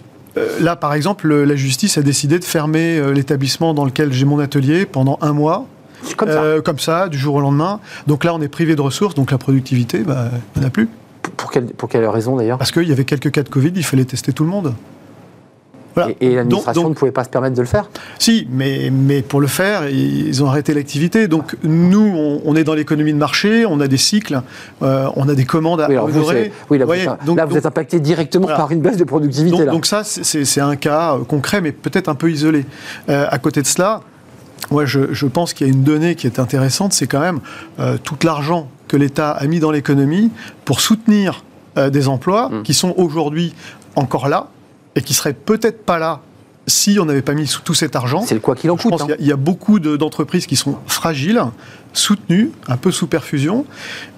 là, 0.59 0.75
par 0.75 0.93
exemple, 0.93 1.31
la 1.31 1.55
justice 1.55 1.97
a 1.97 2.01
décidé 2.01 2.39
de 2.39 2.45
fermer 2.45 3.13
l'établissement 3.13 3.73
dans 3.73 3.85
lequel 3.85 4.13
j'ai 4.13 4.25
mon 4.25 4.39
atelier 4.39 4.85
pendant 4.85 5.19
un 5.21 5.33
mois. 5.33 5.67
Comme 6.17 6.29
ça. 6.29 6.55
comme 6.65 6.79
ça, 6.79 7.07
du 7.07 7.17
jour 7.17 7.35
au 7.35 7.39
lendemain. 7.39 7.79
Donc 8.07 8.25
là, 8.25 8.33
on 8.35 8.41
est 8.41 8.49
privé 8.49 8.75
de 8.75 8.81
ressources, 8.81 9.15
donc 9.15 9.31
la 9.31 9.37
productivité, 9.37 9.99
bah, 9.99 10.31
il 10.55 10.59
n'y 10.59 10.65
en 10.65 10.67
a 10.67 10.71
plus. 10.71 10.89
Pour 11.37 11.51
quelle, 11.51 11.65
pour 11.65 11.89
quelle 11.89 12.05
raison 12.05 12.37
d'ailleurs 12.37 12.57
Parce 12.57 12.71
qu'il 12.71 12.87
y 12.87 12.91
avait 12.91 13.05
quelques 13.05 13.31
cas 13.31 13.43
de 13.43 13.49
Covid, 13.49 13.71
il 13.75 13.83
fallait 13.83 14.05
tester 14.05 14.33
tout 14.33 14.43
le 14.43 14.49
monde. 14.49 14.73
Et, 16.19 16.35
l'administration 16.35 16.89
ne 16.89 16.93
pouvait 16.93 17.11
pas 17.11 17.23
se 17.23 17.29
permettre 17.29 17.55
de 17.55 17.61
le 17.61 17.67
faire? 17.67 17.89
Si, 18.19 18.47
mais, 18.51 18.89
mais 18.91 19.21
pour 19.21 19.41
le 19.41 19.47
faire, 19.47 19.89
ils 19.89 20.43
ont 20.43 20.47
arrêté 20.47 20.73
l'activité. 20.73 21.27
Donc 21.27 21.55
nous, 21.63 22.39
on, 22.43 22.55
est 22.55 22.63
dans 22.63 22.73
l'économie 22.73 23.13
de 23.13 23.17
marché, 23.17 23.65
on 23.65 23.79
a 23.79 23.87
des 23.87 23.97
cycles, 23.97 24.41
euh, 24.81 25.07
on 25.15 25.29
a 25.29 25.35
des 25.35 25.45
commandes 25.45 25.81
à 25.81 25.89
honorer. 26.03 26.51
Oui, 26.69 26.77
là, 26.77 26.85
vous, 26.85 27.35
là, 27.35 27.45
vous 27.45 27.57
êtes 27.57 27.65
impacté 27.65 27.99
directement 27.99 28.47
par 28.47 28.71
une 28.71 28.81
baisse 28.81 28.97
de 28.97 29.03
productivité. 29.03 29.57
Donc, 29.57 29.65
là. 29.65 29.71
donc 29.71 29.85
ça, 29.85 30.03
c'est 30.03 30.61
un 30.61 30.75
cas 30.75 31.15
euh, 31.15 31.23
concret, 31.23 31.61
mais 31.61 31.71
peut-être 31.71 32.09
un 32.09 32.15
peu 32.15 32.31
isolé. 32.31 32.65
Euh, 33.09 33.25
à 33.29 33.37
côté 33.37 33.61
de 33.61 33.67
cela, 33.67 34.01
moi, 34.71 34.85
je, 34.85 35.13
je 35.13 35.27
pense 35.27 35.53
qu'il 35.53 35.67
y 35.67 35.69
a 35.69 35.73
une 35.73 35.83
donnée 35.83 36.15
qui 36.15 36.25
est 36.25 36.39
intéressante, 36.39 36.93
c'est 36.93 37.07
quand 37.07 37.19
même 37.19 37.39
tout 38.03 38.15
l'argent 38.23 38.69
que 38.93 38.97
l'État 38.97 39.31
a 39.31 39.47
mis 39.47 39.59
dans 39.59 39.71
l'économie 39.71 40.29
pour 40.65 40.79
soutenir 40.79 41.43
euh, 41.79 41.89
des 41.89 42.07
emplois 42.07 42.49
mmh. 42.49 42.61
qui 42.61 42.75
sont 42.75 42.93
aujourd'hui 42.95 43.55
encore 43.95 44.27
là 44.27 44.49
et 44.95 45.01
qui 45.01 45.15
seraient 45.15 45.33
peut-être 45.33 45.83
pas 45.83 45.97
là 45.97 46.21
si 46.67 46.99
on 46.99 47.05
n'avait 47.05 47.23
pas 47.23 47.33
mis 47.33 47.51
tout 47.65 47.73
cet 47.73 47.95
argent. 47.95 48.21
C'est 48.21 48.35
le 48.35 48.39
quoi 48.39 48.55
qu'il 48.55 48.69
en 48.69 48.77
coûte. 48.77 48.93
Hein. 49.01 49.15
Il 49.19 49.25
y, 49.25 49.31
a 49.31 49.35
beaucoup 49.35 49.79
d'entreprises 49.79 50.45
qui 50.45 50.55
sont 50.55 50.77
fragiles, 50.85 51.41
soutenues, 51.91 52.51
un 52.67 52.77
peu 52.77 52.91
sous 52.91 53.07
perfusion. 53.07 53.65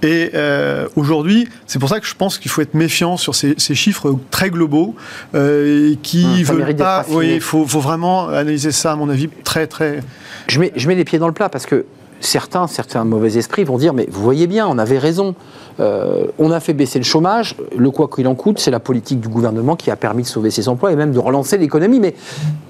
Et 0.03 0.31
euh, 0.33 0.89
aujourd'hui, 0.97 1.47
c'est 1.67 1.79
pour 1.79 1.87
ça 1.87 2.01
que 2.01 2.05
je 2.05 2.13
pense 2.13 2.37
qu'il 2.37 2.51
faut 2.51 2.61
être 2.61 2.73
méfiant 2.73 3.15
sur 3.15 3.33
ces, 3.33 3.55
chiffres 3.57 4.19
très 4.29 4.49
globaux 4.49 4.93
euh, 5.35 5.95
qui 6.03 6.25
mmh, 6.25 6.43
veulent 6.43 6.75
pas. 6.75 7.05
Oui, 7.07 7.35
il 7.35 7.41
faut, 7.41 7.63
vraiment 7.63 8.27
analyser 8.27 8.73
ça, 8.73 8.91
à 8.91 8.95
mon 8.97 9.09
avis, 9.09 9.29
très 9.45 9.67
très. 9.67 10.01
Je 10.47 10.59
mets, 10.59 10.73
je 10.75 10.85
mets 10.89 10.95
les 10.95 11.05
pieds 11.05 11.17
dans 11.17 11.27
le 11.27 11.33
plat 11.33 11.47
parce 11.47 11.65
que 11.65 11.85
certains, 12.19 12.67
certains 12.67 13.03
mauvais 13.03 13.37
esprits 13.37 13.63
vont 13.63 13.77
dire 13.77 13.93
mais 13.93 14.07
vous 14.09 14.21
voyez 14.21 14.47
bien, 14.47 14.67
on 14.67 14.77
avait 14.77 14.97
raison. 14.97 15.35
Euh, 15.79 16.27
on 16.39 16.51
a 16.51 16.59
fait 16.59 16.73
baisser 16.73 16.99
le 16.99 17.05
chômage. 17.05 17.55
Le 17.77 17.91
quoi 17.91 18.07
qu'il 18.07 18.27
en 18.27 18.35
coûte, 18.35 18.59
c'est 18.59 18.71
la 18.71 18.79
politique 18.79 19.19
du 19.19 19.27
gouvernement 19.27 19.75
qui 19.75 19.91
a 19.91 19.95
permis 19.95 20.23
de 20.23 20.27
sauver 20.27 20.51
ces 20.51 20.69
emplois 20.69 20.91
et 20.91 20.95
même 20.95 21.11
de 21.11 21.19
relancer 21.19 21.57
l'économie. 21.57 21.99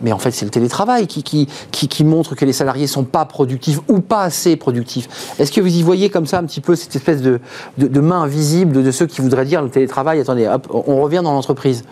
Mais, 0.02 0.12
en 0.12 0.18
fait, 0.18 0.32
c'est 0.32 0.46
le 0.46 0.52
télétravail 0.52 1.08
qui, 1.08 2.04
montre 2.04 2.36
que 2.36 2.46
les 2.46 2.54
salariés 2.54 2.88
sont 2.88 3.04
pas 3.04 3.26
productifs 3.26 3.80
ou 3.88 4.00
pas 4.00 4.24
assez 4.24 4.56
productifs. 4.56 5.36
Est-ce 5.40 5.52
que 5.52 5.62
vous 5.62 5.76
y 5.76 5.84
voyez 5.84 6.10
comme 6.10 6.26
ça 6.26 6.40
un 6.40 6.44
petit 6.44 6.62
peu 6.62 6.76
cette 6.76 6.96
espèce 6.96 7.22
de, 7.22 7.40
de, 7.78 8.00
main 8.00 8.22
invisible 8.22 8.84
de 8.84 8.92
ceux 8.92 9.06
qui 9.06 9.22
voudraient 9.22 9.46
dire 9.46 9.62
le 9.62 9.70
télétravail 9.70 10.20
Attendez, 10.20 10.52
on 10.72 11.02
revient 11.02 11.22
dans 11.24 11.34
l'entreprise. 11.34 11.84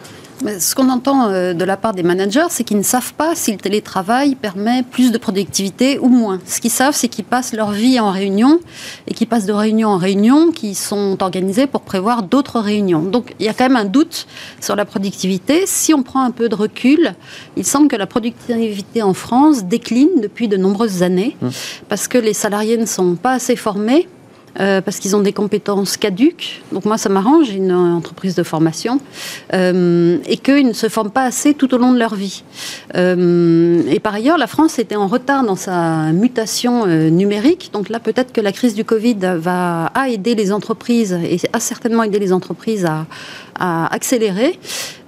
Ce 0.60 0.76
qu'on 0.76 0.90
entend 0.90 1.30
euh, 1.30 1.54
de 1.54 1.64
la 1.64 1.78
part 1.78 1.94
des 1.94 2.04
managers, 2.04 2.48
c'est 2.50 2.64
qu'ils 2.64 2.78
ne 2.78 2.84
savent 2.84 3.14
pas 3.14 3.36
si 3.36 3.52
le 3.52 3.58
télétravail 3.58 4.36
permet 4.36 4.84
plus 4.84 5.12
de 5.12 5.18
productivité 5.18 6.00
ou 6.00 6.10
moins. 6.10 6.40
Ce 6.46 6.60
qu'ils 6.60 6.72
savent, 6.72 6.96
c'est 6.96 7.08
qu'ils 7.08 7.26
passent 7.26 7.54
leur 7.54 7.72
vie 7.72 8.00
en 8.00 8.12
réunion 8.12 8.60
et 9.08 9.14
qu'ils 9.14 9.28
passent 9.28 9.46
de 9.46 9.54
réunion 9.54 9.90
en 9.90 9.98
réunion 9.98 10.52
qui 10.52 10.76
sont 10.76 11.18
organisées 11.22 11.68
pour 11.68 11.82
prévoir 11.82 12.24
d'autres 12.24 12.60
réunions. 12.60 13.02
Donc 13.02 13.34
il 13.40 13.46
y 13.46 13.50
a 13.50 13.54
quand 13.54 13.70
même 13.70 13.78
un 13.78 13.86
doute 13.86 14.28
sur 14.60 14.76
la 14.76 14.86
productivité. 14.86 15.64
Si 15.66 15.94
on 15.94 16.04
prend 16.04 16.24
un 16.24 16.32
peu 16.32 16.50
de 16.50 16.56
recul, 16.56 17.14
il 17.56 17.66
semble 17.66 17.88
que 17.88 17.96
la 17.96 18.08
productivité 18.08 19.02
en 19.02 19.14
France 19.14 19.64
décline 19.66 20.22
depuis 20.22 20.48
de 20.48 20.58
nombreuses 20.58 21.04
années 21.04 21.38
mmh. 21.42 21.48
parce 21.90 22.08
que 22.08 22.18
les 22.18 22.34
salariés 22.34 22.78
ne 22.78 22.86
sont 22.86 23.16
pas 23.16 23.34
assez 23.34 23.56
formés 23.56 24.08
euh, 24.60 24.82
parce 24.82 25.00
qu'ils 25.00 25.16
ont 25.16 25.22
des 25.22 25.34
compétences 25.34 25.98
caduques. 25.98 26.62
Donc 26.72 26.86
moi, 26.86 26.98
ça 26.98 27.10
m'arrange, 27.10 27.48
j'ai 27.48 27.56
une 27.56 27.72
entreprise 27.72 28.36
de 28.36 28.44
formation, 28.44 29.00
euh, 29.54 30.18
et 30.28 30.38
qu'ils 30.38 30.68
ne 30.68 30.74
se 30.74 30.90
forment 30.90 31.12
pas 31.12 31.24
assez 31.24 31.54
tout 31.54 31.74
au 31.74 31.78
long 31.78 31.92
de 31.92 32.00
leur 32.00 32.14
vie. 32.14 32.44
Euh, 32.96 33.82
et 33.90 34.00
par 34.00 34.14
ailleurs, 34.14 34.38
la 34.38 34.48
France 34.48 34.78
était 34.78 34.96
en 34.96 35.08
retard 35.08 35.44
dans 35.44 35.56
sa 35.56 36.12
mutation 36.12 36.86
numérique. 36.86 37.72
Donc 37.74 37.90
là, 37.90 38.00
peut-être 38.00 38.32
que 38.32 38.42
la 38.42 38.52
crise 38.52 38.76
du 38.76 38.86
Covid 38.86 39.18
va 39.38 39.92
aider 40.08 40.36
les 40.36 40.52
entreprises, 40.52 41.18
et 41.24 41.38
a 41.52 41.60
certainement 41.60 42.04
aidé 42.04 42.20
les 42.20 42.34
entreprises 42.34 42.86
à, 42.86 43.06
à 43.60 43.94
accélérer. 43.94 44.60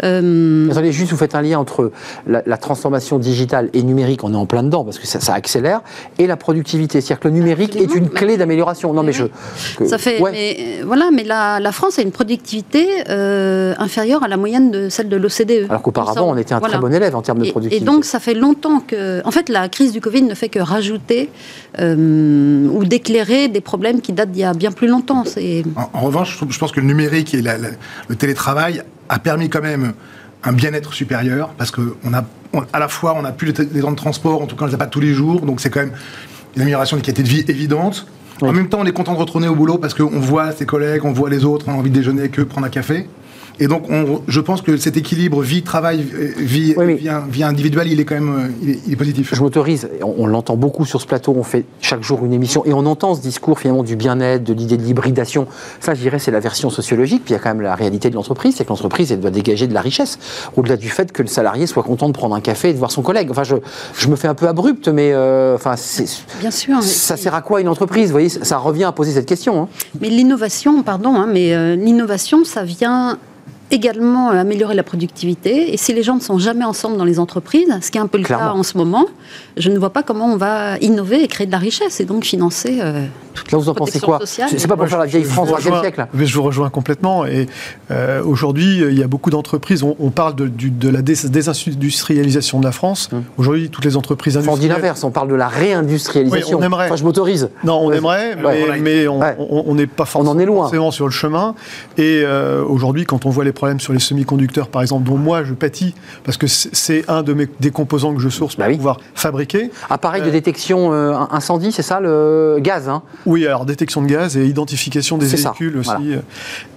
Euh... 0.04 0.70
Attendez, 0.72 0.92
juste, 0.92 1.12
vous 1.12 1.18
faites 1.18 1.36
un 1.36 1.42
lien 1.42 1.60
entre 1.60 1.92
la, 2.28 2.58
transformation 2.58 3.20
digitale 3.20 3.70
et 3.74 3.84
numérique, 3.84 4.24
on 4.24 4.34
est 4.34 4.38
en 4.38 4.46
plein 4.46 4.64
dedans, 4.64 4.84
parce 4.84 5.00
que 5.00 5.08
ça, 5.08 5.34
accélère, 5.34 5.82
et 6.18 6.28
la 6.28 6.38
productivité. 6.38 7.02
C'est-à-dire 7.02 7.20
que 7.20 7.28
le 7.28 7.34
numérique 7.34 7.76
est 7.76 7.94
une 7.96 8.10
clé 8.10 8.38
d'amélioration. 8.38 8.94
Non, 8.94 9.04
mais 9.04 9.14
je. 9.14 9.26
ça 9.86 9.98
fait. 9.98 10.22
Mais, 10.22 10.58
euh, 10.60 10.84
voilà, 10.86 11.10
mais 11.12 11.24
la, 11.24 11.60
la, 11.60 11.72
France 11.72 12.00
a 12.00 12.02
une 12.02 12.12
productivité 12.12 12.88
euh, 13.10 13.74
inférieure 13.78 14.24
à 14.24 14.28
la 14.28 14.38
moyenne 14.38 14.72
de 14.72 14.90
celle 14.90 15.10
de 15.10 15.18
l'OCDE. 15.18 15.68
Alors 15.70 15.82
qu'auparavant, 15.82 16.30
on 16.30 16.38
était 16.38 16.54
un 16.54 16.60
très 16.60 16.78
bon 16.78 16.94
élève 16.94 17.16
en 17.16 17.22
termes 17.22 17.40
de 17.40 17.52
productivité. 17.52 17.84
Et 17.84 17.86
donc, 17.86 18.06
ça 18.06 18.20
fait 18.20 18.34
longtemps 18.34 18.80
que. 18.80 19.26
En 19.26 19.32
fait, 19.32 19.50
la 19.50 19.70
crise 19.70 19.92
du 19.92 20.02
Covid 20.02 20.24
ne 20.24 20.34
fait 20.34 20.50
que 20.50 20.60
rajouter 20.60 21.30
euh, 21.80 22.68
ou 22.70 22.86
d'éclairer 22.86 23.48
des 23.48 23.62
problèmes 23.62 24.02
qui 24.02 24.14
datent 24.14 24.32
d'il 24.32 24.42
y 24.42 24.46
a 24.46 24.54
bien 24.54 24.72
plus 24.72 24.88
longtemps. 24.88 25.24
En, 25.76 25.90
en, 25.94 26.02
revanche, 26.02 26.40
je 26.50 26.60
pense 26.60 26.72
que 26.72 26.80
le 26.80 26.88
numérique 26.88 27.34
et 27.34 27.42
la, 27.42 27.58
le 27.58 28.16
télétravail 28.16 28.35
télétravail 28.36 28.84
a 29.08 29.20
permis 29.20 29.50
quand 29.50 29.62
même 29.62 29.94
un 30.44 30.52
bien-être 30.52 30.94
supérieur, 30.94 31.54
parce 31.58 31.72
que 31.72 31.96
on 32.04 32.14
a, 32.14 32.24
à 32.74 32.80
la 32.80 32.88
fois, 32.88 33.16
on 33.18 33.22
n'a 33.22 33.32
plus 33.32 33.54
les 33.72 33.82
temps 33.82 33.92
de 33.92 33.96
transport, 33.96 34.42
en 34.42 34.46
tout 34.46 34.56
cas, 34.56 34.64
on 34.64 34.66
ne 34.66 34.72
les 34.72 34.76
a 34.76 34.78
pas 34.78 34.88
tous 34.88 35.00
les 35.00 35.14
jours, 35.14 35.42
donc 35.42 35.62
c'est 35.62 35.70
quand 35.70 35.80
même 35.80 35.94
une 36.56 36.62
amélioration 36.62 36.98
de 36.98 37.02
qualité 37.02 37.24
de 37.24 37.28
vie 37.28 37.46
évidente. 37.48 38.06
En 38.42 38.52
même 38.52 38.68
temps, 38.68 38.80
on 38.82 38.86
est 38.86 38.92
content 38.92 39.14
de 39.14 39.18
retourner 39.20 39.48
au 39.48 39.56
boulot 39.56 39.78
parce 39.78 39.94
qu'on 39.94 40.20
voit 40.20 40.52
ses 40.52 40.66
collègues, 40.66 41.06
on 41.06 41.14
voit 41.14 41.30
les 41.30 41.46
autres, 41.46 41.66
on 41.70 41.72
a 41.72 41.76
envie 41.76 41.90
de 41.90 41.96
déjeuner 41.96 42.20
avec 42.22 42.38
eux, 42.38 42.46
prendre 42.46 42.68
un 42.68 42.70
café. 42.70 43.08
Et 43.60 43.68
donc, 43.68 43.84
je 44.28 44.40
pense 44.42 44.62
que 44.62 44.78
cet 44.78 44.98
équilibre 44.98 45.42
vie-travail, 45.42 46.06
vie, 46.38 46.76
vie, 47.30 47.44
individuelle, 47.44 47.88
il 47.92 48.00
est 48.00 48.06
quand 48.06 48.16
même 48.16 48.52
euh, 48.64 48.78
il 48.86 48.94
est, 48.94 48.96
positif. 48.96 49.34
Je 49.34 49.42
m'autorise, 49.42 49.90
on, 50.02 50.28
l'entend 50.28 50.58
beaucoup 50.58 50.86
sur 50.86 51.02
ce 51.02 51.08
plateau, 51.08 51.34
on 51.38 51.44
fait 51.44 51.66
chaque 51.80 52.04
jour 52.04 52.26
une 52.26 52.34
émission 52.34 52.66
et 52.66 52.74
on 52.74 52.86
entend 52.86 53.16
ce 53.16 53.22
discours 53.22 53.60
finalement 53.60 53.84
du 53.84 53.96
bien-être, 53.96 54.44
de 54.44 54.54
l'idée 54.54 54.78
de 54.78 54.84
l'hybridation. 54.84 55.48
Ça, 55.80 55.94
je 55.94 56.02
dirais, 56.02 56.20
c'est 56.20 56.32
la 56.32 56.40
version 56.40 56.70
sociologique. 56.70 57.24
Puis 57.24 57.34
il 57.34 57.38
y 57.38 57.40
a 57.40 57.40
quand 57.40 57.50
même 57.50 57.62
la 57.62 57.76
réalité 57.76 58.10
de 58.10 58.16
l'entreprise, 58.16 58.56
c'est 58.58 58.66
que 58.66 58.70
l'entreprise, 58.70 59.12
elle 59.12 59.20
doit 59.20 59.32
dégager 59.32 59.68
de 59.68 59.74
la 59.74 59.82
richesse, 59.82 60.20
au-delà 60.58 60.78
du 60.78 60.90
fait 60.90 61.12
que 61.12 61.22
le 61.22 61.28
salarié 61.28 61.68
soit 61.68 61.84
content 61.84 62.08
de 62.08 62.14
prendre 62.14 62.36
un 62.36 62.42
café 62.42 62.70
et 62.70 62.74
de 62.74 62.78
voir 62.78 62.92
son 62.92 63.02
collègue. 63.02 63.30
Enfin, 63.32 63.44
je, 63.44 63.56
je 63.98 64.08
me 64.08 64.16
fais 64.16 64.28
un 64.28 64.36
peu 64.36 64.48
abrupte, 64.48 64.88
mais 64.90 65.12
euh, 65.14 65.56
enfin, 65.56 65.76
bien 66.40 66.52
sûr. 66.52 66.82
Ça 66.84 67.18
sert 67.18 67.34
à 67.34 67.42
quoi 67.42 67.62
une 67.62 67.70
entreprise? 67.70 68.08
Vous 68.08 68.14
voyez, 68.14 68.30
ça 68.30 68.58
revient 68.58 68.86
à 68.86 68.92
poser 68.92 69.14
cette 69.14 69.28
question. 69.28 69.62
Hein. 69.62 69.68
Mais 70.02 70.10
l'innovation, 70.10 70.84
pardon, 70.84 71.16
hein, 71.16 71.28
mais 71.32 71.54
euh, 71.54 71.76
l'innovation, 71.76 72.44
ça 72.44 72.64
vient 72.64 73.18
également 73.72 74.32
euh, 74.32 74.40
améliorer 74.40 74.76
la 74.76 74.84
productivité. 74.84 75.74
Et 75.74 75.78
si 75.78 75.94
les 75.94 76.04
gens 76.04 76.16
ne 76.16 76.22
sont 76.22 76.38
jamais 76.38 76.66
ensemble 76.66 76.98
dans 76.98 77.06
les 77.06 77.20
entreprises, 77.20 77.68
ce 77.82 77.92
qui 77.92 77.98
est 77.98 78.02
un 78.02 78.08
peu 78.08 78.18
le 78.18 78.24
cas 78.24 78.52
en 78.52 78.64
ce 78.64 78.78
moment, 78.78 79.06
je 79.58 79.70
ne 79.70 79.78
vois 79.78 79.92
pas 79.92 80.04
comment 80.04 80.26
on 80.26 80.38
va 80.38 80.78
innover 80.80 81.24
et 81.24 81.28
créer 81.28 81.48
de 81.48 81.52
la 81.52 81.58
richesse 81.58 82.00
et 82.00 82.06
donc 82.06 82.26
financer 82.26 82.80
euh, 82.82 83.06
toute 83.34 83.52
Là, 83.52 83.58
vous 83.58 83.70
en 83.70 83.74
pensez 83.74 84.00
quoi 84.00 84.20
C'est 84.26 84.68
pas 84.68 84.78
pour 84.78 84.88
faire 84.88 85.00
la 85.00 85.06
vieille 85.06 85.24
France 85.24 85.50
du 85.56 85.64
siècle. 85.64 86.08
Mais 86.14 86.26
je 86.26 86.36
vous 86.36 86.44
rejoins 86.44 86.70
complètement. 86.70 87.26
Et 87.26 87.48
euh, 87.92 88.24
aujourd'hui, 88.24 88.80
il 88.80 88.98
y 88.98 89.04
a 89.04 89.08
beaucoup 89.08 89.30
d'entreprises. 89.30 89.84
On, 89.84 90.10
parle 90.10 90.36
de, 90.36 90.48
de, 90.48 90.90
la 90.90 91.02
désindustrialisation 91.02 92.60
de 92.60 92.66
la 92.66 92.72
France. 92.72 93.10
Hum. 93.12 93.24
Aujourd'hui, 93.38 93.70
toutes 93.70 93.86
les 93.86 93.98
entreprises 93.98 94.38
industrielles. 94.38 94.60
On 94.60 94.62
dit 94.62 94.74
l'inverse. 94.74 95.04
On 95.04 95.12
parle 95.12 95.30
de 95.30 95.36
la 95.36 95.48
réindustrialisation. 95.48 96.60
on 96.60 96.64
aimerait. 96.64 96.86
Enfin, 96.86 96.96
je 96.96 97.04
m'autorise. 97.04 97.50
Non, 97.64 97.80
on 97.84 97.92
aimerait, 97.92 98.36
mais, 98.80 99.08
on 99.08 99.76
n'est 99.76 99.88
pas 99.88 100.06
forcément, 100.06 100.32
on 100.32 100.36
en 100.36 100.40
est 100.40 100.46
loin. 100.46 100.92
sur 100.92 101.06
le 101.06 101.12
chemin. 101.12 101.56
Et 101.98 102.24
aujourd'hui, 102.68 103.06
quand 103.06 103.26
on 103.26 103.30
voit 103.30 103.44
les 103.44 103.54
problèmes 103.56 103.80
sur 103.80 103.94
les 103.94 104.00
semi-conducteurs, 104.00 104.68
par 104.68 104.82
exemple, 104.82 105.10
dont 105.10 105.18
moi 105.18 105.44
je 105.44 105.54
pâtis, 105.54 105.96
parce 106.24 106.38
que 106.38 106.48
c'est 106.48 107.10
un 107.10 107.24
de 107.24 107.34
mes, 107.34 107.48
des 107.60 107.72
composants 107.72 108.14
que 108.14 108.22
je 108.22 108.30
source 108.30 108.56
pour 108.56 108.66
bah 108.66 108.72
pouvoir 108.72 109.00
fabriquer. 109.16 109.72
Appareil 109.90 110.22
de 110.22 110.28
euh, 110.28 110.32
détection 110.32 110.94
euh, 110.94 111.14
incendie, 111.32 111.72
c'est 111.72 111.82
ça, 111.82 112.00
le 112.00 112.58
gaz 112.60 112.88
hein? 112.88 113.02
Oui, 113.26 113.46
alors 113.48 113.66
détection 113.66 114.02
de 114.02 114.08
gaz 114.08 114.38
et 114.38 114.46
identification 114.46 115.18
des 115.18 115.26
véhicules 115.26 115.78
aussi. 115.78 116.14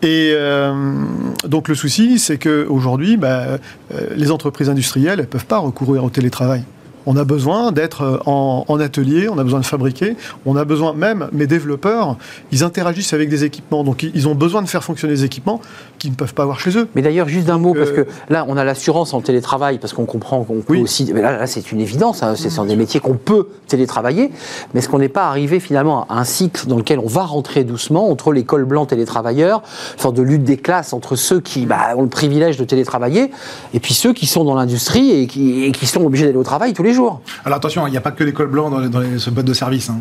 Et 0.03 0.33
euh, 0.35 1.05
donc 1.47 1.69
le 1.69 1.75
souci, 1.75 2.19
c'est 2.19 2.39
qu'aujourd'hui, 2.39 3.17
bah, 3.17 3.59
les 4.17 4.31
entreprises 4.31 4.71
industrielles 4.71 5.21
ne 5.21 5.25
peuvent 5.25 5.47
pas 5.47 5.59
recourir 5.59 6.05
au 6.05 6.11
télétravail. 6.11 6.65
On 7.11 7.17
a 7.17 7.25
besoin 7.25 7.73
d'être 7.73 8.21
en, 8.27 8.81
atelier, 8.81 9.31
on 9.31 9.39
a 9.39 9.43
besoin 9.43 9.61
de 9.61 9.65
fabriquer, 9.65 10.15
on 10.45 10.57
a 10.57 10.67
besoin 10.67 10.93
même, 10.93 11.31
mes 11.33 11.47
développeurs, 11.47 12.19
ils 12.53 12.65
interagissent 12.65 13.15
avec 13.15 13.31
des 13.31 13.45
équipements, 13.45 13.83
donc 13.83 14.03
ils 14.03 14.29
ont 14.29 14.35
besoin 14.35 14.61
de 14.61 14.69
faire 14.69 14.85
fonctionner 14.85 15.15
des 15.15 15.25
équipements 15.25 15.63
qu'ils 15.99 16.11
ne 16.11 16.17
peuvent 16.17 16.35
pas 16.35 16.45
avoir 16.45 16.61
chez 16.61 16.77
eux. 16.79 16.89
Mais 16.95 17.03
d'ailleurs, 17.03 17.29
juste 17.29 17.47
d'un 17.47 17.59
mot, 17.59 17.75
parce 17.75 17.91
que 17.91 18.07
là, 18.29 18.45
on 18.49 18.57
a 18.57 18.65
l'assurance 18.65 19.13
en 19.15 19.21
télétravail, 19.21 19.79
parce 19.79 19.93
qu'on 19.93 20.07
comprend 20.07 20.45
qu'on 20.45 20.61
peut 20.61 20.79
aussi. 20.79 21.11
Mais 21.13 21.23
là, 21.23 21.47
c'est 21.47 21.73
une 21.73 21.81
évidence, 21.81 22.23
hein, 22.23 22.35
c'est 22.37 22.49
des 22.67 22.77
métiers 22.77 23.01
qu'on 23.01 23.15
peut 23.15 23.49
télétravailler, 23.67 24.31
mais 24.73 24.81
est-ce 24.81 24.89
qu'on 24.89 24.99
n'est 24.99 25.09
pas 25.09 25.27
arrivé 25.27 25.61
finalement 25.61 26.07
à 26.09 26.19
un 26.19 26.25
cycle 26.25 26.67
dans 26.67 26.77
lequel 26.77 26.99
on 26.99 27.07
va 27.07 27.23
rentrer 27.23 27.65
doucement 27.65 28.11
entre 28.11 28.33
l'école 28.33 28.65
blanc 28.65 28.87
télétravailleur, 28.87 29.63
une 29.95 30.01
sorte 30.01 30.17
de 30.17 30.23
lutte 30.23 30.45
des 30.45 30.57
classes 30.57 30.93
entre 30.93 31.17
ceux 31.17 31.41
qui 31.41 31.67
bah, 31.67 31.95
ont 31.97 32.03
le 32.03 32.09
privilège 32.09 32.57
de 32.57 32.65
télétravailler 32.65 33.31
et 33.75 33.81
puis 33.81 33.95
ceux 33.95 34.13
qui 34.13 34.27
sont 34.27 34.45
dans 34.45 34.55
l'industrie 34.55 35.11
et 35.11 35.27
qui, 35.27 35.65
et 35.65 35.73
qui 35.73 35.87
sont 35.87 36.05
obligés 36.05 36.27
d'aller 36.27 36.39
au 36.39 36.45
travail 36.45 36.73
tous 36.73 36.83
les 36.83 36.93
jours? 36.93 37.21
Alors 37.45 37.59
attention, 37.59 37.87
il 37.87 37.91
n'y 37.91 37.97
a 37.97 38.01
pas 38.01 38.11
que 38.11 38.25
l'école 38.25 38.49
blanc 38.49 38.71
dans, 38.71 38.81
dans 38.89 39.01
les, 39.01 39.19
ce 39.19 39.31
boîte 39.31 39.47
de 39.47 39.55
service. 39.55 39.91
Hein. 39.91 40.01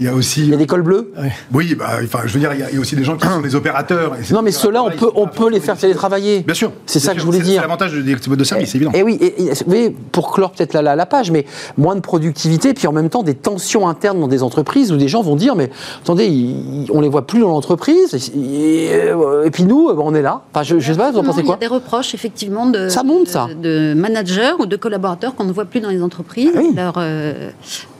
Il 0.00 0.06
y 0.06 0.08
a 0.08 0.14
aussi. 0.14 0.42
Il 0.42 0.50
y 0.50 0.54
a 0.54 0.56
des 0.56 0.66
cols 0.66 0.82
bleus 0.82 1.12
Oui, 1.52 1.74
bah, 1.74 1.98
enfin, 2.02 2.20
je 2.24 2.34
veux 2.34 2.40
dire, 2.40 2.52
il 2.52 2.60
y, 2.60 2.76
a, 2.76 2.80
aussi 2.80 2.96
des 2.96 3.04
gens 3.04 3.16
qui 3.16 3.26
sont 3.26 3.40
des 3.40 3.54
opérateurs. 3.54 4.16
non, 4.32 4.42
mais 4.42 4.50
ceux-là, 4.50 4.82
on 4.82 4.90
peut, 4.90 5.10
on 5.14 5.26
peut 5.26 5.50
les 5.50 5.60
faire 5.60 5.76
télétravailler. 5.76 6.40
Bien 6.40 6.54
sûr. 6.54 6.72
C'est 6.86 7.00
ça 7.00 7.14
que 7.14 7.20
je 7.20 7.24
voulais 7.24 7.40
dire. 7.40 7.56
C'est 7.56 7.60
l'avantage 7.60 7.92
des 7.92 8.14
boîtes 8.14 8.38
de 8.38 8.44
service, 8.44 8.74
évidemment. 8.74 8.96
Et 8.96 9.02
oui, 9.02 9.18
et, 9.20 9.94
pour 10.12 10.32
clore 10.32 10.52
peut-être 10.52 10.74
la, 10.74 10.96
la, 10.96 11.06
page, 11.06 11.30
mais 11.30 11.46
moins 11.76 11.94
de 11.94 12.00
productivité, 12.00 12.74
puis 12.74 12.86
en 12.86 12.92
même 12.92 13.08
temps 13.08 13.22
des 13.22 13.34
tensions 13.34 13.88
internes 13.88 14.20
dans 14.20 14.28
des 14.28 14.42
entreprises 14.42 14.92
où 14.92 14.96
des 14.96 15.08
gens 15.08 15.22
vont 15.22 15.36
dire, 15.36 15.54
mais 15.54 15.70
attendez, 16.02 16.54
on 16.90 17.00
les 17.00 17.08
voit 17.08 17.26
plus 17.26 17.40
dans 17.40 17.48
l'entreprise, 17.48 18.14
et, 18.14 19.50
puis 19.52 19.64
nous, 19.64 19.88
bah, 19.88 20.02
on 20.04 20.14
est 20.14 20.22
là. 20.22 20.42
Enfin, 20.52 20.62
je, 20.62 20.76
ne 20.76 20.80
sais 20.80 20.94
pas, 20.94 21.10
vous 21.10 21.18
en 21.18 21.24
pensez 21.24 21.42
quoi 21.42 21.56
Il 21.60 21.62
y 21.62 21.66
a 21.66 21.68
des 21.68 21.74
reproches, 21.74 22.14
effectivement, 22.14 22.66
de, 22.66 22.88
ça 22.88 23.02
monte, 23.02 23.28
ça. 23.28 23.48
de, 23.54 23.94
managers 23.94 24.52
ou 24.58 24.66
de 24.66 24.76
collaborateurs 24.76 25.34
qu'on 25.34 25.44
ne 25.44 25.52
voit 25.52 25.64
plus 25.64 25.80
dans 25.80 25.90
les 25.90 26.02
entreprises. 26.02 26.52
Ah 26.56 26.60
leur 26.74 26.94
euh, 26.98 27.50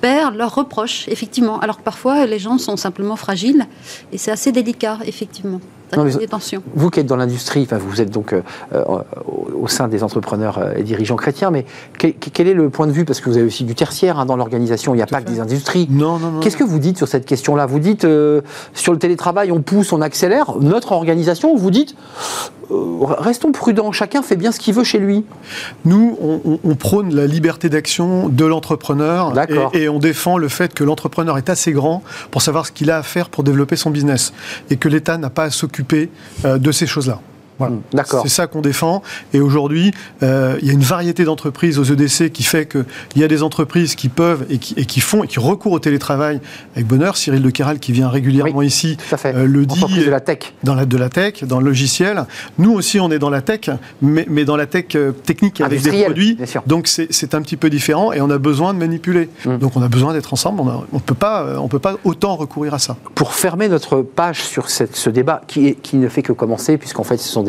père 0.00 0.33
leur 0.33 0.54
reproche, 0.54 1.07
effectivement. 1.09 1.59
Alors 1.61 1.78
parfois, 1.85 2.27
les 2.27 2.38
gens 2.38 2.59
sont 2.59 2.77
simplement 2.77 3.16
fragiles. 3.16 3.66
Et 4.12 4.18
c'est 4.18 4.31
assez 4.31 4.53
délicat, 4.53 4.99
effectivement. 5.07 5.61
Vous 6.75 6.90
qui 6.90 7.01
êtes 7.01 7.07
dans 7.07 7.16
l'industrie, 7.16 7.62
enfin, 7.62 7.79
vous 7.79 8.01
êtes 8.01 8.11
donc 8.11 8.33
euh, 8.33 8.42
euh, 8.73 8.85
au 9.55 9.68
sein 9.68 9.88
des 9.88 10.03
entrepreneurs 10.03 10.59
euh, 10.59 10.75
et 10.77 10.83
dirigeants 10.83 11.16
chrétiens, 11.16 11.51
mais 11.51 11.66
quel, 11.99 12.49
est 12.49 12.55
le 12.55 12.70
point 12.70 12.87
de 12.87 12.92
vue 12.92 13.05
Parce 13.05 13.20
que 13.20 13.29
vous 13.29 13.37
avez 13.37 13.47
aussi 13.47 13.64
du 13.64 13.75
tertiaire 13.75 14.18
hein, 14.18 14.27
dans 14.27 14.37
l'organisation, 14.37 14.94
il 14.94 14.97
n'y 14.97 15.03
a 15.03 15.07
pas 15.07 15.20
que 15.20 15.29
des 15.29 15.40
industries. 15.40 15.87
Non, 15.90 16.18
non, 16.18 16.31
non. 16.33 16.40
Qu'est-ce 16.40 16.57
que 16.57 16.64
vous 16.64 16.79
dites 16.79 16.97
sur 16.97 17.09
cette 17.09 17.27
question-là? 17.27 17.66
Vous 17.66 17.79
dites 17.79 18.07
sur 18.75 18.92
le 18.92 18.99
télétravail, 18.99 19.53
on 19.53 19.62
pousse, 19.62 19.92
on 19.92 20.01
accélère 20.01 20.57
notre 20.61 20.92
organisation, 20.92 21.53
ou 21.53 21.59
vous 21.59 21.70
dites 21.70 21.94
restons 23.07 23.53
prudents, 23.53 23.93
chacun 23.93 24.23
fait 24.23 24.37
bien 24.37 24.53
ce 24.53 24.59
qu'il 24.59 24.75
veut 24.75 24.85
chez 24.85 24.99
lui. 24.99 25.25
Nous, 25.85 26.19
on, 26.64 26.75
prône 26.75 27.14
la 27.14 27.27
liberté 27.27 27.69
d'action 27.69 28.29
de 28.29 28.45
l'entrepreneur 28.45 29.33
et, 29.73 29.85
et, 29.85 29.88
on 29.88 29.99
défend 29.99 30.38
le 30.38 30.49
fait 30.49 30.75
que 30.75 30.85
l'entrepreneur 30.85 31.38
est 31.38 31.49
assez 31.49 31.73
grand 31.73 32.03
pour 32.31 32.43
savoir 32.43 32.67
ce 32.67 32.73
qu'il 32.73 32.90
a 32.90 32.99
à 32.99 33.03
faire 33.03 33.29
pour 33.29 33.45
développer 33.45 33.77
son 33.77 33.90
business 33.90 34.33
et 34.71 34.77
que 34.77 34.88
l'État 34.88 35.17
n'a 35.19 35.31
pas 35.31 35.45
à 35.45 35.51
s'occuper 35.51 36.11
euh, 36.45 36.59
de 36.59 36.73
ces 36.73 36.87
choses-là. 36.87 37.21
Voilà. 37.59 37.77
D'accord. 37.93 38.23
C'est 38.23 38.29
ça 38.29 38.47
qu'on 38.47 38.61
défend. 38.61 39.03
Et 39.33 39.40
aujourd'hui, 39.40 39.93
euh, 40.23 40.59
il 40.61 40.69
y 40.69 40.71
a 40.71 40.73
une 40.73 40.81
variété 40.81 41.25
d'entreprises 41.25 41.79
aux 41.79 41.85
EDC 41.85 42.31
qui 42.33 42.43
fait 42.43 42.67
qu'il 42.67 42.85
y 43.17 43.25
a 43.25 43.29
des 43.29 43.43
entreprises 43.43 43.95
qui 43.95 44.09
peuvent 44.09 44.45
et 44.51 44.59
qui, 44.59 44.75
et 44.77 44.87
qui, 44.87 45.01
font 45.01 45.25
et 45.25 45.27
qui 45.27 45.38
recourent 45.38 45.73
au 45.73 45.79
télétravail 45.79 46.40
avec 46.75 46.87
bonheur. 46.87 47.17
Cyril 47.17 47.43
de 47.43 47.51
qui 47.51 47.93
vient 47.93 48.09
régulièrement 48.09 48.62
ici 48.62 48.97
euh, 49.25 49.47
le 49.47 49.67
dit. 49.67 50.05
de 50.05 50.11
la 50.11 50.21
tech. 50.21 50.55
Dans 50.62 50.75
la, 50.75 50.85
de 50.87 50.97
la 50.97 51.09
tech, 51.09 51.45
dans 51.45 51.61
le 51.61 51.67
logiciel. 51.67 52.25
Nous 52.59 52.73
aussi, 52.73 52.99
on 53.01 53.11
est 53.11 53.19
dans 53.19 53.31
la 53.31 53.43
tech, 53.43 53.71
mais, 54.03 54.27
mais 54.29 54.45
dans 54.45 54.57
la 54.57 54.67
tech 54.67 54.87
euh, 54.97 55.12
technique 55.12 55.61
avec 55.61 55.83
des 55.83 56.03
produits. 56.05 56.37
Donc 56.67 56.88
c'est 56.88 57.35
un 57.35 57.43
petit 57.43 57.57
peu 57.57 57.71
différent 57.71 58.12
et 58.12 58.21
on 58.21 58.31
a 58.31 58.38
besoin 58.38 58.75
de 58.75 58.79
manipuler. 58.79 59.29
Hum. 59.47 59.59
Donc 59.59 59.77
on 59.77 59.83
a 59.83 59.88
besoin 59.88 60.12
d'être 60.12 60.33
ensemble. 60.33 60.61
On 60.61 60.85
ne 60.93 61.01
peut, 61.01 61.14
pas, 61.14 61.59
on 61.61 61.69
peut 61.69 61.79
pas 61.79 61.97
autant 62.05 62.37
recourir 62.37 62.75
à 62.75 62.79
ça. 62.79 62.97
Pour 63.14 63.35
fermer 63.35 63.69
notre 63.69 64.03
page 64.03 64.43
sur 64.43 64.69
cette, 64.69 64.97
ce 64.97 65.11
débat 65.11 65.43
qui, 65.47 65.69
est, 65.69 65.75
qui 65.75 65.97
ne 65.97 66.09
fait 66.09 66.23
que 66.23 66.33
commencer, 66.33 66.77
puisqu'en 66.77 67.05
fait 67.05 67.19
ce 67.19 67.29
sont 67.29 67.43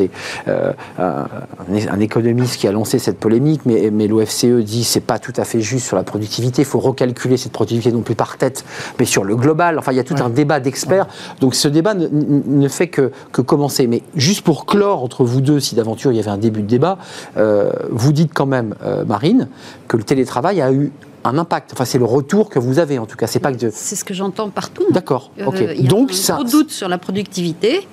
euh, 0.48 0.72
un, 0.98 2.00
économiste 2.00 2.56
qui 2.56 2.68
a 2.68 2.72
lancé 2.72 2.98
cette 2.98 3.18
polémique, 3.18 3.62
mais, 3.64 3.90
mais 3.90 4.06
l'OFCE 4.06 4.62
dit 4.64 4.84
c'est 4.84 5.00
pas 5.00 5.18
tout 5.18 5.32
à 5.36 5.44
fait 5.44 5.60
juste 5.60 5.86
sur 5.86 5.96
la 5.96 6.02
productivité, 6.02 6.62
il 6.62 6.66
faut 6.66 6.78
recalculer 6.78 7.36
cette 7.36 7.52
productivité 7.52 7.92
non 7.92 8.02
plus 8.02 8.14
par 8.14 8.36
tête, 8.36 8.64
mais 8.98 9.04
sur 9.04 9.24
le 9.24 9.36
global. 9.36 9.78
Enfin, 9.78 9.92
il 9.92 9.96
y 9.96 10.00
a 10.00 10.04
tout 10.04 10.16
un 10.18 10.30
débat 10.30 10.60
d'experts. 10.60 11.06
Donc 11.40 11.54
ce 11.54 11.68
débat 11.68 11.94
ne, 11.94 12.68
fait 12.68 12.88
que, 12.88 13.10
que, 13.32 13.42
commencer. 13.42 13.86
Mais 13.86 14.02
juste 14.14 14.42
pour 14.42 14.66
clore 14.66 15.02
entre 15.02 15.24
vous 15.24 15.40
deux, 15.40 15.60
si 15.60 15.74
d'aventure 15.74 16.12
il 16.12 16.16
y 16.16 16.20
avait 16.20 16.30
un 16.30 16.38
début 16.38 16.62
de 16.62 16.68
débat, 16.68 16.98
euh, 17.36 17.70
vous 17.90 18.12
dites 18.12 18.32
quand 18.34 18.46
même, 18.46 18.74
euh, 18.84 19.04
Marine, 19.04 19.48
que 19.88 19.96
le 19.96 20.02
télétravail 20.02 20.60
a 20.60 20.72
eu 20.72 20.92
un 21.24 21.38
impact. 21.38 21.72
Enfin, 21.72 21.84
c'est 21.84 21.98
le 21.98 22.04
retour 22.04 22.48
que 22.48 22.58
vous 22.58 22.78
avez, 22.78 22.98
en 22.98 23.06
tout 23.06 23.16
cas. 23.16 23.26
C'est 23.26 23.40
pas 23.40 23.52
que 23.52 23.70
C'est 23.70 23.96
ce 23.96 24.04
que 24.04 24.14
j'entends 24.14 24.50
partout. 24.50 24.86
D'accord. 24.90 25.30
ok. 25.44 25.56
il 25.60 25.82
y 25.82 25.86
a 25.86 25.88
Donc 25.88 26.10
un 26.10 26.14
ça. 26.14 26.38
doute 26.48 26.70
sur 26.70 26.88
la 26.88 26.98
productivité. 26.98 27.86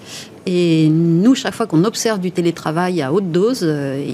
Et 0.46 0.90
nous, 0.90 1.36
chaque 1.36 1.54
fois 1.54 1.68
qu'on 1.68 1.84
observe 1.86 2.20
du 2.20 2.32
télétravail 2.32 3.02
à 3.02 3.14
haute 3.14 3.32
dose, 3.32 3.62
euh, 3.64 4.14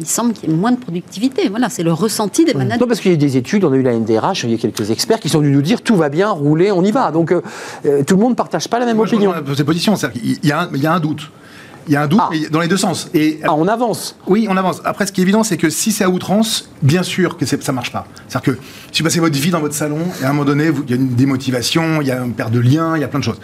il 0.00 0.06
semble 0.06 0.32
qu'il 0.32 0.50
y 0.50 0.52
ait 0.52 0.56
moins 0.56 0.72
de 0.72 0.78
productivité. 0.78 1.48
Voilà, 1.48 1.68
c'est 1.68 1.82
le 1.82 1.92
ressenti 1.92 2.44
des 2.44 2.54
managers. 2.54 2.80
Non, 2.80 2.86
parce 2.86 3.00
qu'il 3.00 3.10
y 3.10 3.14
a 3.14 3.18
des 3.18 3.36
études, 3.36 3.64
on 3.64 3.72
a 3.72 3.76
eu 3.76 3.82
la 3.82 3.94
NDRH, 3.94 4.44
il 4.44 4.50
y 4.50 4.54
a 4.54 4.58
quelques 4.58 4.90
experts 4.90 5.20
qui 5.20 5.28
sont 5.28 5.40
venus 5.40 5.54
nous 5.54 5.62
dire 5.62 5.82
tout 5.82 5.96
va 5.96 6.08
bien, 6.08 6.30
rouler, 6.30 6.72
on 6.72 6.82
y 6.82 6.90
va. 6.90 7.10
Donc 7.10 7.32
euh, 7.32 7.42
euh, 7.86 8.02
tout 8.04 8.16
le 8.16 8.22
monde 8.22 8.32
ne 8.32 8.36
partage 8.36 8.68
pas 8.68 8.78
la 8.78 8.86
même 8.86 8.98
opinion. 8.98 9.34
Je 9.46 9.54
ces 9.54 9.64
positions, 9.64 9.94
il 10.22 10.38
y, 10.42 10.52
a 10.52 10.92
un, 10.92 11.00
doute. 11.00 11.30
Il 11.86 11.92
y 11.92 11.96
a 11.96 12.02
un 12.02 12.06
doute 12.06 12.20
ah. 12.22 12.30
dans 12.50 12.60
les 12.60 12.68
deux 12.68 12.76
sens. 12.76 13.08
Et, 13.14 13.40
ah, 13.44 13.54
on 13.54 13.68
avance 13.68 14.16
Oui, 14.26 14.46
on 14.50 14.56
avance. 14.56 14.80
Après, 14.84 15.06
ce 15.06 15.12
qui 15.12 15.20
est 15.20 15.24
évident, 15.24 15.44
c'est 15.44 15.56
que 15.56 15.70
si 15.70 15.92
c'est 15.92 16.04
à 16.04 16.10
outrance, 16.10 16.68
bien 16.82 17.02
sûr 17.02 17.36
que 17.36 17.46
ça 17.46 17.56
ne 17.56 17.72
marche 17.72 17.92
pas. 17.92 18.06
C'est-à-dire 18.28 18.54
que 18.54 18.60
si 18.90 19.02
vous 19.02 19.08
passez 19.08 19.20
votre 19.20 19.38
vie 19.38 19.50
dans 19.50 19.60
votre 19.60 19.74
salon, 19.74 20.00
et 20.20 20.24
à 20.24 20.30
un 20.30 20.32
moment 20.32 20.44
donné, 20.44 20.70
il 20.86 20.90
y 20.90 20.92
a 20.92 20.96
une 20.96 21.14
démotivation, 21.14 22.00
il 22.00 22.08
y 22.08 22.10
a 22.10 22.18
une 22.18 22.34
perte 22.34 22.52
de 22.52 22.60
lien, 22.60 22.96
il 22.96 23.00
y 23.00 23.04
a 23.04 23.08
plein 23.08 23.20
de 23.20 23.24
choses. 23.24 23.40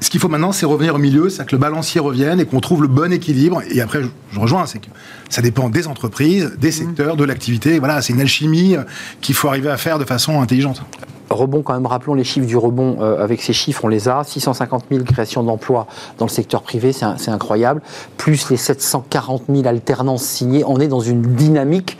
Ce 0.00 0.10
qu'il 0.10 0.20
faut 0.20 0.28
maintenant, 0.28 0.52
c'est 0.52 0.66
revenir 0.66 0.94
au 0.94 0.98
milieu, 0.98 1.28
c'est 1.28 1.44
que 1.44 1.52
le 1.52 1.58
balancier 1.58 2.00
revienne 2.00 2.38
et 2.40 2.44
qu'on 2.44 2.60
trouve 2.60 2.82
le 2.82 2.88
bon 2.88 3.12
équilibre. 3.12 3.62
Et 3.70 3.80
après, 3.80 4.00
je, 4.02 4.38
rejoins, 4.38 4.66
c'est 4.66 4.78
que 4.78 4.86
ça 5.28 5.42
dépend 5.42 5.68
des 5.70 5.88
entreprises, 5.88 6.52
des 6.58 6.68
mmh. 6.68 6.72
secteurs, 6.72 7.16
de 7.16 7.24
l'activité. 7.24 7.78
Voilà, 7.78 8.00
c'est 8.00 8.12
une 8.12 8.20
alchimie 8.20 8.76
qu'il 9.20 9.34
faut 9.34 9.48
arriver 9.48 9.70
à 9.70 9.76
faire 9.76 9.98
de 9.98 10.04
façon 10.04 10.40
intelligente. 10.40 10.82
rebond 11.30 11.62
quand 11.62 11.74
même, 11.74 11.86
rappelons 11.86 12.14
les 12.14 12.22
chiffres 12.22 12.46
du 12.46 12.56
rebond. 12.56 12.98
Euh, 13.00 13.22
avec 13.22 13.42
ces 13.42 13.52
chiffres, 13.52 13.84
on 13.84 13.88
les 13.88 14.08
a. 14.08 14.22
650 14.22 14.84
000 14.90 15.04
créations 15.04 15.42
d'emplois 15.42 15.88
dans 16.18 16.26
le 16.26 16.30
secteur 16.30 16.62
privé, 16.62 16.92
c'est 16.92 17.30
incroyable. 17.30 17.82
Plus 18.16 18.50
les 18.50 18.56
740 18.56 19.44
000 19.52 19.66
alternances 19.66 20.22
signées, 20.22 20.62
on 20.64 20.78
est 20.78 20.88
dans 20.88 21.00
une 21.00 21.22
dynamique 21.22 21.98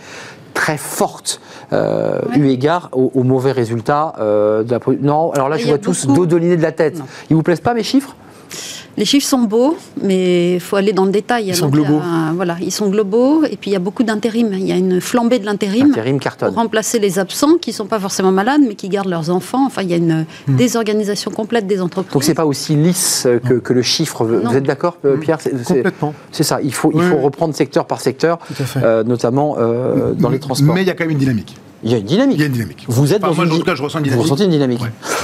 très 0.58 0.76
forte 0.76 1.40
euh, 1.72 2.20
eu 2.34 2.48
égard 2.48 2.90
aux, 2.92 3.22
mauvais 3.22 3.52
résultats 3.52 4.14
euh, 4.18 4.64
de 4.64 4.72
la... 4.72 4.80
Non, 5.00 5.30
alors 5.30 5.48
là, 5.48 5.56
je 5.56 5.68
vois 5.68 5.78
tous 5.78 6.08
dos 6.08 6.26
de 6.26 6.36
de 6.56 6.62
la 6.62 6.72
tête. 6.72 7.00
Ils 7.30 7.36
vous 7.36 7.44
plaisent 7.44 7.60
pas 7.60 7.74
mes 7.74 7.84
chiffres? 7.84 8.16
Les 8.96 9.04
chiffres 9.04 9.26
sont 9.26 9.42
beaux, 9.42 9.76
mais 10.02 10.54
il 10.54 10.60
faut 10.60 10.76
aller 10.76 10.92
dans 10.92 11.04
le 11.04 11.12
détail. 11.12 11.46
Ils 11.48 11.54
sont 11.54 11.68
globaux. 11.68 12.00
voilà, 12.34 12.56
ils 12.60 12.72
sont 12.72 12.88
globaux, 12.88 13.44
et 13.44 13.56
puis 13.56 13.70
il 13.70 13.72
y 13.72 13.76
a 13.76 13.80
beaucoup 13.80 14.02
d'intérim. 14.02 14.50
Il 14.52 14.66
y 14.66 14.72
a 14.72 14.76
une 14.76 15.00
flambée 15.00 15.38
de 15.38 15.46
l'intérim 15.46 15.94
pour 16.38 16.54
remplacer 16.54 16.98
les 16.98 17.18
absents 17.18 17.58
qui 17.58 17.70
ne 17.70 17.74
sont 17.74 17.86
pas 17.86 18.00
forcément 18.00 18.32
malades, 18.32 18.62
mais 18.66 18.74
qui 18.74 18.88
gardent 18.88 19.08
leurs 19.08 19.30
enfants. 19.30 19.66
Enfin, 19.66 19.82
il 19.82 19.90
y 19.90 19.94
a 19.94 19.96
une 19.96 20.26
hmm. 20.46 20.56
désorganisation 20.56 21.30
complète 21.30 21.66
des 21.66 21.80
entreprises. 21.80 22.12
Donc 22.12 22.24
c'est 22.24 22.34
pas 22.34 22.46
aussi 22.46 22.74
lisse 22.74 23.26
que, 23.44 23.72
le 23.72 23.82
chiffre. 23.82 24.24
Vous 24.24 24.56
êtes 24.56 24.64
d'accord, 24.64 24.96
euh, 25.04 25.16
hmm. 25.16 25.20
Pierre? 25.20 25.38
Complètement. 25.66 26.14
C'est 26.32 26.42
ça. 26.42 26.60
Il 26.62 26.74
faut, 26.74 26.90
il 26.94 27.02
faut 27.02 27.18
reprendre 27.18 27.54
secteur 27.54 27.86
par 27.86 28.00
secteur, 28.00 28.38
euh, 28.76 29.04
notamment 29.04 29.56
euh, 29.58 30.12
dans 30.12 30.30
les 30.30 30.38
transports. 30.38 30.74
Mais 30.74 30.82
il 30.82 30.86
y 30.86 30.90
a 30.90 30.94
quand 30.94 31.04
même 31.04 31.12
une 31.12 31.18
dynamique. 31.18 31.56
Il 31.84 31.92
y 31.92 31.94
a 31.94 31.98
une 31.98 32.04
dynamique. 32.04 32.36
Il 32.36 32.40
y 32.40 32.44
a 32.44 32.46
une 32.46 32.52
dynamique. 32.52 32.84
Vous 32.88 33.12
êtes 33.14 33.22
dans 33.22 33.34
moi, 33.34 33.44
une... 33.44 33.52
en 33.52 33.58
tout 33.58 33.62
cas, 33.62 33.74
je 33.74 33.82
ressens 33.82 33.98
une 33.98 34.04
dynamique. 34.04 34.16
Vous 34.16 34.22
ressentez 34.22 34.44
une 34.44 34.50
dynamique. 34.50 34.80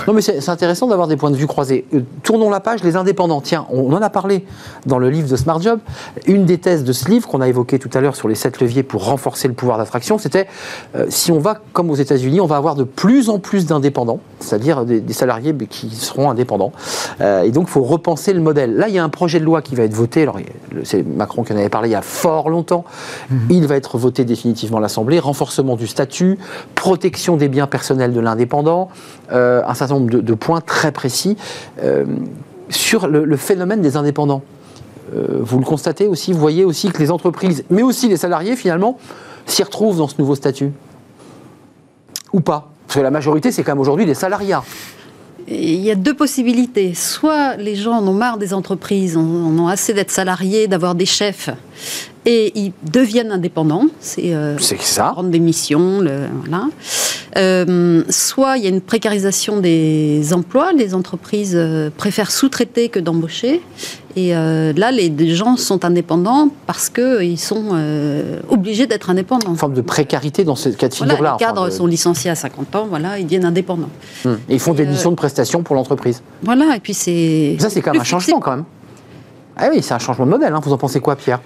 Non, 0.06 0.12
mais 0.12 0.20
c'est 0.20 0.48
intéressant 0.48 0.86
d'avoir 0.86 1.08
des 1.08 1.16
points 1.16 1.30
de 1.30 1.36
vue 1.36 1.46
croisés. 1.46 1.84
Euh, 1.94 2.00
tournons 2.22 2.50
la 2.50 2.60
page, 2.60 2.84
les 2.84 2.96
indépendants. 2.96 3.40
Tiens, 3.40 3.66
on 3.70 3.92
en 3.92 4.02
a 4.02 4.10
parlé 4.10 4.44
dans 4.86 4.98
le 4.98 5.10
livre 5.10 5.28
de 5.28 5.36
Smart 5.36 5.60
Job. 5.60 5.80
Une 6.26 6.44
des 6.44 6.58
thèses 6.58 6.84
de 6.84 6.92
ce 6.92 7.08
livre 7.08 7.26
qu'on 7.26 7.40
a 7.40 7.48
évoqué 7.48 7.78
tout 7.78 7.90
à 7.94 8.00
l'heure 8.00 8.14
sur 8.14 8.28
les 8.28 8.34
sept 8.34 8.60
leviers 8.60 8.82
pour 8.82 9.04
renforcer 9.04 9.48
le 9.48 9.54
pouvoir 9.54 9.78
d'attraction, 9.78 10.18
c'était 10.18 10.46
euh, 10.94 11.06
si 11.08 11.32
on 11.32 11.38
va 11.38 11.60
comme 11.72 11.90
aux 11.90 11.94
États-Unis, 11.94 12.40
on 12.40 12.46
va 12.46 12.56
avoir 12.56 12.74
de 12.74 12.84
plus 12.84 13.28
en 13.28 13.38
plus 13.38 13.66
d'indépendants, 13.66 14.20
c'est-à-dire 14.40 14.84
des, 14.84 15.12
salariés 15.12 15.54
qui 15.70 15.90
seront 15.90 16.30
indépendants. 16.30 16.72
Euh, 17.20 17.42
et 17.42 17.50
donc, 17.50 17.66
il 17.68 17.70
faut 17.70 17.82
repenser 17.82 18.32
le 18.32 18.40
modèle. 18.40 18.74
Là, 18.74 18.88
il 18.88 18.94
y 18.94 18.98
a 18.98 19.04
un 19.04 19.08
projet 19.08 19.40
de 19.40 19.44
loi 19.44 19.62
qui 19.62 19.74
va 19.74 19.84
être 19.84 19.94
voté. 19.94 20.22
Alors, 20.22 20.38
c'est 20.82 21.06
Macron 21.06 21.44
qui 21.44 21.52
en 21.52 21.56
avait 21.56 21.68
parlé 21.68 21.88
il 21.88 21.92
y 21.92 21.96
a 21.96 22.02
fort 22.02 22.50
longtemps. 22.50 22.84
Mhm. 23.30 23.38
Il 23.50 23.66
va 23.66 23.76
être 23.76 23.98
voté 23.98 24.24
définitivement 24.24 24.78
à 24.78 24.80
l'Assemblée. 24.80 25.18
Renforcement 25.18 25.76
du 25.76 25.86
statut, 25.86 26.38
protection 26.74 27.36
des 27.36 27.48
biens 27.48 27.66
personnels 27.66 28.12
de 28.12 28.20
l'indépendant, 28.20 28.88
euh, 29.32 29.62
un 29.66 29.74
certain 29.74 29.94
nombre 29.94 30.10
de, 30.10 30.34
points 30.34 30.60
très 30.60 30.92
précis 30.92 31.36
euh, 31.82 32.04
sur 32.68 33.06
le, 33.06 33.36
phénomène 33.36 33.80
des 33.80 33.96
indépendants. 33.96 34.42
Euh, 35.14 35.38
vous 35.40 35.58
le 35.58 35.64
constatez 35.64 36.06
aussi, 36.06 36.32
vous 36.32 36.40
voyez 36.40 36.64
aussi 36.64 36.90
que 36.90 36.98
les 36.98 37.10
entreprises, 37.10 37.64
mais 37.70 37.82
aussi 37.82 38.08
les 38.08 38.16
salariés 38.16 38.56
finalement, 38.56 38.98
s'y 39.46 39.62
retrouvent 39.62 39.98
dans 39.98 40.08
ce 40.08 40.14
nouveau 40.18 40.34
statut 40.34 40.72
Ou 42.32 42.40
pas 42.40 42.70
Parce 42.86 42.98
que 42.98 43.02
la 43.02 43.10
majorité, 43.10 43.52
c'est 43.52 43.62
quand 43.62 43.72
même 43.72 43.80
aujourd'hui 43.80 44.06
des 44.06 44.14
salariats. 44.14 44.64
Il 45.46 45.80
y 45.80 45.90
a 45.90 45.94
deux 45.94 46.14
possibilités. 46.14 46.94
Soit 46.94 47.56
les 47.56 47.76
gens 47.76 47.92
en 47.92 48.08
ont 48.08 48.14
marre 48.14 48.38
des 48.38 48.54
entreprises, 48.54 49.16
en 49.16 49.22
ont 49.22 49.68
assez 49.68 49.92
d'être 49.92 50.10
salariés, 50.10 50.68
d'avoir 50.68 50.94
des 50.94 51.06
chefs, 51.06 51.50
et 52.26 52.52
ils 52.58 52.72
deviennent 52.90 53.32
indépendants. 53.32 53.86
C'est 54.00 54.34
euh, 54.34 54.56
ça. 54.58 55.10
Prendre 55.12 55.30
des 55.30 55.38
missions, 55.38 56.00
le, 56.00 56.26
voilà. 56.40 56.68
Euh, 57.36 58.04
soit 58.10 58.58
il 58.58 58.64
y 58.64 58.66
a 58.66 58.70
une 58.70 58.80
précarisation 58.80 59.58
des 59.58 60.32
emplois, 60.32 60.72
les 60.72 60.94
entreprises 60.94 61.54
euh, 61.56 61.90
préfèrent 61.96 62.30
sous-traiter 62.30 62.88
que 62.88 63.00
d'embaucher. 63.00 63.60
Et 64.16 64.36
euh, 64.36 64.72
là, 64.76 64.92
les, 64.92 65.34
gens 65.34 65.56
sont 65.56 65.84
indépendants 65.84 66.48
parce 66.68 66.88
qu'ils 66.88 67.38
sont 67.38 67.76
obligés 68.48 68.86
d'être 68.86 69.10
indépendants. 69.10 69.50
Une 69.50 69.56
forme 69.56 69.74
de 69.74 69.80
précarité 69.80 70.44
dans 70.44 70.54
ce 70.54 70.68
cas 70.68 70.88
de 70.88 70.94
figure-là. 70.94 71.36
les 71.38 71.44
cadres 71.44 71.68
sont 71.70 71.86
licenciés 71.86 72.30
à 72.30 72.36
50 72.36 72.76
ans, 72.76 72.86
voilà, 72.88 73.18
ils 73.18 73.24
deviennent 73.24 73.44
indépendants. 73.44 73.90
Hum. 74.24 74.38
Et 74.48 74.54
ils 74.54 74.60
font 74.60 74.74
des 74.74 74.86
missions 74.86 75.10
de 75.10 75.16
prestation 75.16 75.64
pour 75.64 75.74
l'entreprise. 75.74 76.22
Voilà, 76.42 76.76
et 76.76 76.80
puis 76.80 76.94
c'est. 76.94 77.56
Ça, 77.58 77.70
c'est 77.70 77.82
quand 77.82 77.92
même 77.92 78.02
un 78.02 78.04
changement, 78.04 78.38
quand 78.38 78.52
même. 78.52 78.64
Ah 79.56 79.68
oui, 79.72 79.82
c'est 79.82 79.94
un 79.94 79.98
changement 79.98 80.26
de 80.26 80.30
modèle. 80.30 80.52
Hein. 80.52 80.60
Vous 80.62 80.72
en 80.72 80.78
pensez 80.78 81.00
quoi, 81.00 81.16
Pierre? 81.16 81.40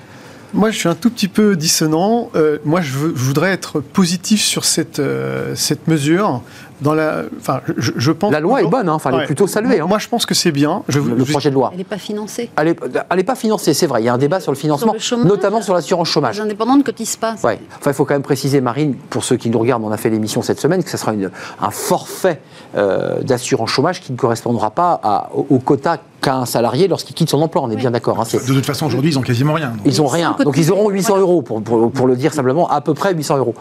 Moi, 0.54 0.70
je 0.70 0.78
suis 0.78 0.88
un 0.88 0.94
tout 0.94 1.10
petit 1.10 1.28
peu 1.28 1.56
dissonant. 1.56 2.30
Euh, 2.34 2.58
moi, 2.64 2.80
je, 2.80 2.92
voudrais 2.92 3.52
être 3.52 3.80
positif 3.80 4.42
sur 4.42 4.64
cette, 4.64 4.98
euh, 4.98 5.54
cette 5.54 5.88
mesure. 5.88 6.42
Dans 6.80 6.94
la, 6.94 7.24
enfin, 7.40 7.60
je, 7.76 8.12
pense. 8.12 8.32
La 8.32 8.38
loi 8.38 8.62
est 8.62 8.66
bonne, 8.66 8.88
hein, 8.88 8.92
enfin, 8.92 9.10
elle 9.12 9.22
est 9.22 9.26
plutôt 9.26 9.48
saluée. 9.48 9.80
Hein. 9.80 9.86
Moi, 9.88 9.98
je 9.98 10.06
pense 10.06 10.26
que 10.26 10.34
c'est 10.34 10.52
bien. 10.52 10.84
Je, 10.88 11.00
le, 11.00 11.24
projet 11.24 11.50
de 11.50 11.54
loi. 11.56 11.70
Elle 11.72 11.78
n'est 11.78 11.84
pas 11.84 11.98
financée. 11.98 12.50
Elle 12.56 12.76
n'est 13.16 13.24
pas 13.24 13.34
financée, 13.34 13.74
c'est 13.74 13.88
vrai. 13.88 14.00
Il 14.00 14.04
y 14.04 14.08
a 14.08 14.14
un 14.14 14.18
débat 14.18 14.38
sur 14.38 14.52
le 14.52 14.56
financement, 14.56 14.94
notamment 15.24 15.60
sur 15.60 15.74
l'assurance 15.74 16.08
chômage. 16.08 16.36
Les 16.36 16.42
indépendants 16.42 16.76
ne 16.76 16.84
cotisent 16.84 17.16
pas. 17.16 17.34
Ouais. 17.42 17.58
Enfin, 17.76 17.90
il 17.90 17.94
faut 17.94 18.04
quand 18.04 18.14
même 18.14 18.22
préciser, 18.22 18.60
Marine, 18.60 18.94
pour 19.10 19.24
ceux 19.24 19.36
qui 19.36 19.50
nous 19.50 19.58
regardent, 19.58 19.82
on 19.84 19.90
a 19.90 19.96
fait 19.96 20.10
l'émission 20.10 20.40
cette 20.40 20.60
semaine, 20.60 20.84
que 20.84 20.90
ce 20.90 20.96
sera 20.96 21.14
une, 21.14 21.32
un 21.60 21.70
forfait 21.70 22.40
euh, 22.76 23.22
d'assurance 23.22 23.70
chômage 23.70 24.00
qui 24.00 24.12
ne 24.12 24.16
correspondra 24.16 24.70
pas 24.70 25.00
à, 25.02 25.30
au 25.34 25.58
quota 25.58 25.98
qu'à 26.20 26.36
un 26.36 26.46
salarié 26.46 26.88
lorsqu'il 26.88 27.14
quitte 27.14 27.30
son 27.30 27.40
emploi, 27.40 27.62
on 27.62 27.70
est 27.70 27.76
bien 27.76 27.90
d'accord. 27.90 28.20
Hein, 28.20 28.24
de 28.32 28.52
toute 28.52 28.66
façon, 28.66 28.86
aujourd'hui, 28.86 29.12
ils 29.12 29.14
n'ont 29.14 29.22
quasiment 29.22 29.52
rien. 29.52 29.72
Ils 29.84 29.98
n'ont 29.98 30.06
rien. 30.06 30.36
Donc 30.44 30.56
ils 30.56 30.70
auront 30.72 30.90
800 30.90 31.18
euros, 31.18 31.42
pour, 31.42 31.62
pour, 31.62 32.06
le 32.06 32.16
dire 32.16 32.32
simplement, 32.32 32.68
à 32.68 32.80
peu 32.80 32.94
près 32.94 33.14
800 33.14 33.38
euros, 33.38 33.54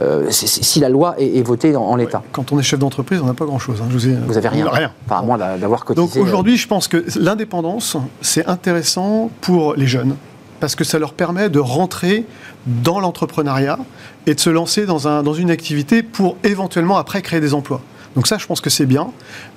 euh, 0.00 0.26
si 0.30 0.80
la 0.80 0.88
loi 0.88 1.14
est, 1.18 1.42
votée 1.42 1.74
en, 1.76 1.96
l'état. 1.96 2.22
Quand 2.32 2.52
on 2.52 2.58
est 2.58 2.62
chef 2.62 2.78
d'entreprise, 2.78 3.20
on 3.22 3.26
n'a 3.26 3.34
pas 3.34 3.46
grand-chose. 3.46 3.80
Hein. 3.82 3.88
Vous, 3.90 3.98
vous 4.26 4.36
avez 4.36 4.48
rien. 4.48 4.68
Rien. 4.68 4.92
Enfin, 5.06 5.20
à 5.20 5.22
moins 5.22 5.38
d'avoir 5.38 5.84
cotisé. 5.84 6.06
Donc 6.06 6.16
aujourd'hui, 6.16 6.56
je 6.56 6.68
pense 6.68 6.88
que 6.88 7.04
l'indépendance, 7.16 7.96
c'est 8.20 8.46
intéressant 8.46 9.30
pour 9.40 9.74
les 9.74 9.86
jeunes 9.86 10.16
parce 10.60 10.76
que 10.76 10.84
ça 10.84 10.98
leur 10.98 11.12
permet 11.12 11.50
de 11.50 11.58
rentrer 11.58 12.24
dans 12.66 13.00
l'entrepreneuriat 13.00 13.78
et 14.26 14.34
de 14.34 14.40
se 14.40 14.50
lancer 14.50 14.86
dans, 14.86 15.08
un, 15.08 15.22
dans 15.22 15.34
une 15.34 15.50
activité 15.50 16.02
pour 16.02 16.36
éventuellement 16.42 16.96
après 16.96 17.22
créer 17.22 17.40
des 17.40 17.54
emplois. 17.54 17.82
Donc 18.14 18.26
ça, 18.26 18.38
je 18.38 18.46
pense 18.46 18.60
que 18.60 18.70
c'est 18.70 18.86
bien. 18.86 19.10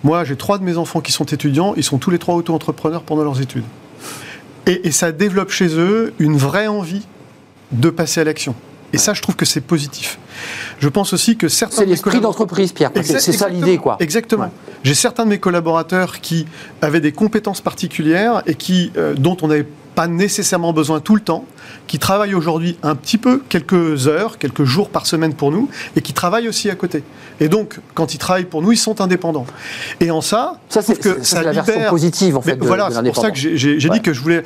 Moi, 0.03 0.24
j'ai 0.24 0.36
trois 0.36 0.58
de 0.58 0.64
mes 0.64 0.78
enfants 0.78 1.01
qui 1.01 1.12
sont 1.12 1.26
étudiants, 1.26 1.74
ils 1.78 1.84
sont 1.84 1.97
tous 1.97 2.10
les 2.10 2.20
trois 2.20 2.36
auto-entrepreneurs 2.36 3.03
pendant 3.03 3.24
leurs 3.24 3.41
études. 3.41 3.66
Et, 4.66 4.91
ça 4.91 5.12
développe 5.14 5.49
chez 5.49 5.78
eux 5.78 6.14
une 6.20 6.36
vraie 6.36 6.68
envie 6.68 7.05
de 7.72 7.89
passer 7.89 8.20
à 8.20 8.24
l'action. 8.26 8.53
Et 8.91 8.97
ça, 8.97 9.14
je 9.14 9.22
trouve 9.22 9.36
que 9.36 9.45
c'est 9.45 9.62
positif. 9.62 10.20
Je 10.80 10.89
pense 10.89 11.14
aussi 11.14 11.38
que 11.38 11.47
certains. 11.47 11.78
C'est 11.78 11.86
l'esprit 11.86 12.20
d'entreprise, 12.20 12.72
Pierre. 12.74 12.91
C'est 13.01 13.20
ça 13.32 13.49
l'idée, 13.49 13.78
quoi. 13.78 13.97
Exactement. 13.99 14.51
J'ai 14.84 14.93
certains 14.93 15.26
de 15.26 15.30
mes 15.30 15.39
collaborateurs 15.39 16.20
qui 16.20 16.45
avaient 16.82 17.01
des 17.01 17.12
compétences 17.12 17.62
particulières 17.62 18.43
et 18.45 18.55
qui, 18.55 18.91
euh, 18.97 19.14
dont 19.16 19.38
on 19.41 19.47
n'avait 19.47 19.68
pas 19.95 20.08
nécessairement 20.08 20.74
besoin 20.74 20.99
tout 20.99 21.16
le 21.16 21.22
temps, 21.22 21.45
qui 21.88 21.99
travaillent 21.99 22.35
aujourd'hui 22.35 22.77
un 22.83 22.95
petit 22.95 23.17
peu, 23.17 23.41
quelques 23.49 24.07
heures, 24.07 24.38
quelques 24.38 24.65
jours 24.65 24.89
par 24.89 25.07
semaine 25.07 25.33
pour 25.33 25.51
nous, 25.51 25.69
et 25.95 26.01
qui 26.01 26.13
travaillent 26.13 26.47
aussi 26.47 26.69
à 26.69 26.75
côté. 26.75 27.03
Et 27.39 27.49
donc, 27.49 27.79
quand 27.93 28.13
ils 28.13 28.17
travaillent 28.17 28.45
pour 28.45 28.61
nous, 28.61 28.71
ils 28.71 28.77
sont 28.77 29.01
indépendants. 29.01 29.45
Et 29.99 30.11
en 30.11 30.21
ça, 30.21 30.59
ça 30.69 30.81
c'est 30.81 30.99
que 30.99 31.23
ça, 31.23 31.43
la 31.43 31.51
version 31.53 31.89
positive 31.89 32.38
en 32.38 32.41
fait. 32.41 32.57
voilà, 32.61 32.89
c'est 32.91 33.03
pour 33.03 33.21
ça 33.21 33.31
que 33.31 33.38
j'ai 33.38 33.89
dit 33.89 34.01
que 34.01 34.13
je 34.13 34.21
voulais 34.21 34.43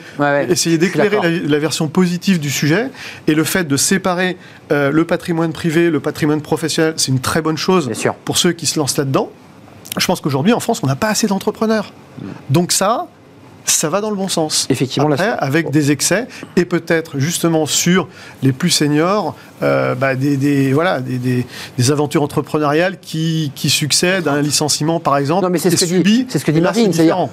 essayer 0.47 0.77
d'éclairer 0.77 1.39
la, 1.39 1.59
version 1.61 1.87
positive 1.87 2.39
du 2.39 2.49
sujet 2.49 2.89
et 3.27 3.35
le 3.35 3.43
fait 3.43 3.67
de 3.67 3.77
séparer 3.77 4.35
euh, 4.71 4.91
le 4.91 5.05
patrimoine 5.05 5.53
privé, 5.53 5.91
le 5.91 5.99
patrimoine 5.99 6.41
professionnel, 6.41 6.95
c'est 6.97 7.11
une 7.11 7.19
très 7.19 7.41
bonne 7.41 7.57
chose 7.57 7.91
pour 8.25 8.37
ceux 8.37 8.51
qui 8.51 8.65
se 8.65 8.79
lancent 8.79 8.97
là-dedans. 8.97 9.29
Je 9.97 10.05
pense 10.05 10.21
qu'aujourd'hui, 10.21 10.53
en 10.53 10.59
France, 10.59 10.79
on 10.83 10.87
n'a 10.87 10.95
pas 10.95 11.09
assez 11.09 11.27
d'entrepreneurs. 11.27 11.91
Mm. 12.21 12.25
Donc 12.49 12.71
ça, 12.71 13.07
ça 13.65 13.89
va 13.89 14.01
dans 14.01 14.09
le 14.09 14.15
bon 14.15 14.27
sens. 14.27 14.67
Effectivement, 14.69 15.11
Après, 15.11 15.29
avec 15.37 15.69
des 15.71 15.91
excès 15.91 16.27
et 16.55 16.65
peut-être 16.65 17.19
justement 17.19 17.65
sur 17.65 18.07
les 18.43 18.51
plus 18.51 18.69
seniors, 18.69 19.35
euh, 19.63 19.95
bah, 19.95 20.15
des, 20.15 20.73
voilà, 20.73 20.99
des, 20.99 21.45
aventures 21.91 22.23
entrepreneuriales 22.23 22.97
qui, 22.99 23.51
succèdent 23.55 24.27
à 24.27 24.33
un 24.33 24.41
licenciement, 24.41 24.99
par 24.99 25.17
exemple. 25.17 25.43
Non, 25.43 25.49
mais 25.49 25.59
c'est 25.59 25.69
ce, 25.69 25.85
que 25.85 26.01
dit, 26.01 26.25
c'est 26.29 26.39
ce 26.39 26.45
que 26.45 26.51
dit 26.51 26.61
Marine. 26.61 26.91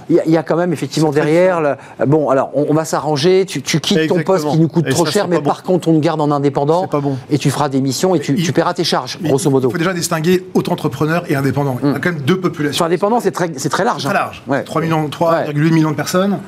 Il 0.08 0.32
y, 0.32 0.36
a 0.36 0.42
quand 0.42 0.56
même 0.56 0.72
effectivement 0.72 1.10
derrière. 1.10 1.76
bon, 2.06 2.30
alors 2.30 2.50
on, 2.54 2.74
va 2.74 2.84
s'arranger. 2.84 3.44
Tu, 3.46 3.60
quittes 3.60 4.08
ton 4.08 4.22
poste 4.22 4.48
qui 4.48 4.58
nous 4.58 4.68
coûte 4.68 4.88
trop 4.90 5.06
cher, 5.06 5.28
mais 5.28 5.40
par 5.40 5.62
contre 5.62 5.88
on 5.88 5.94
te 5.94 6.00
garde 6.00 6.20
en 6.20 6.30
indépendant. 6.30 6.86
Pas 6.86 7.00
bon. 7.00 7.16
Et 7.30 7.38
tu 7.38 7.50
feras 7.50 7.68
des 7.68 7.80
missions 7.80 8.14
et 8.14 8.20
tu, 8.20 8.52
paieras 8.52 8.74
tes 8.74 8.84
charges, 8.84 9.18
grosso 9.22 9.50
modo. 9.50 9.68
Il 9.68 9.72
faut 9.72 9.78
déjà 9.78 9.92
distinguer 9.92 10.46
auto-entrepreneur 10.54 11.24
et 11.28 11.36
indépendant. 11.36 11.78
Il 11.82 11.88
y 11.88 11.90
a 11.90 11.94
mm. 11.94 12.00
quand 12.00 12.12
même 12.12 12.22
deux 12.22 12.40
populations. 12.40 12.84
indépendant, 12.84 13.20
c'est 13.20 13.30
très, 13.30 13.48
très 13.48 13.84
large. 13.84 14.04
Très 14.04 14.14
large. 14.14 14.42
3,8 14.48 14.80
millions, 14.82 15.08
3, 15.08 15.52
millions 15.54 15.90
de 15.90 15.96
personnes 15.96 16.38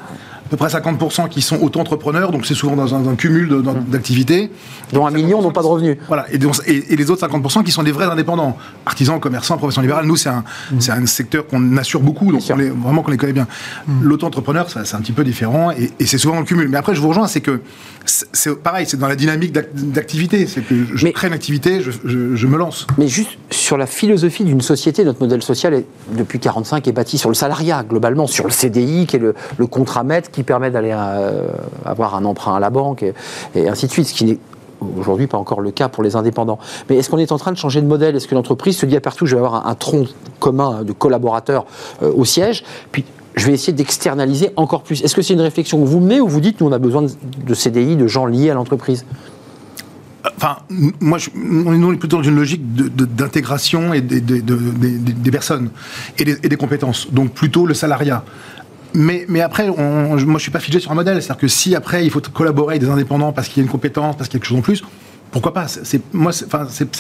peu 0.51 0.57
près 0.57 0.69
50% 0.69 1.29
qui 1.29 1.43
sont 1.43 1.61
auto-entrepreneurs, 1.63 2.33
donc 2.33 2.45
c'est 2.45 2.55
souvent 2.55 2.75
dans 2.75 2.95
un, 2.95 3.15
cumul 3.15 3.63
d'activités. 3.89 4.51
Dont 4.93 5.07
un 5.07 5.13
million 5.13 5.41
n'ont 5.41 5.53
pas 5.53 5.63
de 5.63 5.67
revenus. 5.67 5.97
Voilà, 6.09 6.27
et, 6.33 6.93
et, 6.93 6.97
les 6.97 7.11
autres 7.11 7.27
50% 7.27 7.63
qui 7.63 7.71
sont 7.71 7.85
des 7.85 7.93
vrais 7.93 8.07
indépendants, 8.07 8.59
artisans, 8.85 9.21
commerçants, 9.21 9.57
professions 9.59 9.83
libérales. 9.83 10.07
Nous, 10.07 10.17
c'est 10.17 10.29
un, 10.29 10.45
mmh. 10.73 10.79
un, 10.91 11.07
secteur 11.07 11.47
qu'on 11.47 11.77
assure 11.77 12.01
beaucoup, 12.01 12.33
donc 12.33 12.43
on 12.51 12.57
les, 12.57 12.71
vraiment 12.71 13.03
qu'on 13.03 13.13
les 13.13 13.17
connaît 13.17 13.33
bien. 13.33 13.47
Mmh. 13.87 14.03
L'auto-entrepreneur, 14.03 14.69
c'est 14.69 14.95
un 14.95 15.01
petit 15.01 15.13
peu 15.13 15.23
différent, 15.23 15.71
et, 15.71 15.91
c'est 16.05 16.19
souvent 16.19 16.41
le 16.41 16.45
cumul. 16.45 16.69
Mais 16.69 16.79
après, 16.79 16.97
je 16.97 17.01
vous 17.01 17.09
rejoins, 17.09 17.29
c'est 17.29 17.41
que 17.41 17.61
c'est 18.05 18.61
pareil, 18.61 18.87
c'est 18.89 18.97
dans 18.97 19.07
la 19.07 19.15
dynamique 19.15 19.53
d'activité. 19.53 20.47
C'est 20.47 20.63
que 20.63 20.75
je 20.93 21.09
crée 21.09 21.29
une 21.29 21.33
activité, 21.33 21.81
je, 21.81 21.91
je, 22.35 22.47
me 22.49 22.57
lance. 22.57 22.89
Mais 22.99 23.07
juste 23.07 23.39
sur 23.51 23.77
la 23.77 23.87
philosophie 23.87 24.43
d'une 24.43 24.61
société, 24.61 25.05
notre 25.05 25.21
modèle 25.21 25.43
social, 25.43 25.75
est, 25.75 25.87
depuis 26.17 26.41
45, 26.41 26.89
est 26.89 26.93
bâti 26.93 27.19
sur 27.19 27.29
le 27.29 27.37
salariat, 27.37 27.85
globalement, 27.89 28.27
sur 28.27 28.47
le 28.47 28.51
CDI, 28.51 29.07
qui 29.07 29.17
est 29.17 29.21
le, 29.21 29.35
le 29.59 29.67
contrat 29.69 30.03
maître, 30.03 30.31
qui 30.31 30.40
permet 30.45 30.71
d'aller 30.71 30.93
euh, 30.93 31.47
avoir 31.85 32.15
un 32.15 32.25
emprunt 32.25 32.55
à 32.55 32.61
la 32.61 32.71
banque 32.71 33.05
et, 33.55 33.69
ainsi 33.69 33.87
de 33.87 33.93
suite, 33.93 34.07
ce 34.09 34.15
qui 34.15 34.25
n'est 34.25 34.39
aujourd'hui 34.99 35.27
pas 35.27 35.39
encore 35.39 35.61
le 35.61 35.71
cas 35.71 35.89
pour 35.89 36.03
les 36.03 36.17
indépendants. 36.17 36.59
Mais 36.89 36.97
est-ce 36.97 37.11
qu'on 37.11 37.19
est 37.19 37.33
en 37.33 37.39
train 37.39 37.53
de 37.53 37.57
changer 37.57 37.81
de 37.83 37.87
modèle? 37.87 38.17
Est-ce 38.17 38.29
que 38.29 38.35
l'entreprise 38.35 38.77
se 38.77 38.87
dit 38.87 38.97
à 38.97 39.01
partout, 39.01 39.27
je 39.27 39.35
vais 39.35 39.41
avoir 39.41 39.67
un, 39.67 39.75
tronc 39.75 40.07
commun 40.39 40.83
de 40.83 40.93
collaborateurs 40.93 41.67
euh, 42.03 42.13
au 42.15 42.25
siège, 42.25 42.65
puis 42.93 43.05
je 43.37 43.47
vais 43.47 43.53
essayer 43.53 43.73
d'externaliser 43.73 44.51
encore 44.57 44.83
plus. 44.83 45.03
Est-ce 45.03 45.15
que 45.15 45.23
c'est 45.23 45.35
une 45.35 45.41
réflexion 45.41 45.81
que 45.81 45.87
vous 45.87 46.01
menez 46.01 46.21
ou 46.21 46.29
vous 46.29 46.41
dites, 46.41 46.61
nous, 46.61 46.67
on 46.67 46.73
a 46.73 46.79
besoin 46.79 47.03
de, 47.03 47.55
CDI, 47.55 47.97
de 47.97 48.07
gens 48.07 48.27
liés 48.27 48.51
à 48.51 48.55
l'entreprise? 48.55 49.05
Enfin, 50.37 50.59
moi, 51.01 51.19
on 51.35 51.93
est 51.93 51.97
plutôt 51.97 52.19
dans 52.19 52.23
une 52.23 52.37
logique 52.37 52.63
d'intégration 52.75 53.95
et 53.95 54.01
des, 54.01 55.31
personnes 55.31 55.71
et 56.19 56.25
des, 56.25 56.57
compétences. 56.57 57.11
Donc 57.13 57.33
plutôt 57.33 57.67
le 57.67 57.75
salariat. 57.75 58.25
Mais, 58.95 59.41
après, 59.41 59.69
moi, 59.69 60.17
je 60.17 60.39
suis 60.39 60.51
pas 60.51 60.61
figé 60.61 60.81
sur 60.81 60.91
un 60.93 60.95
modèle. 60.95 61.23
C'est-à-dire 61.23 61.41
que 61.41 61.49
si 61.49 61.75
après, 61.75 62.05
il 62.05 62.11
faut 62.11 62.21
collaborer 62.21 62.75
avec 62.75 62.83
des 62.83 62.89
indépendants 62.89 63.33
parce 63.33 63.49
qu'il 63.49 63.59
y 63.59 63.61
a 63.61 63.65
une 63.65 63.71
compétence, 63.71 64.17
parce 64.17 64.29
qu'il 64.29 64.39
y 64.39 64.39
a 64.39 64.41
quelque 64.41 64.49
chose 64.49 64.59
en 64.59 64.63
plus, 64.63 64.83
pourquoi 65.31 65.53
pas? 65.53 65.67
C'est 65.69 66.01
moi, 66.13 66.33
c'est 66.33 66.49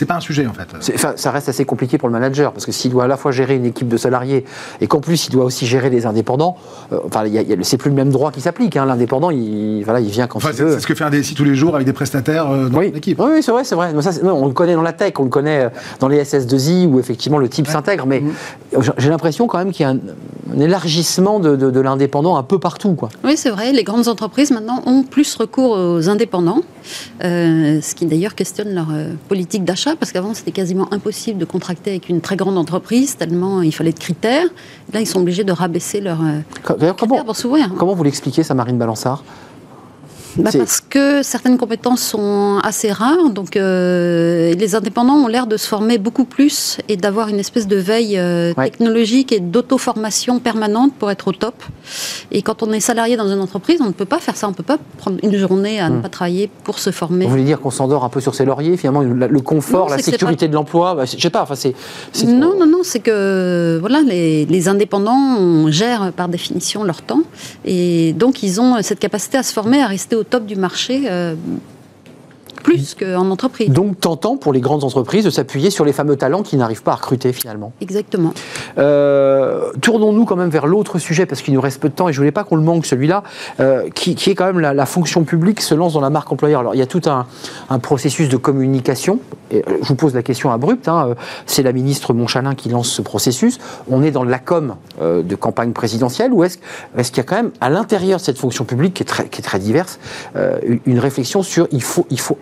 pas 0.06 0.14
un 0.14 0.20
sujet 0.20 0.46
en 0.46 0.52
fait. 0.52 1.16
ça 1.16 1.30
reste 1.30 1.48
assez 1.48 1.64
compliqué 1.64 1.98
pour 1.98 2.08
le 2.08 2.12
manager 2.12 2.52
parce 2.52 2.64
que 2.64 2.72
s'il 2.72 2.90
doit 2.90 3.04
à 3.04 3.08
la 3.08 3.16
fois 3.16 3.32
gérer 3.32 3.56
une 3.56 3.66
équipe 3.66 3.88
de 3.88 3.96
salariés 3.96 4.44
et 4.80 4.86
qu'en 4.86 5.00
plus 5.00 5.26
il 5.26 5.32
doit 5.32 5.44
aussi 5.44 5.66
gérer 5.66 5.90
les 5.90 6.06
indépendants, 6.06 6.56
euh, 6.92 6.98
enfin, 7.04 7.24
c'est 7.62 7.76
plus 7.76 7.90
le 7.90 7.96
même 7.96 8.10
droit 8.10 8.30
qui 8.30 8.40
s'applique. 8.40 8.76
Hein. 8.76 8.86
L'indépendant, 8.86 9.30
il, 9.30 9.82
voilà, 9.84 10.00
il 10.00 10.10
vient 10.10 10.26
quand 10.26 10.38
il 10.38 10.52
veut. 10.52 10.74
C'est 10.74 10.80
ce 10.80 10.86
que 10.86 10.94
fait 10.94 11.04
un 11.04 11.10
DSI 11.10 11.34
tous 11.34 11.44
les 11.44 11.54
jours 11.54 11.74
avec 11.74 11.86
des 11.86 11.92
prestataires 11.92 12.50
euh, 12.50 12.68
dans 12.68 12.78
oui. 12.78 12.92
équipe. 12.94 13.20
Oui, 13.20 13.42
c'est 13.42 13.50
vrai, 13.50 13.64
c'est 13.64 13.74
vrai. 13.74 13.92
on 14.24 14.46
le 14.46 14.52
connaît 14.52 14.74
dans 14.74 14.82
la 14.82 14.92
tech, 14.92 15.14
on 15.18 15.24
le 15.24 15.28
connaît 15.28 15.64
euh, 15.64 15.68
dans 15.98 16.08
les 16.08 16.22
SS2I 16.22 16.86
où 16.86 17.00
effectivement 17.00 17.38
le 17.38 17.48
type 17.48 17.66
s'intègre, 17.66 18.06
mais 18.06 18.20
mm-hmm. 18.20 18.92
j'ai 18.98 19.10
l'impression 19.10 19.46
quand 19.46 19.58
même 19.58 19.72
qu'il 19.72 19.84
y 19.84 19.88
a 19.88 19.90
un, 19.90 19.98
élargissement 20.60 21.38
de, 21.38 21.56
de, 21.56 21.70
de 21.70 21.80
l'indépendant 21.80 22.36
un 22.36 22.42
peu 22.42 22.58
partout, 22.58 22.94
quoi. 22.94 23.08
Oui, 23.24 23.36
c'est 23.36 23.50
vrai. 23.50 23.72
Les 23.72 23.84
grandes 23.84 24.08
entreprises 24.08 24.50
maintenant 24.50 24.82
ont 24.84 25.04
plus 25.04 25.34
recours 25.36 25.72
aux 25.72 26.08
indépendants, 26.08 26.62
ce 27.20 27.94
qui 27.94 28.06
d'ailleurs 28.06 28.19
questionne 28.28 28.74
leur 28.74 28.88
euh, 28.92 29.14
politique 29.28 29.64
d'achat, 29.64 29.96
parce 29.96 30.12
qu'avant 30.12 30.34
c'était 30.34 30.52
quasiment 30.52 30.92
impossible 30.92 31.38
de 31.38 31.44
contracter 31.44 31.90
avec 31.90 32.08
une 32.08 32.20
très 32.20 32.36
grande 32.36 32.58
entreprise, 32.58 33.16
tellement 33.16 33.62
il 33.62 33.72
fallait 33.72 33.92
de 33.92 33.98
critères. 33.98 34.46
Là, 34.92 35.00
ils 35.00 35.06
sont 35.06 35.20
obligés 35.20 35.44
de 35.44 35.52
rabaisser 35.52 36.00
leurs 36.00 36.22
euh, 36.22 36.40
critères 36.94 37.24
pour 37.24 37.36
s'ouvrir. 37.36 37.72
Comment 37.78 37.94
vous 37.94 38.04
l'expliquez 38.04 38.42
ça, 38.42 38.54
Marine 38.54 38.78
Balançard 38.78 39.24
bah, 40.36 40.50
parce 40.52 40.80
que 40.80 41.22
certaines 41.22 41.58
compétences 41.58 42.02
sont 42.02 42.58
assez 42.62 42.92
rares, 42.92 43.30
donc 43.30 43.56
euh, 43.56 44.54
les 44.54 44.74
indépendants 44.74 45.14
ont 45.14 45.26
l'air 45.26 45.46
de 45.46 45.56
se 45.56 45.66
former 45.66 45.98
beaucoup 45.98 46.24
plus 46.24 46.78
et 46.88 46.96
d'avoir 46.96 47.28
une 47.28 47.38
espèce 47.38 47.66
de 47.66 47.76
veille 47.76 48.18
euh, 48.18 48.54
technologique 48.54 49.32
et 49.32 49.40
d'auto-formation 49.40 50.38
permanente 50.38 50.92
pour 50.98 51.10
être 51.10 51.28
au 51.28 51.32
top. 51.32 51.54
Et 52.30 52.42
quand 52.42 52.62
on 52.62 52.72
est 52.72 52.80
salarié 52.80 53.16
dans 53.16 53.28
une 53.28 53.40
entreprise, 53.40 53.80
on 53.80 53.86
ne 53.86 53.92
peut 53.92 54.04
pas 54.04 54.18
faire 54.18 54.36
ça, 54.36 54.46
on 54.46 54.50
ne 54.50 54.56
peut 54.56 54.62
pas 54.62 54.78
prendre 54.98 55.18
une 55.22 55.36
journée 55.36 55.80
à 55.80 55.88
ne 55.88 55.98
hmm. 55.98 56.02
pas 56.02 56.08
travailler 56.08 56.50
pour 56.64 56.78
se 56.78 56.90
former. 56.90 57.24
Vous 57.24 57.30
voulez 57.32 57.44
dire 57.44 57.60
qu'on 57.60 57.70
s'endort 57.70 58.04
un 58.04 58.08
peu 58.08 58.20
sur 58.20 58.34
ses 58.34 58.44
lauriers, 58.44 58.76
finalement, 58.76 59.02
le 59.02 59.40
confort, 59.40 59.88
la 59.88 59.98
sécurité 59.98 60.48
de 60.48 60.54
l'emploi, 60.54 60.94
bah, 60.94 61.04
je 61.04 61.20
sais 61.20 61.30
pas, 61.30 61.42
enfin 61.42 61.54
c'est... 61.54 61.74
Non, 62.26 62.58
non, 62.58 62.66
non, 62.66 62.80
c'est 62.82 63.00
que 63.00 63.78
voilà, 63.80 64.00
les, 64.02 64.46
les 64.46 64.68
indépendants 64.68 65.70
gèrent 65.70 66.12
par 66.12 66.28
définition 66.28 66.84
leur 66.84 67.02
temps 67.02 67.22
et 67.64 68.12
donc 68.12 68.42
ils 68.42 68.60
ont 68.60 68.80
cette 68.82 68.98
capacité 68.98 69.38
à 69.38 69.42
se 69.42 69.52
former, 69.52 69.82
à 69.82 69.86
rester 69.86 70.16
au 70.16 70.19
top 70.24 70.46
du 70.46 70.56
marché 70.56 71.04
euh, 71.06 71.34
plus 72.62 72.94
qu'en 72.94 73.30
entreprise. 73.30 73.70
Donc 73.70 74.00
tentant 74.00 74.36
pour 74.36 74.52
les 74.52 74.60
grandes 74.60 74.84
entreprises 74.84 75.24
de 75.24 75.30
s'appuyer 75.30 75.70
sur 75.70 75.84
les 75.84 75.92
fameux 75.92 76.16
talents 76.16 76.42
qui 76.42 76.56
n'arrivent 76.56 76.82
pas 76.82 76.92
à 76.92 76.96
recruter 76.96 77.32
finalement. 77.32 77.72
Exactement. 77.80 78.32
Euh, 78.78 79.72
tournons-nous 79.80 80.24
quand 80.24 80.36
même 80.36 80.50
vers 80.50 80.66
l'autre 80.66 80.98
sujet 80.98 81.26
parce 81.26 81.42
qu'il 81.42 81.54
nous 81.54 81.60
reste 81.60 81.80
peu 81.80 81.88
de 81.88 81.94
temps 81.94 82.08
et 82.08 82.12
je 82.12 82.18
voulais 82.18 82.32
pas 82.32 82.44
qu'on 82.44 82.56
le 82.56 82.62
manque 82.62 82.86
celui-là, 82.86 83.22
euh, 83.60 83.88
qui, 83.90 84.12
est 84.12 84.34
quand 84.34 84.46
même 84.46 84.60
la, 84.60 84.86
fonction 84.86 85.24
publique 85.24 85.60
se 85.60 85.74
lance 85.74 85.94
dans 85.94 86.00
la 86.00 86.10
marque 86.10 86.30
employeur. 86.32 86.60
Alors 86.60 86.74
il 86.74 86.78
y 86.78 86.82
a 86.82 86.86
tout 86.86 87.02
un, 87.06 87.26
processus 87.78 88.28
de 88.28 88.36
communication. 88.36 89.20
Et, 89.50 89.64
je 89.82 89.88
vous 89.88 89.94
pose 89.94 90.14
la 90.14 90.22
question 90.22 90.50
abrupte. 90.50 90.88
Hein, 90.88 91.14
c'est 91.46 91.62
la 91.62 91.72
ministre 91.72 92.12
Monchalin 92.12 92.54
qui 92.54 92.68
lance 92.68 92.88
ce 92.88 93.02
processus. 93.02 93.58
On 93.90 94.02
est 94.02 94.10
dans 94.10 94.24
la 94.24 94.38
com 94.38 94.76
de 95.00 95.34
campagne 95.34 95.72
présidentielle 95.72 96.32
ou 96.32 96.44
est-ce 96.44 96.58
qu'il 97.08 97.16
y 97.16 97.20
a 97.20 97.24
quand 97.24 97.36
même 97.36 97.50
à 97.60 97.70
l'intérieur 97.70 98.18
de 98.18 98.24
cette 98.24 98.38
fonction 98.38 98.64
publique 98.64 98.94
qui 98.94 99.02
est 99.02 99.06
très, 99.06 99.28
qui 99.28 99.40
est 99.40 99.44
très 99.44 99.58
diverse 99.58 99.98
une 100.86 100.98
réflexion 100.98 101.42
sur 101.42 101.68
il 101.72 101.82
faut 101.82 102.06
il 102.10 102.20
faut 102.20 102.38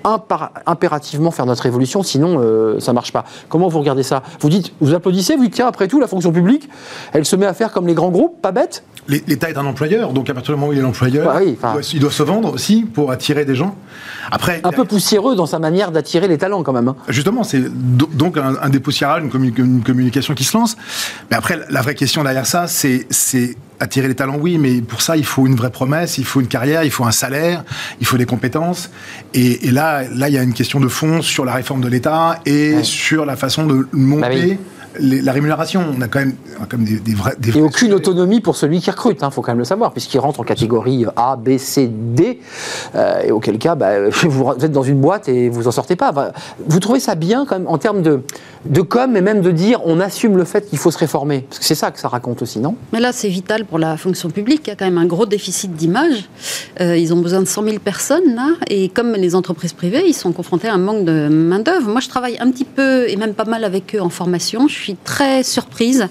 impérativement 0.66 1.30
faire 1.30 1.46
notre 1.46 1.66
évolution, 1.66 2.02
sinon 2.02 2.40
euh, 2.40 2.80
ça 2.80 2.92
marche 2.92 3.12
pas. 3.12 3.24
Comment 3.48 3.68
vous 3.68 3.78
regardez 3.78 4.02
ça? 4.02 4.22
Vous 4.40 4.48
dites, 4.48 4.72
vous 4.80 4.94
applaudissez, 4.94 5.36
vous 5.36 5.44
dites 5.44 5.54
tiens 5.54 5.66
après 5.66 5.88
tout 5.88 6.00
la 6.00 6.06
fonction 6.06 6.32
publique, 6.32 6.68
elle 7.12 7.24
se 7.24 7.36
met 7.36 7.46
à 7.46 7.54
faire 7.54 7.72
comme 7.72 7.86
les 7.86 7.94
grands 7.94 8.10
groupes, 8.10 8.40
pas 8.40 8.52
bête 8.52 8.82
L'État 9.08 9.48
est 9.48 9.56
un 9.56 9.64
employeur, 9.64 10.12
donc 10.12 10.28
à 10.28 10.34
partir 10.34 10.52
du 10.52 10.60
moment 10.60 10.70
où 10.70 10.74
il 10.74 10.78
est 10.78 10.82
l'employeur, 10.82 11.32
bah 11.32 11.80
il, 11.94 11.98
doit 11.98 12.10
se 12.10 12.22
vendre 12.22 12.52
aussi 12.52 12.82
pour 12.82 13.10
attirer 13.10 13.46
des 13.46 13.54
gens. 13.54 13.74
Après, 14.30 14.60
un 14.64 14.70
peu 14.70 14.84
poussiéreux 14.84 15.34
dans 15.34 15.46
sa 15.46 15.58
manière 15.58 15.92
d'attirer 15.92 16.28
les 16.28 16.36
talents 16.36 16.62
quand 16.62 16.74
même. 16.74 16.88
Hein. 16.88 16.96
Justement, 17.08 17.42
c'est 17.42 17.62
donc 17.72 18.36
un, 18.36 18.68
dépoussiérage, 18.68 19.22
une, 19.22 19.52
une, 19.56 19.82
communication 19.82 20.34
qui 20.34 20.44
se 20.44 20.54
lance. 20.54 20.76
Mais 21.30 21.38
après, 21.38 21.58
la 21.70 21.80
vraie 21.80 21.94
question 21.94 22.22
derrière 22.22 22.44
ça, 22.44 22.66
c'est 22.66 23.06
attirer 23.80 24.08
les 24.08 24.14
talents, 24.14 24.38
oui, 24.40 24.58
mais 24.58 24.80
pour 24.80 25.02
ça, 25.02 25.16
il 25.16 25.24
faut 25.24 25.46
une 25.46 25.56
vraie 25.56 25.70
promesse, 25.70 26.18
il 26.18 26.24
faut 26.24 26.40
une 26.40 26.48
carrière, 26.48 26.84
il 26.84 26.90
faut 26.90 27.04
un 27.04 27.12
salaire, 27.12 27.64
il 28.00 28.06
faut 28.06 28.16
des 28.16 28.26
compétences. 28.26 28.90
Et, 29.34 29.70
là, 29.70 30.02
là, 30.14 30.28
il 30.28 30.34
y 30.34 30.38
a 30.38 30.42
une 30.42 30.54
question 30.54 30.80
de 30.80 30.88
fond 30.88 31.22
sur 31.22 31.44
la 31.44 31.54
réforme 31.54 31.80
de 31.80 31.88
l'État 31.88 32.40
et 32.46 32.82
sur 32.82 33.24
la 33.24 33.36
façon 33.36 33.66
de 33.66 33.86
monter. 33.92 34.54
Bah 34.54 34.62
la 35.00 35.32
rémunération, 35.32 35.84
on 35.96 36.00
a 36.00 36.08
quand 36.08 36.18
même, 36.20 36.34
comme 36.68 36.84
des, 36.84 36.98
des, 36.98 37.14
vrais. 37.14 37.36
et 37.54 37.60
aucune 37.60 37.92
autonomie 37.92 38.40
pour 38.40 38.56
celui 38.56 38.80
qui 38.80 38.90
recrute, 38.90 39.18
il 39.20 39.24
hein, 39.24 39.30
faut 39.30 39.42
quand 39.42 39.52
même 39.52 39.58
le 39.58 39.64
savoir, 39.64 39.92
puisqu'il 39.92 40.18
rentre 40.18 40.40
en 40.40 40.44
catégorie 40.44 41.06
A, 41.16 41.36
B, 41.36 41.58
C, 41.58 41.88
D, 41.88 42.40
euh, 42.94 43.22
et 43.22 43.30
auquel 43.30 43.58
cas, 43.58 43.74
bah, 43.74 44.08
vous 44.22 44.52
êtes 44.60 44.72
dans 44.72 44.82
une 44.82 45.00
boîte 45.00 45.28
et 45.28 45.48
vous 45.48 45.68
en 45.68 45.70
sortez 45.70 45.96
pas. 45.96 46.32
vous 46.66 46.80
trouvez 46.80 47.00
ça 47.00 47.14
bien 47.14 47.46
quand 47.46 47.58
même 47.58 47.68
en 47.68 47.78
termes 47.78 48.02
de, 48.02 48.22
de 48.68 48.80
com, 48.82 49.16
et 49.16 49.20
même 49.20 49.40
de 49.40 49.50
dire 49.50 49.80
on 49.84 50.00
assume 50.00 50.36
le 50.36 50.44
fait 50.44 50.68
qu'il 50.68 50.78
faut 50.78 50.90
se 50.90 50.98
réformer 50.98 51.40
Parce 51.48 51.58
que 51.58 51.64
c'est 51.64 51.74
ça 51.74 51.90
que 51.90 51.98
ça 51.98 52.08
raconte 52.08 52.42
aussi, 52.42 52.58
non? 52.58 52.76
Mais 52.92 53.00
là, 53.00 53.12
c'est 53.12 53.28
vital 53.28 53.64
pour 53.64 53.78
la 53.78 53.96
fonction 53.96 54.30
publique, 54.30 54.62
il 54.64 54.70
y 54.70 54.72
a 54.72 54.76
quand 54.76 54.84
même 54.84 54.98
un 54.98 55.06
gros 55.06 55.26
déficit 55.26 55.72
d'image. 55.72 56.28
Euh, 56.80 56.96
ils 56.96 57.12
ont 57.12 57.18
besoin 57.18 57.40
de 57.40 57.46
100 57.46 57.64
000 57.64 57.78
personnes, 57.78 58.34
là, 58.34 58.48
et 58.68 58.88
comme 58.88 59.12
les 59.12 59.34
entreprises 59.34 59.72
privées, 59.72 60.04
ils 60.06 60.14
sont 60.14 60.32
confrontés 60.32 60.68
à 60.68 60.74
un 60.74 60.78
manque 60.78 61.04
de 61.04 61.28
main-d'œuvre. 61.28 61.88
Moi, 61.88 62.00
je 62.00 62.08
travaille 62.08 62.36
un 62.40 62.50
petit 62.50 62.64
peu, 62.64 63.08
et 63.08 63.16
même 63.16 63.34
pas 63.34 63.44
mal 63.44 63.64
avec 63.64 63.94
eux 63.94 64.00
en 64.00 64.10
formation. 64.10 64.68
Je 64.68 64.74
suis 64.74 64.96
très 64.96 65.42
surprise. 65.42 66.06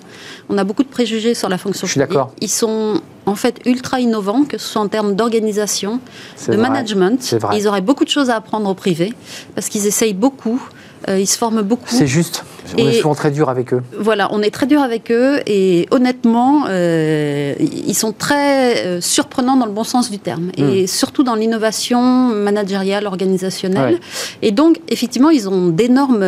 On 0.49 0.57
a 0.57 0.63
beaucoup 0.63 0.83
de 0.83 0.89
préjugés 0.89 1.33
sur 1.33 1.49
la 1.49 1.57
fonction 1.57 1.87
publique. 1.87 2.17
Ils 2.41 2.49
sont 2.49 3.01
en 3.25 3.35
fait 3.35 3.59
ultra 3.65 3.99
innovants, 3.99 4.45
que 4.45 4.57
ce 4.57 4.67
soit 4.67 4.81
en 4.81 4.87
termes 4.87 5.15
d'organisation, 5.15 5.99
de 6.47 6.55
management. 6.55 7.35
Ils 7.53 7.67
auraient 7.67 7.81
beaucoup 7.81 8.05
de 8.05 8.09
choses 8.09 8.29
à 8.29 8.35
apprendre 8.37 8.69
au 8.69 8.73
privé 8.73 9.13
parce 9.53 9.67
qu'ils 9.69 9.85
essayent 9.85 10.13
beaucoup. 10.13 10.61
Euh, 11.07 11.19
ils 11.19 11.27
se 11.27 11.37
forment 11.37 11.61
beaucoup. 11.61 11.85
C'est 11.87 12.07
juste. 12.07 12.43
On 12.77 12.85
est 12.85 12.93
souvent 12.93 13.15
très 13.15 13.31
dur 13.31 13.49
avec 13.49 13.73
eux. 13.73 13.81
Voilà, 13.97 14.27
on 14.33 14.41
est 14.41 14.51
très 14.51 14.65
dur 14.65 14.81
avec 14.81 15.09
eux 15.09 15.39
et 15.45 15.87
honnêtement, 15.89 16.65
euh, 16.67 17.53
ils 17.59 17.95
sont 17.95 18.11
très 18.11 18.85
euh, 18.85 19.01
surprenants 19.01 19.55
dans 19.55 19.65
le 19.65 19.71
bon 19.71 19.85
sens 19.85 20.11
du 20.11 20.19
terme 20.19 20.51
et 20.57 20.83
hmm. 20.83 20.87
surtout 20.87 21.23
dans 21.23 21.35
l'innovation 21.35 22.01
managériale, 22.01 23.07
organisationnelle. 23.07 23.99
Et 24.41 24.51
donc, 24.51 24.81
effectivement, 24.89 25.29
ils 25.29 25.47
ont 25.47 25.69
d'énormes 25.69 26.23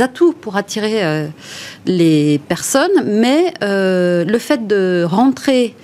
atouts 0.00 0.34
pour 0.38 0.56
attirer 0.56 1.30
les 1.86 2.38
personnes, 2.48 3.04
mais 3.06 3.54
le 3.62 4.38
fait 4.38 4.66
de 4.66 5.06
rentrer 5.08 5.74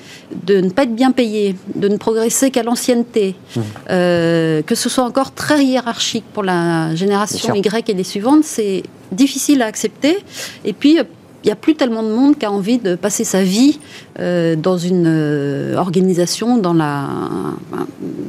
de 0.45 0.61
ne 0.61 0.71
pas 0.71 0.85
être 0.85 0.95
bien 0.95 1.13
payé, 1.13 1.57
de 1.75 1.89
ne 1.89 1.97
progresser 1.97 2.51
qu'à 2.51 2.63
l'ancienneté, 2.63 3.35
mmh. 3.35 3.61
euh, 3.91 4.63
que 4.63 4.75
ce 4.75 4.89
soit 4.89 5.05
encore 5.05 5.33
très 5.33 5.65
hiérarchique 5.65 6.25
pour 6.33 6.43
la 6.43 6.95
génération 6.95 7.55
Y 7.55 7.91
et 7.91 7.95
les 7.95 8.05
suivantes, 8.05 8.45
c'est 8.45 8.83
difficile 9.13 9.63
à 9.63 9.67
accepter. 9.67 10.19
Et 10.65 10.73
puis, 10.73 10.99
il 10.99 11.47
n'y 11.47 11.53
a 11.53 11.57
plus 11.57 11.77
tellement 11.77 12.03
de 12.03 12.09
monde 12.09 12.39
qui 12.39 12.45
a 12.45 12.51
envie 12.51 12.79
de 12.79 12.97
passer 12.97 13.23
sa 13.23 13.43
vie 13.43 13.79
euh, 14.19 14.57
dans 14.57 14.77
une 14.77 15.07
euh, 15.07 15.77
organisation, 15.77 16.57
dans 16.57 16.75
la, 16.75 17.07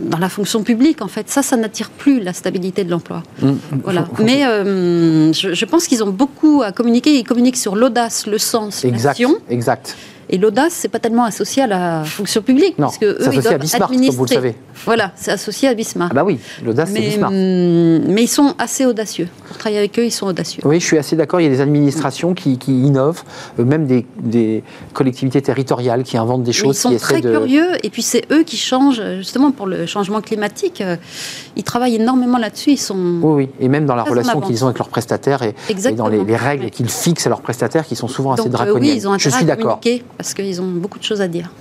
dans 0.05 0.19
la 0.19 0.29
fonction 0.29 0.61
publique. 0.61 1.01
En 1.01 1.07
fait, 1.07 1.29
ça, 1.29 1.41
ça 1.41 1.57
n'attire 1.57 1.89
plus 1.89 2.19
la 2.19 2.33
stabilité 2.33 2.83
de 2.83 2.91
l'emploi. 2.91 3.23
Mmh. 3.41 3.51
Voilà. 3.83 4.07
Mais 4.19 4.41
je, 5.33 5.65
pense 5.65 5.87
qu'ils 5.87 6.03
ont 6.03 6.11
beaucoup 6.11 6.61
à 6.63 6.71
communiquer. 6.71 7.17
Ils 7.17 7.23
communiquent 7.23 7.57
sur 7.57 7.75
l'audace, 7.75 8.27
le 8.27 8.37
sens, 8.37 8.83
l'action. 8.83 9.37
Exact. 9.49 9.95
Et 10.29 10.37
l'audace, 10.37 10.73
c'est 10.73 10.89
pas 10.89 10.99
tellement 10.99 11.23
associé 11.23 11.63
à 11.63 11.67
la 11.67 12.03
fonction 12.03 12.41
publique, 12.41 12.77
non, 12.77 12.87
parce 12.87 12.97
que 12.97 13.05
eux, 13.05 13.29
ils 13.31 13.41
doivent 13.41 13.53
à 13.53 13.57
Bismarck, 13.57 13.91
Comme 13.93 14.09
vous 14.09 14.25
le 14.25 14.29
savez. 14.29 14.55
Voilà, 14.85 15.11
c'est 15.15 15.31
associé 15.31 15.69
à 15.69 15.73
Bismarck. 15.73 16.11
Ah 16.11 16.15
bah 16.15 16.23
oui, 16.25 16.39
l'audace, 16.65 16.89
c'est 16.93 16.99
Bismarck. 16.99 17.31
Hum, 17.31 18.01
mais 18.07 18.23
ils 18.23 18.27
sont 18.27 18.53
assez 18.59 18.85
audacieux. 18.85 19.29
Pour 19.47 19.57
travailler 19.57 19.79
avec 19.79 19.97
eux, 19.97 20.05
ils 20.05 20.11
sont 20.11 20.27
audacieux. 20.27 20.61
Oui, 20.65 20.81
je 20.81 20.85
suis 20.85 20.97
assez 20.97 21.15
d'accord. 21.15 21.39
Il 21.39 21.45
y 21.45 21.47
a 21.47 21.49
des 21.49 21.61
administrations 21.61 22.33
qui, 22.33 22.57
innovent, 22.67 23.23
euh, 23.57 23.63
même 23.63 23.87
des, 23.87 24.63
collectivités 24.93 25.41
territoriales 25.41 26.03
qui 26.03 26.17
inventent 26.17 26.43
des 26.43 26.51
choses. 26.51 26.75
ils 26.75 26.79
sont 26.79 26.97
très 26.97 27.21
curieux, 27.21 27.69
et 27.83 27.89
puis 27.89 28.01
c'est 28.01 28.23
eux 28.31 28.43
qui 28.43 28.57
changent, 28.57 29.01
justement 29.17 29.51
pour 29.51 29.65
le 29.65 29.85
changement 29.85 30.19
climatique. 30.19 30.81
Euh, 30.81 30.97
ils 31.55 31.63
travaillent 31.63 31.95
énormément 31.95 32.37
là-dessus. 32.37 32.71
Ils 32.71 32.77
sont. 32.77 33.19
Oui, 33.21 33.33
oui, 33.33 33.49
et 33.61 33.69
même 33.69 33.85
dans 33.85 33.95
la 33.95 34.03
relation 34.03 34.41
qu'ils 34.41 34.63
ont 34.65 34.67
avec 34.67 34.77
leurs 34.77 34.89
prestataires 34.89 35.41
et, 35.43 35.55
dans 35.93 36.09
les, 36.09 36.35
règles 36.35 36.69
qu'ils 36.69 36.89
fixent 36.89 37.25
à 37.25 37.29
leurs 37.29 37.41
prestataires 37.41 37.85
qui 37.85 37.95
sont 37.95 38.07
souvent 38.07 38.33
assez 38.33 38.49
draconiennes. 38.49 38.91
oui, 38.91 38.97
ils 38.97 39.07
ont 39.07 39.17
je 39.17 39.29
suis 39.29 39.45
d'accord 39.45 39.79
parce 40.17 40.33
qu'ils 40.33 40.61
ont 40.61 40.71
beaucoup 40.71 40.99
de 40.99 41.03
choses 41.03 41.21
à 41.21 41.27
dire. 41.27 41.51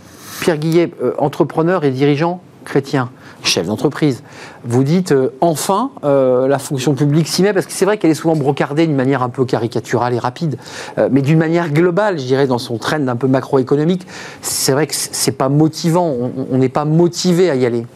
Pierre 0.40 0.59
Guillet, 0.59 0.92
euh, 1.02 1.12
entrepreneur 1.18 1.84
et 1.84 1.90
dirigeant 1.90 2.40
chrétien. 2.66 3.11
chef 3.44 3.66
d'entreprise. 3.66 4.22
Vous 4.64 4.82
dites 4.82 5.12
euh, 5.12 5.30
enfin 5.40 5.92
euh, 6.02 6.48
la 6.48 6.59
fonction 6.59 6.94
publique 6.94 7.28
s'y 7.28 7.42
met 7.42 7.52
parce 7.52 7.64
que 7.64 7.72
c'est 7.72 7.84
vrai 7.84 7.96
qu'elle 7.96 8.11
est 8.11 8.14
souvent 8.14 8.34
brocardée 8.34 8.86
d'une 8.86 8.96
manière 8.96 9.22
un 9.22 9.28
peu 9.28 9.44
caricaturale 9.44 10.14
et 10.14 10.18
rapide, 10.18 10.59
euh, 10.98 11.09
mais 11.11 11.22
d'une 11.22 11.38
manière 11.38 11.70
globale, 11.70 12.18
je 12.18 12.24
dirais, 12.24 12.48
dans 12.48 12.59
son 12.59 12.76
trend 12.76 13.07
un 13.07 13.16
peu 13.16 13.28
macroéconomique, 13.28 14.04
c'est 14.42 14.72
vrai 14.72 14.88
que 14.88 14.94
c'est 14.96 15.32
pas 15.32 15.48
motivant. 15.48 16.12
On 16.50 16.59
n'est 16.59 16.68
pas 16.68 16.84
motivé 16.84 17.48
à 17.48 17.54
y 17.54 17.64
aller. 17.64 17.86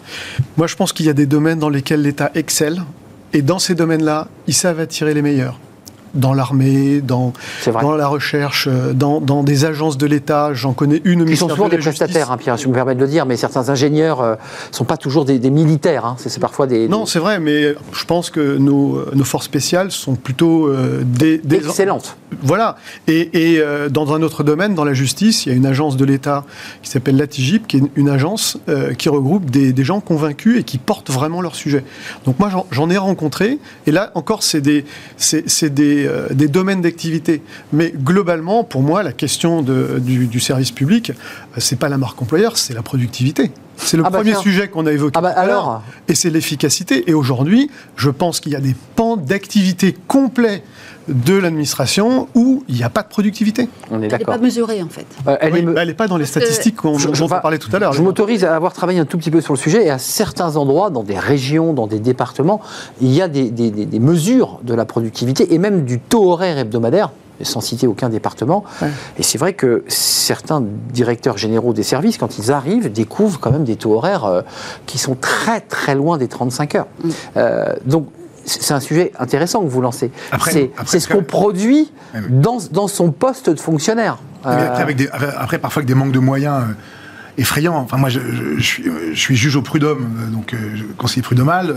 Moi, 0.57 0.69
je 0.69 0.77
pense 0.77 0.93
qu'il 0.93 1.07
y 1.07 1.11
a 1.11 1.15
des 1.15 1.27
domaines 1.27 1.59
dans 1.59 1.69
lesquels 1.69 2.03
l'État 2.03 2.31
excelle, 2.35 2.83
et 3.33 3.43
dans 3.43 3.59
ces 3.59 3.75
domaines-là, 3.75 4.29
ils 4.47 4.55
savent 4.55 4.79
attirer 4.79 5.15
les 5.15 5.23
meilleurs 5.23 5.59
dans 6.15 6.35
l'armée, 6.35 7.01
dans, 7.01 7.33
dans 7.81 7.95
la 7.97 8.09
recherche, 8.09 8.69
euh, 8.69 8.93
dans, 8.93 9.21
dans 9.21 9.43
des 9.43 9.65
agences 9.65 9.99
de 9.99 10.07
l'État. 10.07 10.53
J'en 10.55 10.73
connais 10.73 11.01
une. 11.05 11.25
Qui 11.25 11.37
sont 11.37 11.49
souvent 11.49 11.69
des 11.69 11.79
prestataires, 11.79 12.31
hein, 12.31 12.37
Pierre, 12.37 12.59
si 12.59 12.65
vous 12.65 12.71
me 12.71 12.75
permettez 12.75 12.97
de 12.99 13.05
le 13.05 13.11
dire, 13.11 13.27
mais 13.27 13.37
certains 13.37 13.69
ingénieurs 13.69 14.23
ne 14.23 14.29
euh, 14.29 14.37
sont 14.73 14.85
pas 14.85 14.97
toujours 14.97 15.25
des, 15.25 15.39
militaires. 15.51 16.05
Hein. 16.05 16.17
C'est 16.19 16.41
parfois 16.41 16.67
des. 16.67 16.89
Non, 16.89 17.07
c'est 17.07 17.19
vrai, 17.19 17.41
mais 17.41 17.75
je 17.93 18.05
pense 18.05 18.31
que 18.31 18.57
nos, 18.57 19.05
nos 19.15 19.25
forces 19.25 19.47
spéciales 19.47 19.91
sont 19.91 20.15
plutôt 20.15 20.67
euh, 20.67 21.03
des, 21.05 21.39
des, 21.39 21.57
Excellentes. 21.57 22.17
Voilà. 22.43 22.77
Et, 23.07 23.57
et 23.57 23.63
dans 23.91 24.15
un 24.15 24.23
autre 24.23 24.45
domaine, 24.45 24.75
dans 24.75 24.85
la 24.85 24.95
justice, 24.95 25.45
il 25.45 25.49
y 25.51 25.53
a 25.53 25.57
une 25.57 25.67
agence 25.67 25.97
de 25.97 26.05
l'État 26.05 26.45
qui 26.83 26.91
s'appelle 26.91 27.17
l'ATIGIP, 27.17 27.67
qui 27.67 27.79
est 27.79 27.83
une, 27.97 28.09
agence 28.09 28.59
qui 28.99 29.09
regroupe 29.09 29.51
des, 29.51 29.73
des, 29.73 29.85
gens 29.85 30.01
convaincus 30.01 30.61
et 30.61 30.63
qui 30.63 30.79
portent 30.79 31.11
vraiment 31.11 31.41
leur 31.41 31.55
sujet. 31.55 31.85
Donc 32.25 32.39
moi, 32.39 32.51
j'en 32.71 32.89
ai 32.89 32.97
rencontré, 32.97 33.59
et 33.87 33.91
là 33.91 34.13
encore, 34.15 34.43
c'est 34.43 34.61
des, 34.61 34.85
des 35.63 36.00
euh, 36.07 36.29
des, 36.31 36.49
domaines 36.49 36.83
d'activité. 36.83 37.43
Mais 37.73 37.93
globalement, 37.95 38.65
pour 38.65 38.83
moi, 38.83 39.03
la 39.03 39.13
question 39.13 39.63
du, 39.63 40.41
service 40.41 40.71
public, 40.71 41.11
euh, 41.11 41.15
c'est 41.59 41.79
pas 41.79 41.89
la 41.89 41.99
marque 41.99 42.21
employeur, 42.21 42.57
c'est 42.57 42.75
la 42.75 42.83
productivité. 42.83 43.51
C'est 43.83 43.97
le 43.97 44.05
ah 44.07 44.11
bah 44.11 44.19
premier 44.19 44.35
sujet 44.35 44.69
qu'on 44.69 44.87
a 44.87 44.93
évoqué. 44.93 45.13
Ah 45.17 45.21
bah 45.21 45.33
alors 45.35 45.83
Et 46.09 46.15
c'est 46.15 46.31
l'efficacité. 46.31 47.11
Et 47.11 47.15
aujourd'hui, 47.15 47.71
je 47.97 48.11
pense 48.11 48.41
qu'il 48.41 48.53
y 48.53 48.57
a 48.57 48.61
des 48.61 48.75
pans 48.95 49.17
d'activité 49.17 49.97
complets 50.07 50.63
de 51.09 51.35
l'administration 51.35 52.29
où 52.35 52.63
il 52.69 52.77
n'y 52.77 52.83
a 52.83 52.91
pas 52.91 53.03
de 53.03 53.09
productivité. 53.09 53.69
On 53.91 54.03
est 54.03 54.07
elle 54.07 54.19
n'est 54.19 54.25
pas 54.25 54.39
mesurée 54.39 54.83
en 54.83 54.89
fait. 54.89 55.07
Euh, 55.27 55.37
elle 55.41 55.87
n'est 55.87 55.95
pas 55.95 56.07
dans 56.07 56.17
les 56.17 56.27
statistiques 56.27 56.77
dont 56.83 56.97
on 57.21 57.29
parlait 57.29 57.59
tout 57.59 57.75
à 57.75 57.79
l'heure. 57.79 57.93
Je 57.93 58.03
m'autorise 58.03 58.45
à 58.45 58.55
avoir 58.55 58.73
travaillé 58.73 59.01
un 59.01 59.05
tout 59.05 59.19
petit 59.19 59.31
peu 59.31 59.41
sur 59.41 59.55
le 59.55 59.59
sujet 59.59 59.85
et 59.85 59.91
à 59.91 59.99
certains 59.99 60.57
endroits, 60.57 60.91
dans 60.91 61.03
des 61.03 61.19
régions, 61.19 61.73
dans 61.73 61.87
des 61.87 61.99
départements, 61.99 62.61
il 63.01 63.13
y 63.13 63.23
a 63.23 63.29
des, 63.29 63.51
mesures 63.99 64.61
de 64.63 64.75
la 64.75 64.85
productivité 64.85 65.53
et 65.53 65.59
même 65.59 65.85
du 65.85 65.99
taux 65.99 66.31
horaire 66.31 66.59
hebdomadaire 66.59 67.11
sans 67.43 67.61
citer 67.61 67.87
aucun 67.87 68.09
département. 68.09 68.65
Et 69.19 69.23
c'est 69.23 69.39
vrai 69.39 69.53
que 69.53 69.85
certains 69.89 70.63
directeurs 70.93 71.39
généraux 71.39 71.73
des 71.73 71.83
services, 71.83 72.19
quand 72.19 72.39
ils 72.39 72.53
arrivent, 72.53 72.91
découvrent 72.91 73.41
quand 73.41 73.51
même 73.51 73.65
des 73.65 73.77
taux 73.77 73.95
horaires 73.95 74.25
euh, 74.25 74.43
qui 74.87 74.99
sont 74.99 75.15
très 75.15 75.61
très 75.61 75.95
loin 75.95 76.19
des 76.19 76.29
35 76.29 76.75
heures. 76.75 76.87
Mm. 77.03 77.09
Euh, 77.37 77.75
donc 77.85 78.09
c'est 78.45 78.73
un 78.73 78.81
sujet 78.81 79.13
intéressant 79.19 79.63
que 79.63 79.69
vous 79.69 79.81
lancez. 79.81 80.11
C'est 80.87 81.01
ce 81.01 81.09
qu'on 81.09 81.23
produit 81.23 81.93
dans, 82.29 82.59
dans, 82.73 82.89
son 82.89 83.13
poste 83.13 83.51
de 83.51 83.61
fonctionnaire. 83.61 84.19
après, 84.45 85.59
parfois 85.59 85.81
avec 85.81 85.89
des 85.89 85.95
manques 85.95 86.13
de 86.13 86.19
moyens 86.19 86.63
euh, 86.63 86.73
effrayants. 87.39 87.77
Enfin, 87.77 87.99
moi, 87.99 88.09
je, 88.09 88.19
suis, 88.61 88.85
je, 89.13 89.21
suis, 89.21 89.37
juge 89.37 89.57
au 89.57 89.63
prud'homme, 89.63 90.31
donc 90.33 90.55
euh, 90.55 90.59
conseiller 90.97 91.23
prud'homal, 91.23 91.75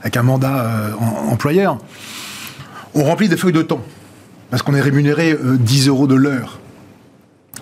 avec 0.00 0.16
un 0.16 0.22
mandat 0.22 0.92
employeur. 1.28 1.78
On 2.94 3.02
remplit 3.02 3.28
des 3.28 3.36
feuilles 3.36 3.52
de 3.52 3.62
temps, 3.62 3.82
parce 4.54 4.62
qu'on 4.62 4.74
est 4.74 4.80
rémunéré 4.80 5.36
10 5.42 5.88
euros 5.88 6.06
de 6.06 6.14
l'heure. 6.14 6.60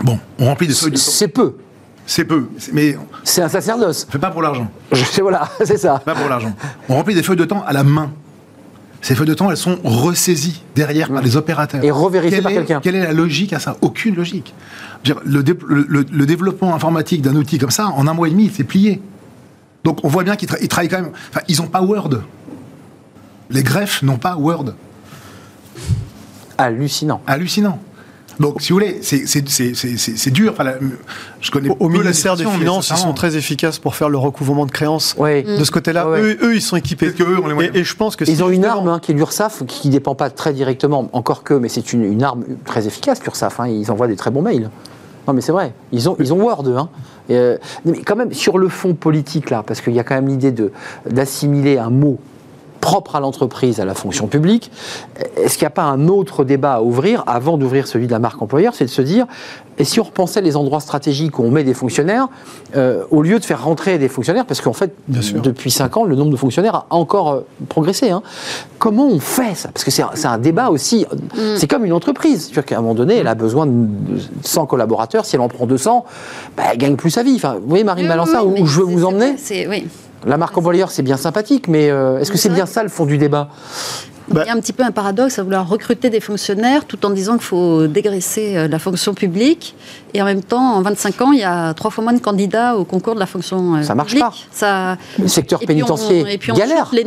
Bon, 0.03 0.19
on 0.39 0.45
remplit 0.45 0.67
des 0.67 0.75
feuilles 0.75 0.91
de 0.91 0.97
temps. 0.97 1.03
C'est 1.03 1.29
peu. 1.29 1.55
C'est 2.05 2.27
peu, 2.27 2.49
mais 2.75 2.99
c'est 3.25 3.41
un 3.41 3.49
sacerdoce. 3.49 4.07
C'est 4.13 4.21
pas 4.21 4.31
pour 4.31 4.43
l'argent. 4.43 4.71
Voilà, 5.23 5.49
c'est 5.65 5.79
ça. 5.79 6.03
Pas 6.05 6.15
pour 6.15 6.29
l'argent. 6.29 6.53
On 6.91 6.97
remplit 6.97 7.15
des 7.15 7.23
feuilles 7.23 7.39
de 7.39 7.47
temps 7.47 7.65
à 7.67 7.73
la 7.73 7.83
main. 7.83 8.13
Ces 9.01 9.15
feuilles 9.15 9.27
de 9.27 9.33
temps, 9.33 9.51
elles 9.51 9.57
sont 9.57 9.79
ressaisies 9.83 10.61
derrière 10.75 11.11
par 11.11 11.23
les 11.23 11.39
opérateurs. 11.39 11.83
Et 11.83 11.91
revérifiées 11.91 12.43
par 12.43 12.53
quelqu'un. 12.53 12.81
Quelle 12.83 12.97
est 12.97 13.05
la 13.05 13.15
logique 13.15 13.55
à 13.55 13.59
ça? 13.59 13.79
Aucune 13.81 14.15
logique. 14.15 14.53
Le, 15.25 16.27
développement 16.27 16.75
informatique 16.75 17.23
d'un 17.23 17.37
outil 17.37 17.57
comme 17.57 17.71
ça, 17.71 17.87
en 17.87 18.07
un 18.07 18.13
mois 18.13 18.29
et 18.29 18.33
demi, 18.33 18.53
c'est 18.55 18.65
plié. 18.65 19.01
Donc 19.83 20.05
on 20.05 20.09
voit 20.09 20.25
bien 20.25 20.37
qu'ils 20.37 20.69
travaillent 20.69 20.91
quand 20.91 21.01
même. 21.01 21.13
Enfin, 21.31 21.41
ils 21.49 21.57
n'ont 21.57 21.69
pas 21.69 21.81
Word. 21.81 22.21
Les 23.49 23.63
greffes 23.63 24.03
n'ont 24.03 24.19
pas 24.19 24.37
Word. 24.37 24.75
Hallucinant. 26.63 27.21
Hallucinant. 27.27 27.79
Donc, 28.41 28.61
si 28.61 28.73
vous 28.73 28.79
voulez, 28.79 29.01
c'est 29.03 30.31
dur. 30.31 30.53
Enfin, 30.53 30.73
je 31.41 31.51
connais 31.51 31.69
au, 31.79 31.89
ministère 31.89 32.37
des 32.37 32.45
Finances, 32.45 32.91
ils 32.91 32.97
sont 32.97 33.13
très 33.13 33.37
efficaces 33.37 33.79
pour 33.79 33.95
faire 33.95 34.09
le 34.09 34.19
recouvrement 34.19 34.67
de 34.67 34.71
créances. 34.71 35.17
De 35.17 35.65
ce 35.65 35.71
côté-là, 35.71 36.07
eux, 36.07 36.55
ils 36.55 36.63
sont 36.63 36.77
équipés. 36.77 37.13
Que 37.13 37.23
eux, 37.23 37.39
on 37.43 37.49
les 37.49 37.71
et, 37.75 37.85
je 37.85 37.97
pense 37.97 38.17
que 38.17 38.25
ils 38.25 38.43
ont 38.43 38.51
une 38.51 38.65
arme 38.65 38.89
hein, 38.89 38.99
qui 39.01 39.13
est 39.13 39.15
l'URSSAF, 39.15 39.65
qui 39.67 39.89
ne 39.89 39.93
dépend 39.93 40.15
pas 40.15 40.31
très 40.31 40.53
directement, 40.53 41.09
encore 41.13 41.43
que, 41.43 41.55
mais 41.55 41.69
c'est 41.69 41.93
une, 41.93 42.23
arme 42.23 42.45
très 42.65 42.87
efficace, 42.87 43.23
l'URSSAF. 43.23 43.61
Hein, 43.61 43.69
ils 43.69 43.91
envoient 43.91 44.09
des 44.09 44.17
très 44.17 44.31
bons 44.31 44.43
mails. 44.43 44.71
Non, 45.29 45.35
mais 45.35 45.41
c'est 45.41 45.53
vrai. 45.53 45.73
Ils 45.93 46.09
ont, 46.09 46.17
ils 46.19 46.33
ont 46.33 46.43
Word, 46.43 46.65
hein. 46.77 46.89
Euh, 47.31 47.57
mais 47.85 47.99
quand 47.99 48.17
même, 48.17 48.33
sur 48.33 48.59
le 48.59 48.69
fond 48.69 48.95
politique, 48.95 49.51
là, 49.51 49.63
parce 49.65 49.81
qu'il 49.81 49.93
y 49.93 50.01
a 50.01 50.05
quand 50.05 50.17
même 50.17 50.27
l'idée 50.27 50.53
d'assimiler 51.09 51.79
un 51.79 51.91
mot 51.91 52.19
propre 52.83 53.15
à 53.15 53.21
l'entreprise, 53.21 53.81
à 53.81 53.85
la 53.85 53.95
fonction 53.95 54.27
publique. 54.27 54.71
Est-ce 55.37 55.57
qu'il 55.57 55.65
n'y 55.65 55.69
a 55.69 55.71
pas 55.71 55.85
un 55.85 56.09
autre 56.09 56.45
débat 56.45 56.75
à 56.75 56.83
ouvrir 56.83 57.23
avant 57.27 57.57
d'ouvrir 57.57 57.87
celui 57.87 58.09
de 58.09 58.13
la 58.13 58.19
marque 58.19 58.43
employeur 58.43 58.75
C'est 58.75 58.85
de 58.85 58.91
se 58.91 59.01
dire, 59.01 59.27
et 59.79 59.85
si 59.85 60.01
on 60.01 60.03
repensait 60.03 60.43
les 60.43 60.57
endroits 60.57 60.81
stratégiques 60.81 61.39
où 61.39 61.45
on 61.45 61.51
met 61.51 61.63
des 61.63 61.75
fonctionnaires, 61.75 62.27
euh, 62.77 63.05
au 63.13 63.23
lieu 63.23 63.39
de 63.39 63.45
faire 63.45 63.65
rentrer 63.65 63.99
des 63.99 64.09
fonctionnaires, 64.09 64.45
parce 64.47 64.61
qu'en 64.61 64.73
fait, 64.73 64.93
depuis 65.09 65.71
5 65.71 65.97
ans, 65.97 66.05
le 66.05 66.17
nombre 66.17 66.33
de 66.33 66.37
fonctionnaires 66.37 66.75
a 66.75 66.87
encore 66.91 67.31
euh, 67.31 67.47
progressé. 67.69 68.11
Hein. 68.11 68.23
Comment 68.81 69.07
on 69.07 69.21
fait 69.21 69.55
ça? 69.55 69.71
Parce 69.73 69.85
que 69.85 69.93
c'est 69.93 70.27
un, 70.27 70.39
débat 70.39 70.69
aussi, 70.69 71.07
mm. 71.13 71.57
c'est 71.57 71.69
comme 71.69 71.85
une 71.85 71.93
entreprise. 71.93 72.47
C'est-à-dire 72.47 72.65
qu'à 72.65 72.79
un 72.79 72.81
moment 72.81 72.95
donné, 72.95 73.19
elle 73.19 73.29
a 73.29 73.37
besoin 73.37 73.67
de 73.67 73.89
100 74.43 74.67
collaborateurs. 74.67 75.25
Si 75.25 75.37
elle 75.37 75.43
en 75.43 75.49
prend 75.49 75.67
200, 75.67 76.05
bah, 76.57 76.65
elle 76.73 76.79
gagne 76.79 76.97
plus 76.97 77.11
sa 77.11 77.23
vie. 77.23 77.35
Enfin, 77.37 77.55
vous 77.55 77.69
voyez, 77.69 77.85
Marine 77.85 78.09
Balança, 78.09 78.45
où, 78.45 78.67
je 78.67 78.81
veux 78.81 78.87
vous 78.87 79.05
emmener 79.05 79.37
oui. 79.69 79.87
La 80.25 80.37
marque 80.37 80.57
employeur, 80.57 80.91
c'est 80.91 81.03
bien 81.03 81.17
sympathique, 81.17 81.69
mais 81.69 81.91
euh, 81.91 82.19
est-ce 82.19 82.31
que 82.31 82.39
c'est 82.39 82.49
bien 82.49 82.67
ça 82.67 82.83
le 82.83 82.89
fond 82.89 83.07
du 83.07 83.19
débat? 83.19 83.49
Il 84.33 84.47
y 84.47 84.51
a 84.51 84.53
un 84.53 84.61
petit 84.61 84.73
peu 84.73 84.83
un 84.83 84.91
paradoxe 84.91 85.39
à 85.39 85.43
vouloir 85.43 85.69
recruter 85.69 86.11
des 86.11 86.21
fonctionnaires 86.21 86.85
tout 86.85 87.05
en 87.07 87.11
disant 87.11 87.35
qu'il 87.35 87.47
faut 87.47 87.87
dégraisser 87.87 88.57
euh, 88.57 88.69
la 88.69 88.79
fonction 88.79 89.15
publique. 89.15 89.75
Et 90.15 90.21
en 90.21 90.25
même 90.25 90.43
temps, 90.43 90.77
en 90.77 90.83
25 90.83 91.21
ans, 91.23 91.33
il 91.33 91.41
y 91.41 91.45
a 91.45 91.73
trois 91.75 91.91
fois 91.91 92.05
moins 92.05 92.13
de 92.13 92.21
candidats 92.21 92.77
au 92.77 92.85
concours 92.85 93.15
de 93.15 93.21
la 93.21 93.27
fonction 93.27 93.77
euh, 93.77 93.83
Ça 93.83 93.95
marche 93.95 94.19
pas. 94.19 94.33
Ça... 94.51 94.97
Le 95.19 95.29
secteur 95.29 95.61
pénitentiaire 95.61 96.27
galère. 96.55 96.91
Les 96.93 97.05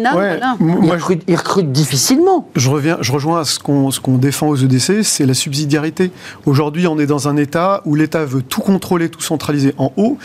Moi, 0.59 0.97
ils, 1.27 1.35
recrutent, 1.35 1.71
difficilement. 1.71 2.49
Je, 2.55 2.69
reviens, 2.69 2.97
je 3.01 3.11
rejoins 3.11 3.41
à 3.41 3.45
ce 3.45 3.59
qu'on 3.59 3.89
qu'on 4.01 4.17
défend 4.17 4.47
aux 4.47 4.55
EDC, 4.55 5.03
c'est 5.03 5.25
la 5.25 5.33
subsidiarité. 5.33 6.11
Aujourd'hui, 6.45 6.87
on 6.87 6.99
est 6.99 7.05
dans 7.05 7.27
un 7.27 7.37
État 7.37 7.81
où 7.85 7.95
l'État 7.95 8.25
veut 8.25 8.41
tout 8.41 8.61
contrôler, 8.61 9.09
tout 9.09 9.21
centraliser 9.21 9.73
en 9.77 9.91
haut, 9.97 10.17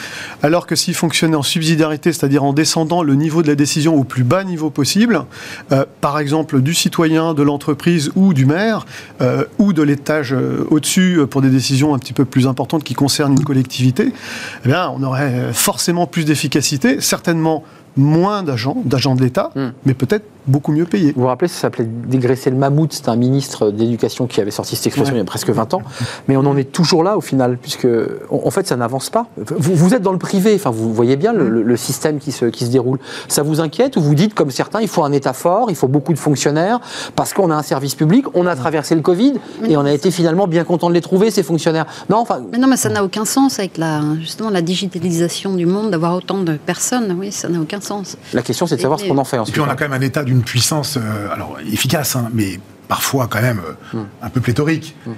alors 0.43 0.67
que 0.67 0.77
s'il 0.77 0.95
fonctionnait 0.95 1.37
en 1.37 1.43
subsidiarité, 1.43 2.13
c'est-à-dire 2.13 2.45
en 2.45 2.53
descendant 2.53 3.03
le 3.03 3.15
niveau 3.15 3.43
de 3.43 3.49
la 3.49 3.55
décision 3.55 3.95
au 3.95 4.05
plus 4.05 4.25
bas 4.25 4.45
niveau 4.45 4.71
possible, 4.71 5.25
euh, 5.73 5.85
par 6.01 6.19
exemple 6.19 6.61
du 6.61 6.75
citoyen, 6.75 6.90
de 6.91 7.43
l'entreprise 7.43 8.11
ou 8.15 8.35
du 8.35 8.47
maire, 8.47 8.85
euh, 9.21 9.45
ou 9.59 9.73
de 9.73 9.83
l'étage 9.83 10.33
euh, 10.33 10.67
au-dessus 10.71 11.19
euh, 11.19 11.27
pour 11.27 11.41
des 11.41 11.49
décisions 11.49 11.95
un 11.95 11.99
petit 11.99 12.13
peu 12.13 12.25
plus 12.25 12.47
importantes 12.47 12.85
qui 12.85 12.95
concernent 12.95 13.33
une 13.33 13.45
collectivité, 13.45 14.13
eh 14.65 14.69
bien, 14.69 14.91
on 14.91 15.03
aurait 15.03 15.53
forcément 15.53 16.07
plus 16.07 16.25
d'efficacité, 16.25 17.01
certainement 17.01 17.65
moins 17.97 18.43
d'agents, 18.43 18.83
d'agents 18.85 19.15
de 19.15 19.23
l'État, 19.23 19.51
hmm. 19.55 19.71
mais 19.85 19.95
peut-être 19.95 20.25
beaucoup 20.47 20.73
mieux 20.73 20.85
payés. 20.85 21.13
Vous 21.13 21.23
vous 21.23 21.27
rappelez, 21.27 21.49
ça 21.49 21.61
s'appelait 21.61 21.85
dégraisser 21.85 22.51
le 22.51 22.57
mammouth, 22.57 22.93
c'est 22.93 23.09
un 23.09 23.17
ministre 23.17 23.71
d'éducation 23.71 24.27
qui 24.27 24.41
avait 24.41 24.51
sorti 24.51 24.77
cette 24.77 24.87
expression 24.87 25.15
il 25.15 25.19
y 25.19 25.21
a 25.21 25.25
presque 25.25 25.51
20 25.51 25.75
ans, 25.75 25.83
mais 26.29 26.37
on 26.37 26.47
en 26.47 26.57
est 26.57 26.73
toujours 26.73 27.03
là 27.03 27.17
au 27.17 27.21
final, 27.21 27.59
puisque 27.61 27.89
en 28.31 28.51
fait 28.51 28.67
ça 28.67 28.77
n'avance 28.77 29.11
pas. 29.11 29.27
Vous, 29.37 29.75
vous, 29.75 29.95
êtes 29.95 30.03
dans 30.03 30.13
le 30.13 30.19
privé, 30.19 30.55
enfin, 30.55 30.71
vous 30.71 30.93
voyez 30.93 31.17
bien 31.17 31.33
le, 31.33 31.77
système 31.77 32.19
qui 32.19 32.33
se, 32.33 32.47
qui 32.47 32.67
se 32.67 32.71
déroule. 32.71 32.99
Ça 33.29 33.43
vous 33.43 33.61
inquiète 33.61 33.97
ou 33.97 34.01
vous 34.01 34.15
dites, 34.15 34.35
comme 34.35 34.51
certains, 34.51 34.81
il 34.81 34.89
faut 34.89 35.05
un 35.05 35.13
État 35.13 35.33
fort, 35.33 35.71
il 35.71 35.77
faut 35.77 35.89
beaucoup 35.89 36.13
de 36.13 36.19
fonctionnaires, 36.19 36.81
parce 37.17 37.33
qu'on 37.33 37.51
a 37.51 37.55
un 37.55 37.63
service 37.63 37.95
public, 37.95 38.27
on 38.35 38.47
a 38.47 38.57
traversé 38.57 38.95
le 38.95 39.01
Covid, 39.01 39.35
et 39.69 39.77
on 39.77 39.85
a 39.85 39.93
été 39.93 40.11
finalement 40.11 40.47
bien 40.47 40.65
content 40.65 40.89
de 40.89 40.95
les 40.95 41.01
trouver, 41.01 41.31
ces 41.31 41.43
fonctionnaires. 41.43 41.87
Non, 42.09 42.19
enfin... 42.19 42.41
Mais 42.53 42.59
non, 42.59 42.69
mais 42.69 42.77
ça 42.77 42.89
n'a 42.89 43.05
aucun 43.05 43.25
sens 43.25 43.59
avec 43.59 43.79
la, 43.79 44.03
justement 44.21 44.51
la 44.51 44.63
digitalisation 44.63 45.55
du 45.55 45.67
monde, 45.67 45.91
d'avoir 45.91 46.15
autant 46.15 46.43
de 46.43 46.55
personnes, 46.55 47.17
oui, 47.19 47.33
ça 47.33 47.49
n'a 47.49 47.61
aucun 47.61 47.81
sens. 47.81 48.17
La 48.33 48.43
question, 48.43 48.67
c'est 48.67 48.77
de 48.77 48.81
savoir 48.81 49.01
ce 49.01 49.07
qu'on 49.07 49.19
en 49.19 49.25
fait 49.25 49.39
ensuite. 49.39 49.57
Et 49.57 49.61
puis 49.61 49.69
on 49.69 49.71
a 49.71 49.77
quand 49.77 49.89
même 49.89 50.01
un 50.01 50.05
État 50.05 50.23
d'une 50.31 50.43
puissance, 50.43 50.97
euh, 50.97 51.29
efficace, 51.73 52.17
hein, 52.17 52.31
mais 52.33 52.61
parfois 52.91 53.29
quand 53.31 53.41
même 53.41 53.61
hmm. 53.95 53.99
un 54.21 54.29
peu 54.31 54.41
pléthorique. 54.41 54.97
Hmm. 55.07 55.13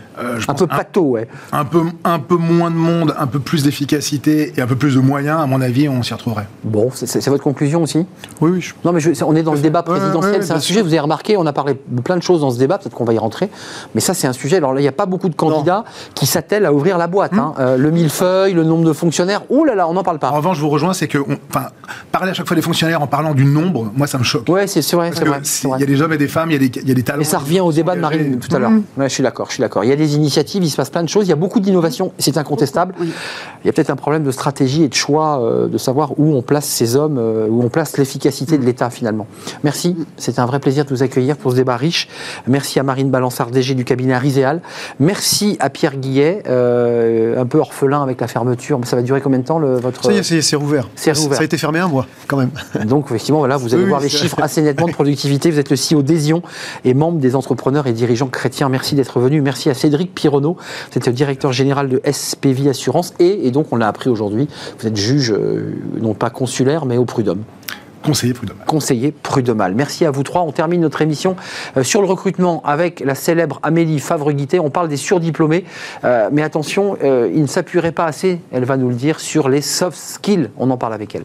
un 0.47 0.53
peu 0.53 0.67
plateau, 0.67 1.03
ouais. 1.03 1.27
Un 1.53 1.65
peu, 1.65 1.81
un 2.05 2.19
peu 2.19 2.37
moins 2.37 2.71
de 2.71 2.77
monde, 2.77 3.15
un 3.19 3.27
peu 3.27 3.39
plus 3.39 3.63
d'efficacité 3.63 4.53
et 4.55 4.61
un 4.61 4.67
peu 4.67 4.77
plus 4.77 4.95
de 4.95 5.01
moyens, 5.01 5.41
à 5.41 5.47
mon 5.47 5.59
avis, 5.63 5.89
on 5.89 6.03
s'y 6.03 6.13
retrouverait. 6.13 6.47
Bon, 6.65 6.91
c'est 6.93 7.27
votre 7.29 7.43
conclusion 7.43 7.83
aussi? 7.83 8.05
Oui, 8.43 8.51
oui. 8.51 8.73
Non, 8.85 8.93
mais 8.93 9.01
on 9.23 9.35
est 9.35 9.43
dans 9.43 9.55
le 9.55 9.61
débat 9.61 9.83
présidentiel, 9.83 10.45
c'est 10.45 10.53
un 10.53 10.61
sujet, 10.61 10.83
vous 10.83 10.89
avez 10.89 11.01
remarqué, 11.01 11.39
on 11.39 11.47
a 11.47 11.55
parlé 11.55 11.79
de 11.89 12.03
plein 12.03 12.19
de 12.19 12.23
choses 12.23 12.43
dans 12.43 12.51
ce 12.51 12.59
débat, 12.59 12.77
peut-être 12.77 12.95
qu'on 12.95 13.07
va 13.07 13.15
y 13.15 13.19
rentrer, 13.19 13.49
mais 13.95 14.03
ça 14.03 14.13
c'est 14.13 14.27
un 14.27 14.35
sujet, 14.35 14.59
alors 14.59 14.75
là, 14.75 14.81
il 14.81 14.85
n'y 14.85 14.89
a 14.89 14.93
pas 14.93 15.07
beaucoup 15.07 15.31
de 15.31 15.35
candidats 15.35 15.85
qui 16.15 16.27
s'attellent 16.27 16.67
à 16.67 16.75
ouvrir 16.75 16.99
la 16.99 17.07
boîte. 17.07 17.33
Hein. 17.33 17.55
Hmm. 17.57 17.81
le 17.81 17.91
millefeuille, 17.91 18.53
le 18.53 18.65
nombre 18.65 18.85
de 18.85 18.93
fonctionnaires, 18.93 19.45
ouh 19.49 19.65
là 19.65 19.75
là, 19.75 19.89
on 19.89 19.95
n'en 19.95 20.03
parle 20.03 20.19
pas. 20.19 20.31
En 20.31 20.37
revanche, 20.37 20.59
je 20.59 20.63
vous 20.63 20.69
rejoins, 20.69 20.93
c'est 20.93 21.09
que, 21.09 21.19
enfin, 21.49 21.69
parler 22.11 22.33
à 22.33 22.35
chaque 22.35 22.47
fois 22.47 22.55
des 22.55 22.63
fonctionnaires 22.63 23.01
en 23.01 23.07
parlant 23.07 23.33
du 23.33 23.47
nombre, 23.47 23.91
moi 23.97 24.07
ça 24.07 24.19
me 24.19 24.25
choque. 24.25 24.47
Ouais, 24.51 24.67
c'est 24.67 24.83
vrai. 24.93 25.11
Il 25.15 25.81
y 25.81 25.83
a 25.83 25.87
des 25.87 26.03
hommes 26.03 26.13
et 26.13 26.19
des 26.19 26.29
femmes, 26.29 26.51
il 26.51 26.63
y, 26.63 26.91
a 26.91 26.95
des, 26.95 27.03
talents. 27.03 27.23
Et 27.23 27.25
ça 27.25 27.39
revient 27.39 27.62
au 27.65 27.73
débat 27.73 27.95
de 27.95 28.01
Marine 28.01 28.39
tout 28.39 28.55
à 28.55 28.59
l'heure. 28.59 28.71
Mm. 28.71 28.85
je 28.99 29.09
suis 29.09 29.23
d'accord, 29.23 29.47
je 29.49 29.55
suis 29.55 29.61
d'accord. 29.61 29.85
Il 29.85 29.91
y 29.91 29.93
a 29.93 29.97
des 29.97 30.17
initiatives, 30.17 30.63
il 30.63 30.71
se 30.71 30.77
passe 30.77 30.91
plein 30.91 31.03
de 31.03 31.09
choses, 31.09 31.27
il 31.27 31.31
y 31.31 31.33
a 31.33 31.37
beaucoup 31.37 31.61
d'innovations, 31.61 32.13
c'est 32.19 32.37
incontestable. 32.39 32.95
Il 33.01 33.67
y 33.67 33.69
a 33.69 33.73
peut-être 33.73 33.91
un 33.91 33.97
problème 33.97 34.25
de 34.25 34.31
stratégie 34.31 34.85
et 34.85 34.89
de 34.89 34.95
choix, 34.95 35.43
euh, 35.43 35.69
de 35.69 35.79
savoir 35.79 36.19
où 36.19 36.35
on 36.35 36.43
place 36.43 36.67
ces 36.67 36.97
hommes, 36.97 37.19
euh, 37.19 37.47
où 37.49 37.63
on 37.63 37.69
place 37.69 37.97
l'efficacité 37.99 38.59
de 38.59 38.65
l'État 38.65 38.91
finalement. 38.91 39.27
Merci, 39.65 39.97
c'était 40.17 40.41
un 40.41 40.47
vrai 40.47 40.61
plaisir 40.61 40.85
de 40.85 40.91
vous 40.91 41.03
accueillir 41.03 41.37
pour 41.37 41.53
ce 41.53 41.57
débat 41.57 41.77
riche. 41.77 42.09
Merci 42.47 42.81
à 42.81 42.83
Marine 42.83 43.11
Balançard, 43.11 43.51
DG 43.51 43.75
du 43.75 43.85
cabinet 43.85 44.15
Ariséal. 44.15 44.61
Merci 44.99 45.57
à 45.61 45.71
Pierre 45.71 45.97
Guillet, 45.97 46.43
euh, 46.49 47.41
un 47.41 47.47
peu 47.47 47.59
orphelin 47.59 48.03
avec 48.03 48.21
la 48.21 48.29
fermeture. 48.29 48.81
Ça 48.85 48.97
va 48.97 49.03
durer 49.03 49.21
combien 49.21 49.39
de 49.39 49.45
temps 49.45 49.59
le, 49.59 49.77
votre... 49.77 50.05
Ça 50.05 50.13
y 50.13 50.19
est, 50.19 50.43
c'est 50.43 50.57
rouvert. 50.57 50.89
Ça 50.97 51.13
a 51.13 51.45
été 51.45 51.59
fermé 51.59 51.79
un 51.79 51.89
mois 51.89 52.07
quand 52.27 52.37
même. 52.37 52.51
Donc 52.87 53.07
effectivement, 53.07 53.39
voilà, 53.39 53.57
vous 53.57 53.75
allez 53.75 53.85
voir 53.85 54.01
les 54.01 54.09
chiffres 54.09 54.41
assez 54.43 54.63
nettement 54.63 54.87
de 54.87 54.93
productivité. 54.93 55.51
Vous 55.51 55.59
êtes 55.59 55.71
le 55.71 55.77
CEO 55.77 56.03
d'Esion 56.03 56.43
et 56.85 56.95
membre 56.95 57.19
des 57.19 57.35
entrepreneurs 57.53 57.87
et 57.87 57.93
dirigeants 57.93 58.29
chrétiens. 58.29 58.71
Merci 58.71 58.95
d'être 58.95 59.21
venu. 59.21 59.43
Merci 59.43 59.69
à 59.69 59.75
Cédric 59.75 60.15
Pironneau. 60.15 60.57
Vous 60.57 60.99
êtes 60.99 61.07
le 61.07 61.13
directeur 61.13 61.53
général 61.53 61.89
de 61.89 62.01
SPV 62.11 62.71
Assurance 62.71 63.13
et, 63.19 63.51
donc 63.51 63.67
on 63.73 63.77
l'a 63.77 63.89
appris 63.89 64.09
aujourd'hui, 64.09 64.49
vous 64.79 64.87
êtes 64.87 64.97
juge, 64.97 65.33
euh, 65.33 65.75
non 66.01 66.15
pas 66.15 66.31
consulaire, 66.31 66.87
mais 66.87 66.97
au 66.97 67.05
prud'homme. 67.05 67.43
Conseiller 68.03 68.33
prud'homal. 68.33 68.67
Conseiller 68.67 69.13
prud'homal. 69.13 69.75
Merci 69.75 70.07
à 70.07 70.11
vous 70.11 70.23
trois. 70.23 70.43
On 70.43 70.51
termine 70.51 70.81
notre 70.81 71.03
émission 71.03 71.37
euh, 71.77 71.83
sur 71.83 72.01
le 72.01 72.09
recrutement 72.09 72.63
avec 72.65 73.01
la 73.01 73.15
célèbre 73.15 73.61
Amélie 73.63 74.01
Favre-Guité. 74.01 74.59
On 74.59 74.71
parle 74.71 74.89
des 74.89 74.97
surdiplômés, 74.97 75.67
euh, 76.05 76.31
mais 76.33 76.43
attention, 76.43 76.97
il 77.03 77.43
ne 77.43 77.47
s'appuierait 77.47 77.93
pas 77.93 78.07
assez, 78.07 78.41
elle 78.51 78.65
va 78.65 78.79
nous 78.79 78.89
le 78.89 78.95
dire, 78.95 79.21
sur 79.21 79.51
les 79.51 79.61
soft 79.61 79.99
skills. 79.99 80.49
On 80.57 80.71
en 80.71 80.79
parle 80.79 80.95
avec 80.95 81.15
elle. 81.15 81.25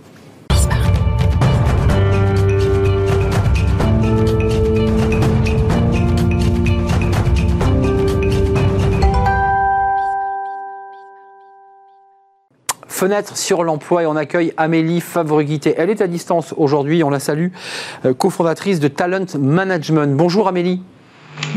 Fenêtre 12.98 13.38
sur 13.38 13.64
l'emploi 13.64 14.02
et 14.02 14.06
on 14.08 14.16
accueille 14.16 14.54
Amélie 14.58 15.02
Favreguité. 15.02 15.76
Elle 15.78 15.92
est 15.92 16.02
à 16.02 16.08
distance 16.08 16.56
aujourd'hui, 16.58 17.04
on 17.04 17.12
la 17.12 17.20
salue, 17.20 17.50
euh, 18.06 18.16
cofondatrice 18.16 18.80
de 18.80 18.88
Talent 18.88 19.38
Management. 19.40 20.18
Bonjour 20.18 20.48
Amélie. 20.48 20.82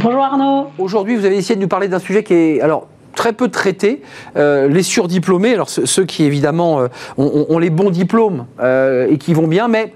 Bonjour 0.02 0.20
Arnaud. 0.20 0.66
Aujourd'hui, 0.76 1.16
vous 1.16 1.24
avez 1.24 1.38
essayé 1.38 1.56
de 1.56 1.62
nous 1.62 1.66
parler 1.66 1.88
d'un 1.88 1.98
sujet 1.98 2.24
qui 2.24 2.34
est 2.34 2.60
alors 2.60 2.88
très 3.14 3.32
peu 3.32 3.48
traité, 3.48 4.02
euh, 4.36 4.68
les 4.68 4.82
surdiplômés, 4.82 5.54
alors 5.54 5.70
ceux, 5.70 6.04
qui 6.04 6.24
évidemment 6.24 6.82
euh, 6.82 6.88
ont, 7.16 7.58
les 7.58 7.70
bons 7.70 7.88
diplômes 7.88 8.44
et 8.62 9.16
qui 9.16 9.32
vont 9.32 9.46
bien, 9.46 9.66
mais 9.66 9.94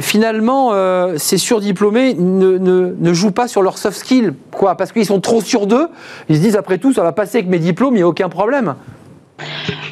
finalement, 0.00 0.72
ces 1.16 1.36
surdiplômés 1.36 2.14
ne, 2.14 2.58
ne, 2.58 3.12
jouent 3.12 3.32
pas 3.32 3.48
sur 3.48 3.62
leurs 3.62 3.78
soft 3.78 3.98
skills. 3.98 4.34
Quoi 4.52 4.76
Parce 4.76 4.92
qu'ils 4.92 5.06
sont 5.06 5.20
trop 5.20 5.40
sûrs 5.40 5.66
d'eux. 5.66 5.88
Ils 6.28 6.36
se 6.36 6.40
disent, 6.40 6.56
après 6.56 6.78
tout, 6.78 6.92
ça 6.92 7.02
va 7.02 7.10
passer 7.10 7.38
avec 7.38 7.50
mes 7.50 7.58
diplômes, 7.58 7.94
il 7.94 7.98
n'y 7.98 8.02
a 8.02 8.08
aucun 8.08 8.28
problème. 8.28 8.76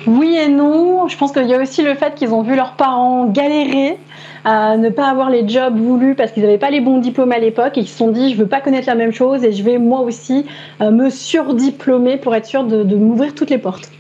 Oui 0.07 0.37
et 0.37 0.49
non. 0.49 1.09
Je 1.09 1.17
pense 1.17 1.33
qu'il 1.33 1.47
y 1.47 1.55
a 1.55 1.61
aussi 1.61 1.83
le 1.83 1.95
fait 1.95 2.15
qu'ils 2.15 2.33
ont 2.35 2.43
vu 2.43 2.57
leurs 2.57 2.75
parents 2.75 3.27
galérer 3.27 3.99
à 4.45 4.77
ne 4.77 4.91
pas 4.91 5.09
avoir 5.09 5.31
les 5.31 5.49
jobs 5.49 5.77
voulus 5.77 6.15
parce 6.15 6.33
qu'ils 6.33 6.43
n'avaient 6.43 6.59
pas 6.59 6.71
les 6.71 6.81
bons 6.81 6.99
diplômes 6.99 7.33
à 7.33 7.39
l'époque 7.39 7.79
et 7.79 7.81
qu'ils 7.81 7.89
se 7.89 7.97
sont 7.97 8.11
dit 8.11 8.33
je 8.33 8.39
veux 8.39 8.47
pas 8.47 8.61
connaître 8.61 8.87
la 8.87 8.95
même 8.95 9.13
chose 9.13 9.43
et 9.43 9.53
je 9.53 9.63
vais 9.63 9.79
moi 9.79 10.01
aussi 10.01 10.45
euh, 10.83 10.91
me 10.91 11.09
surdiplômer 11.09 12.19
pour 12.19 12.35
être 12.35 12.47
sûr 12.47 12.65
de, 12.65 12.95
m'ouvrir 12.95 13.35
toutes 13.35 13.51
les 13.51 13.59
portes. 13.59 13.91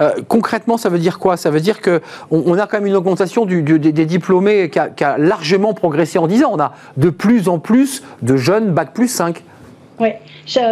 Euh, 0.00 0.12
concrètement, 0.26 0.78
ça 0.78 0.88
veut 0.88 0.98
dire 0.98 1.18
quoi? 1.18 1.36
Ça 1.36 1.50
veut 1.50 1.60
dire 1.60 1.82
qu'on 1.82 2.00
on 2.30 2.58
a 2.58 2.66
quand 2.66 2.78
même 2.78 2.86
une 2.86 2.96
augmentation 2.96 3.44
des, 3.44 3.62
diplômés 4.06 4.70
qui 4.70 4.78
a, 4.78 4.88
qui 4.88 5.04
a, 5.04 5.18
largement 5.18 5.74
progressé 5.74 6.18
en 6.18 6.26
10 6.26 6.44
ans. 6.44 6.50
On 6.54 6.60
a 6.60 6.72
de 6.96 7.10
plus 7.10 7.48
en 7.48 7.58
plus 7.58 8.02
de 8.22 8.36
jeunes 8.36 8.72
Bac 8.72 8.94
plus 8.94 9.08
5. 9.08 9.42
Oui, 10.00 10.08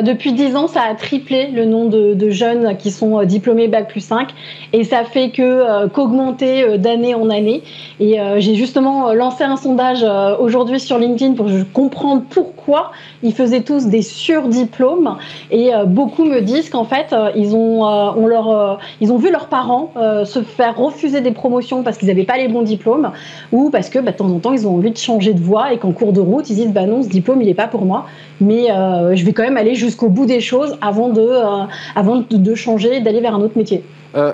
depuis 0.02 0.32
10 0.32 0.56
ans, 0.56 0.66
ça 0.66 0.82
a 0.82 0.94
triplé 0.94 1.48
le 1.48 1.64
nombre 1.64 1.90
de, 1.90 2.30
jeunes 2.30 2.76
qui 2.76 2.90
sont 2.90 3.20
euh, 3.20 3.24
diplômés 3.24 3.68
Bac 3.68 3.88
plus 3.88 4.00
5 4.00 4.28
et 4.72 4.84
ça 4.84 5.04
fait 5.04 5.30
que 5.30 5.42
euh, 5.42 5.88
qu'augmenter 5.88 6.62
euh, 6.62 6.76
d'année 6.78 7.14
en 7.14 7.28
année. 7.28 7.62
Et 8.00 8.16
j'ai 8.38 8.54
justement 8.54 9.12
lancé 9.12 9.44
un 9.44 9.58
sondage 9.58 10.02
aujourd'hui 10.40 10.80
sur 10.80 10.98
LinkedIn 10.98 11.34
pour 11.34 11.46
comprendre 11.74 12.22
pourquoi 12.30 12.92
ils 13.22 13.34
faisaient 13.34 13.60
tous 13.60 13.88
des 13.88 14.00
surdiplômes. 14.00 15.18
Et 15.50 15.70
beaucoup 15.86 16.24
me 16.24 16.40
disent 16.40 16.70
qu'en 16.70 16.86
fait, 16.86 17.14
ils, 17.36 17.54
ont, 17.54 18.78
ils 19.02 19.12
ont 19.12 19.18
vu 19.18 19.30
leurs 19.30 19.48
parents 19.48 19.92
se 20.24 20.40
faire 20.40 20.78
refuser 20.78 21.20
des 21.20 21.32
promotions 21.32 21.82
parce 21.82 21.98
qu'ils 21.98 22.08
n'avaient 22.08 22.24
pas 22.24 22.38
les 22.38 22.48
bons 22.48 22.62
diplômes 22.62 23.12
ou 23.52 23.68
parce 23.68 23.90
que 23.90 23.98
bah, 23.98 24.12
de 24.12 24.16
temps 24.16 24.30
en 24.30 24.38
temps, 24.38 24.52
ils 24.54 24.66
ont 24.66 24.76
envie 24.76 24.92
de 24.92 24.96
changer 24.96 25.34
de 25.34 25.40
voie 25.40 25.74
et 25.74 25.76
qu'en 25.76 25.92
cours 25.92 26.14
de 26.14 26.20
route, 26.20 26.48
ils 26.48 26.56
disent 26.56 26.72
bah 26.72 26.86
non, 26.86 27.02
ce 27.02 27.08
diplôme, 27.08 27.42
il 27.42 27.48
n'est 27.48 27.54
pas 27.54 27.68
pour 27.68 27.84
moi, 27.84 28.06
mais 28.40 28.68
je 29.14 29.24
vais 29.24 29.32
quand 29.32 29.42
même 29.42 29.56
aller 29.56 29.74
jusqu'au 29.74 30.08
bout 30.08 30.26
des 30.26 30.40
choses 30.40 30.76
avant 30.80 31.08
de, 31.08 31.20
euh, 31.20 31.64
avant 31.94 32.24
de, 32.28 32.54
changer, 32.54 33.00
d'aller 33.00 33.20
vers 33.20 33.34
un 33.34 33.40
autre 33.40 33.56
métier. 33.56 33.84
Euh, 34.16 34.32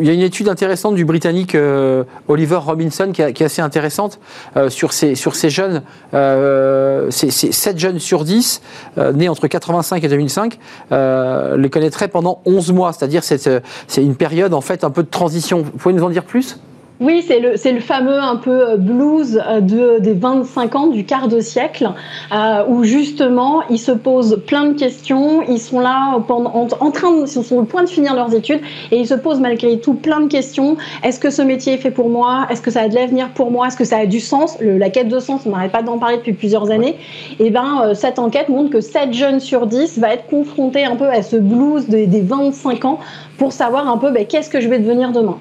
il 0.00 0.06
y 0.06 0.10
a 0.10 0.14
une 0.14 0.22
étude 0.22 0.48
intéressante 0.48 0.94
du 0.94 1.04
Britannique 1.04 1.54
euh, 1.54 2.04
Oliver 2.26 2.56
Robinson 2.56 3.10
qui, 3.12 3.20
est 3.20 3.42
assez 3.42 3.60
intéressante 3.60 4.18
sur, 4.68 4.94
ces, 4.94 5.14
sur 5.14 5.36
ces 5.36 5.50
jeunes. 5.50 5.82
c'est 7.10 7.30
7 7.30 7.78
jeunes 7.78 7.98
sur 7.98 8.24
10 8.24 8.62
nés 9.14 9.28
entre 9.28 9.46
85 9.46 10.02
et 10.02 10.08
2005 10.08 10.58
les 10.90 11.70
connaîtraient 11.70 12.08
pendant 12.08 12.40
11 12.46 12.72
mois. 12.72 12.92
C'est-à-dire 12.92 13.22
c'est 13.22 13.62
une 13.98 14.16
période 14.16 14.54
en 14.54 14.62
fait 14.62 14.84
un 14.84 14.90
peu 14.90 15.02
de 15.02 15.10
transition. 15.10 15.58
Vous 15.62 15.70
pouvez 15.72 15.94
nous 15.94 16.04
en 16.04 16.10
dire 16.10 16.24
plus? 16.24 16.58
Oui, 17.00 17.24
c'est 17.26 17.40
le, 17.40 17.54
le, 17.54 17.80
fameux 17.80 18.20
un 18.20 18.36
peu 18.36 18.70
euh, 18.70 18.76
blues 18.76 19.42
euh, 19.44 19.60
de, 19.60 19.98
des 19.98 20.14
25 20.14 20.76
ans, 20.76 20.86
du 20.86 21.04
quart 21.04 21.26
de 21.26 21.40
siècle, 21.40 21.90
euh, 22.32 22.62
où 22.68 22.84
justement 22.84 23.62
ils 23.68 23.80
se 23.80 23.90
posent 23.90 24.40
plein 24.46 24.66
de 24.66 24.78
questions, 24.78 25.42
ils 25.42 25.58
sont 25.58 25.80
là 25.80 26.20
pendant, 26.28 26.54
en, 26.54 26.90
train, 26.92 27.10
de, 27.10 27.22
ils 27.22 27.28
sont 27.28 27.56
au 27.56 27.64
point 27.64 27.82
de 27.82 27.88
finir 27.88 28.14
leurs 28.14 28.32
études 28.32 28.60
et 28.92 28.98
ils 28.98 29.08
se 29.08 29.14
posent 29.14 29.40
malgré 29.40 29.80
tout 29.80 29.94
plein 29.94 30.20
de 30.20 30.28
questions. 30.28 30.76
Est-ce 31.02 31.18
que 31.18 31.30
ce 31.30 31.42
métier 31.42 31.72
est 31.74 31.78
fait 31.78 31.90
pour 31.90 32.08
moi? 32.08 32.46
Est-ce 32.48 32.62
que 32.62 32.70
ça 32.70 32.82
a 32.82 32.88
de 32.88 32.94
l'avenir 32.94 33.30
pour 33.34 33.50
moi? 33.50 33.66
Est-ce 33.66 33.76
que 33.76 33.84
ça 33.84 33.98
a 33.98 34.06
du 34.06 34.20
sens? 34.20 34.56
La 34.60 34.88
quête 34.88 35.08
de 35.08 35.18
sens, 35.18 35.42
on 35.46 35.50
n'arrête 35.50 35.72
pas 35.72 35.82
d'en 35.82 35.98
parler 35.98 36.18
depuis 36.18 36.34
plusieurs 36.34 36.70
années. 36.70 36.96
Et 37.40 37.46
eh 37.46 37.50
ben 37.50 37.92
cette 37.94 38.20
enquête 38.20 38.48
montre 38.48 38.70
que 38.70 38.80
7 38.80 39.12
jeunes 39.12 39.40
sur 39.40 39.66
10 39.66 39.98
va 39.98 40.14
être 40.14 40.26
confrontés 40.26 40.84
un 40.84 40.94
peu 40.94 41.08
à 41.08 41.22
ce 41.22 41.36
blues 41.36 41.88
des, 41.88 42.06
des 42.06 42.22
25 42.22 42.84
ans 42.84 43.00
pour 43.36 43.52
savoir 43.52 43.88
un 43.88 43.98
peu 43.98 44.12
ben, 44.12 44.24
qu'est-ce 44.26 44.48
que 44.48 44.60
je 44.60 44.68
vais 44.68 44.78
devenir 44.78 45.10
demain 45.10 45.38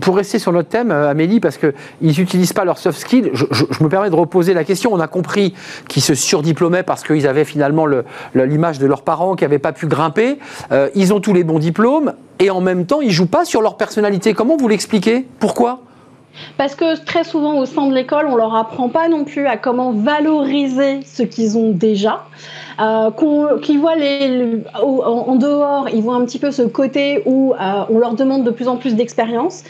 pour 0.00 0.16
rester 0.16 0.38
sur 0.38 0.52
notre 0.52 0.68
thème, 0.68 0.90
euh, 0.90 1.10
Amélie, 1.10 1.40
parce 1.40 1.58
qu'ils 1.58 1.72
n'utilisent 2.00 2.52
pas 2.52 2.64
leurs 2.64 2.78
soft 2.78 2.98
skills, 2.98 3.30
je, 3.32 3.64
me 3.82 3.88
permets 3.88 4.10
de 4.10 4.14
reposer 4.14 4.54
la 4.54 4.64
question. 4.64 4.92
On 4.92 5.00
a 5.00 5.08
compris 5.08 5.54
qu'ils 5.88 6.02
se 6.02 6.14
surdiplômaient 6.14 6.82
parce 6.82 7.02
qu'ils 7.02 7.26
avaient 7.26 7.44
finalement 7.44 7.86
l'image 8.34 8.78
de 8.78 8.86
leurs 8.86 9.02
parents 9.02 9.36
qui 9.36 9.44
n'avaient 9.44 9.58
pas 9.58 9.72
pu 9.72 9.86
grimper. 9.86 10.38
Euh, 10.72 10.88
ils 10.94 11.12
ont 11.12 11.20
tous 11.20 11.32
les 11.32 11.44
bons 11.44 11.58
diplômes 11.58 12.14
et 12.38 12.50
en 12.50 12.60
même 12.60 12.86
temps, 12.86 13.00
ils 13.00 13.10
jouent 13.10 13.26
pas 13.26 13.44
sur 13.44 13.62
leur 13.62 13.76
personnalité. 13.76 14.34
Comment 14.34 14.56
vous 14.56 14.68
l'expliquez? 14.68 15.26
Pourquoi? 15.40 15.80
Parce 16.56 16.74
que 16.74 17.02
très 17.04 17.24
souvent 17.24 17.58
au 17.58 17.66
sein 17.66 17.86
de 17.86 17.94
l'école, 17.94 18.26
on 18.26 18.36
leur 18.36 18.54
apprend 18.54 18.88
pas 18.88 19.08
non 19.08 19.24
plus 19.24 19.46
à 19.46 19.56
comment 19.56 19.92
valoriser 19.92 21.00
ce 21.02 21.22
qu'ils 21.22 21.58
ont 21.58 21.70
déjà 21.70 22.24
euh, 22.80 23.10
qui 23.60 23.76
voient 23.76 23.96
en, 24.82 25.36
dehors, 25.36 25.88
ils 25.88 26.02
voient 26.02 26.14
un 26.14 26.24
petit 26.24 26.38
peu 26.38 26.50
ce 26.50 26.62
côté 26.62 27.22
où 27.26 27.52
euh, 27.52 27.84
on 27.90 27.98
leur 27.98 28.14
demande 28.14 28.44
de 28.44 28.50
plus 28.50 28.68
en 28.68 28.76
plus 28.76 28.94
d'expérience. 28.94 29.64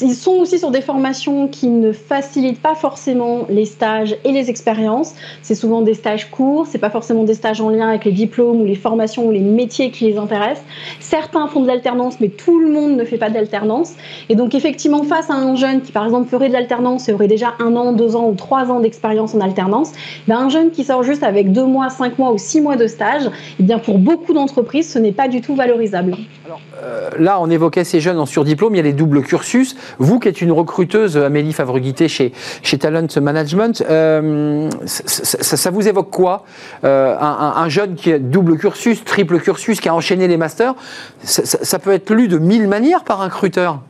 Ils 0.00 0.14
sont 0.14 0.32
aussi 0.32 0.58
sur 0.58 0.70
des 0.70 0.80
formations 0.80 1.46
qui 1.48 1.68
ne 1.68 1.92
facilitent 1.92 2.60
pas 2.60 2.74
forcément 2.74 3.46
les 3.48 3.64
stages 3.64 4.16
et 4.24 4.32
les 4.32 4.50
expériences. 4.50 5.14
C'est 5.42 5.54
souvent 5.54 5.82
des 5.82 5.94
stages 5.94 6.30
courts, 6.30 6.66
c'est 6.66 6.78
pas 6.78 6.90
forcément 6.90 7.24
des 7.24 7.34
stages 7.34 7.60
en 7.60 7.68
lien 7.68 7.88
avec 7.88 8.04
les 8.04 8.12
diplômes 8.12 8.60
ou 8.60 8.64
les 8.64 8.74
formations 8.74 9.26
ou 9.26 9.30
les 9.30 9.40
métiers 9.40 9.90
qui 9.90 10.06
les 10.06 10.16
intéressent. 10.16 10.64
Certains 11.00 11.46
font 11.48 11.60
de 11.60 11.66
l'alternance, 11.66 12.18
mais 12.20 12.28
tout 12.28 12.58
le 12.58 12.70
monde 12.70 12.96
ne 12.96 13.04
fait 13.04 13.18
pas 13.18 13.30
d'alternance. 13.30 13.92
Et 14.28 14.36
donc 14.36 14.54
effectivement, 14.54 15.02
face 15.02 15.30
à 15.30 15.34
un 15.34 15.54
jeune 15.54 15.82
qui 15.82 15.92
par 15.92 16.04
exemple 16.04 16.28
ferait 16.28 16.48
de 16.48 16.54
l'alternance 16.54 17.08
et 17.08 17.12
aurait 17.12 17.28
déjà 17.28 17.54
un 17.60 17.76
an, 17.76 17.92
deux 17.92 18.16
ans 18.16 18.28
ou 18.28 18.34
trois 18.34 18.70
ans 18.70 18.80
d'expérience 18.80 19.34
en 19.34 19.40
alternance, 19.40 19.92
ben, 20.26 20.38
un 20.38 20.48
jeune 20.48 20.70
qui 20.70 20.82
sort 20.84 21.02
juste 21.02 21.22
avec 21.22 21.52
deux 21.52 21.66
mois, 21.66 21.90
cinq 21.90 22.18
mois 22.18 22.32
ou 22.32 22.38
six 22.38 22.53
mois 22.60 22.76
de 22.76 22.86
stage, 22.86 23.30
eh 23.58 23.62
bien 23.62 23.78
pour 23.78 23.98
beaucoup 23.98 24.32
d'entreprises, 24.32 24.92
ce 24.92 24.98
n'est 24.98 25.12
pas 25.12 25.28
du 25.28 25.40
tout 25.40 25.54
valorisable. 25.54 26.16
Euh, 26.82 27.10
là, 27.18 27.40
on 27.40 27.50
évoquait 27.50 27.84
ces 27.84 28.00
jeunes 28.00 28.18
en 28.18 28.26
surdiplôme, 28.26 28.74
il 28.74 28.78
y 28.78 28.80
a 28.80 28.84
les 28.84 28.92
doubles 28.92 29.22
cursus. 29.22 29.76
Vous, 29.98 30.18
qui 30.18 30.28
êtes 30.28 30.40
une 30.40 30.52
recruteuse, 30.52 31.16
Amélie 31.16 31.52
Favreguité, 31.52 32.08
chez, 32.08 32.32
chez 32.62 32.78
Talent 32.78 33.06
Management, 33.20 33.84
euh, 33.88 34.68
ça, 34.86 35.70
vous 35.70 35.88
évoque 35.88 36.10
quoi? 36.10 36.44
Euh, 36.84 37.16
un, 37.18 37.68
jeune 37.68 37.94
qui 37.94 38.12
a 38.12 38.18
double 38.18 38.58
cursus, 38.58 39.04
triple 39.04 39.38
cursus, 39.40 39.80
qui 39.80 39.88
a 39.88 39.94
enchaîné 39.94 40.28
les 40.28 40.36
masters, 40.36 40.74
ça 41.22 41.78
peut 41.78 41.92
être 41.92 42.12
lu 42.12 42.28
de 42.28 42.38
mille 42.38 42.68
manières 42.68 43.04
par 43.04 43.22
un 43.22 43.26
recruteur 43.26 43.80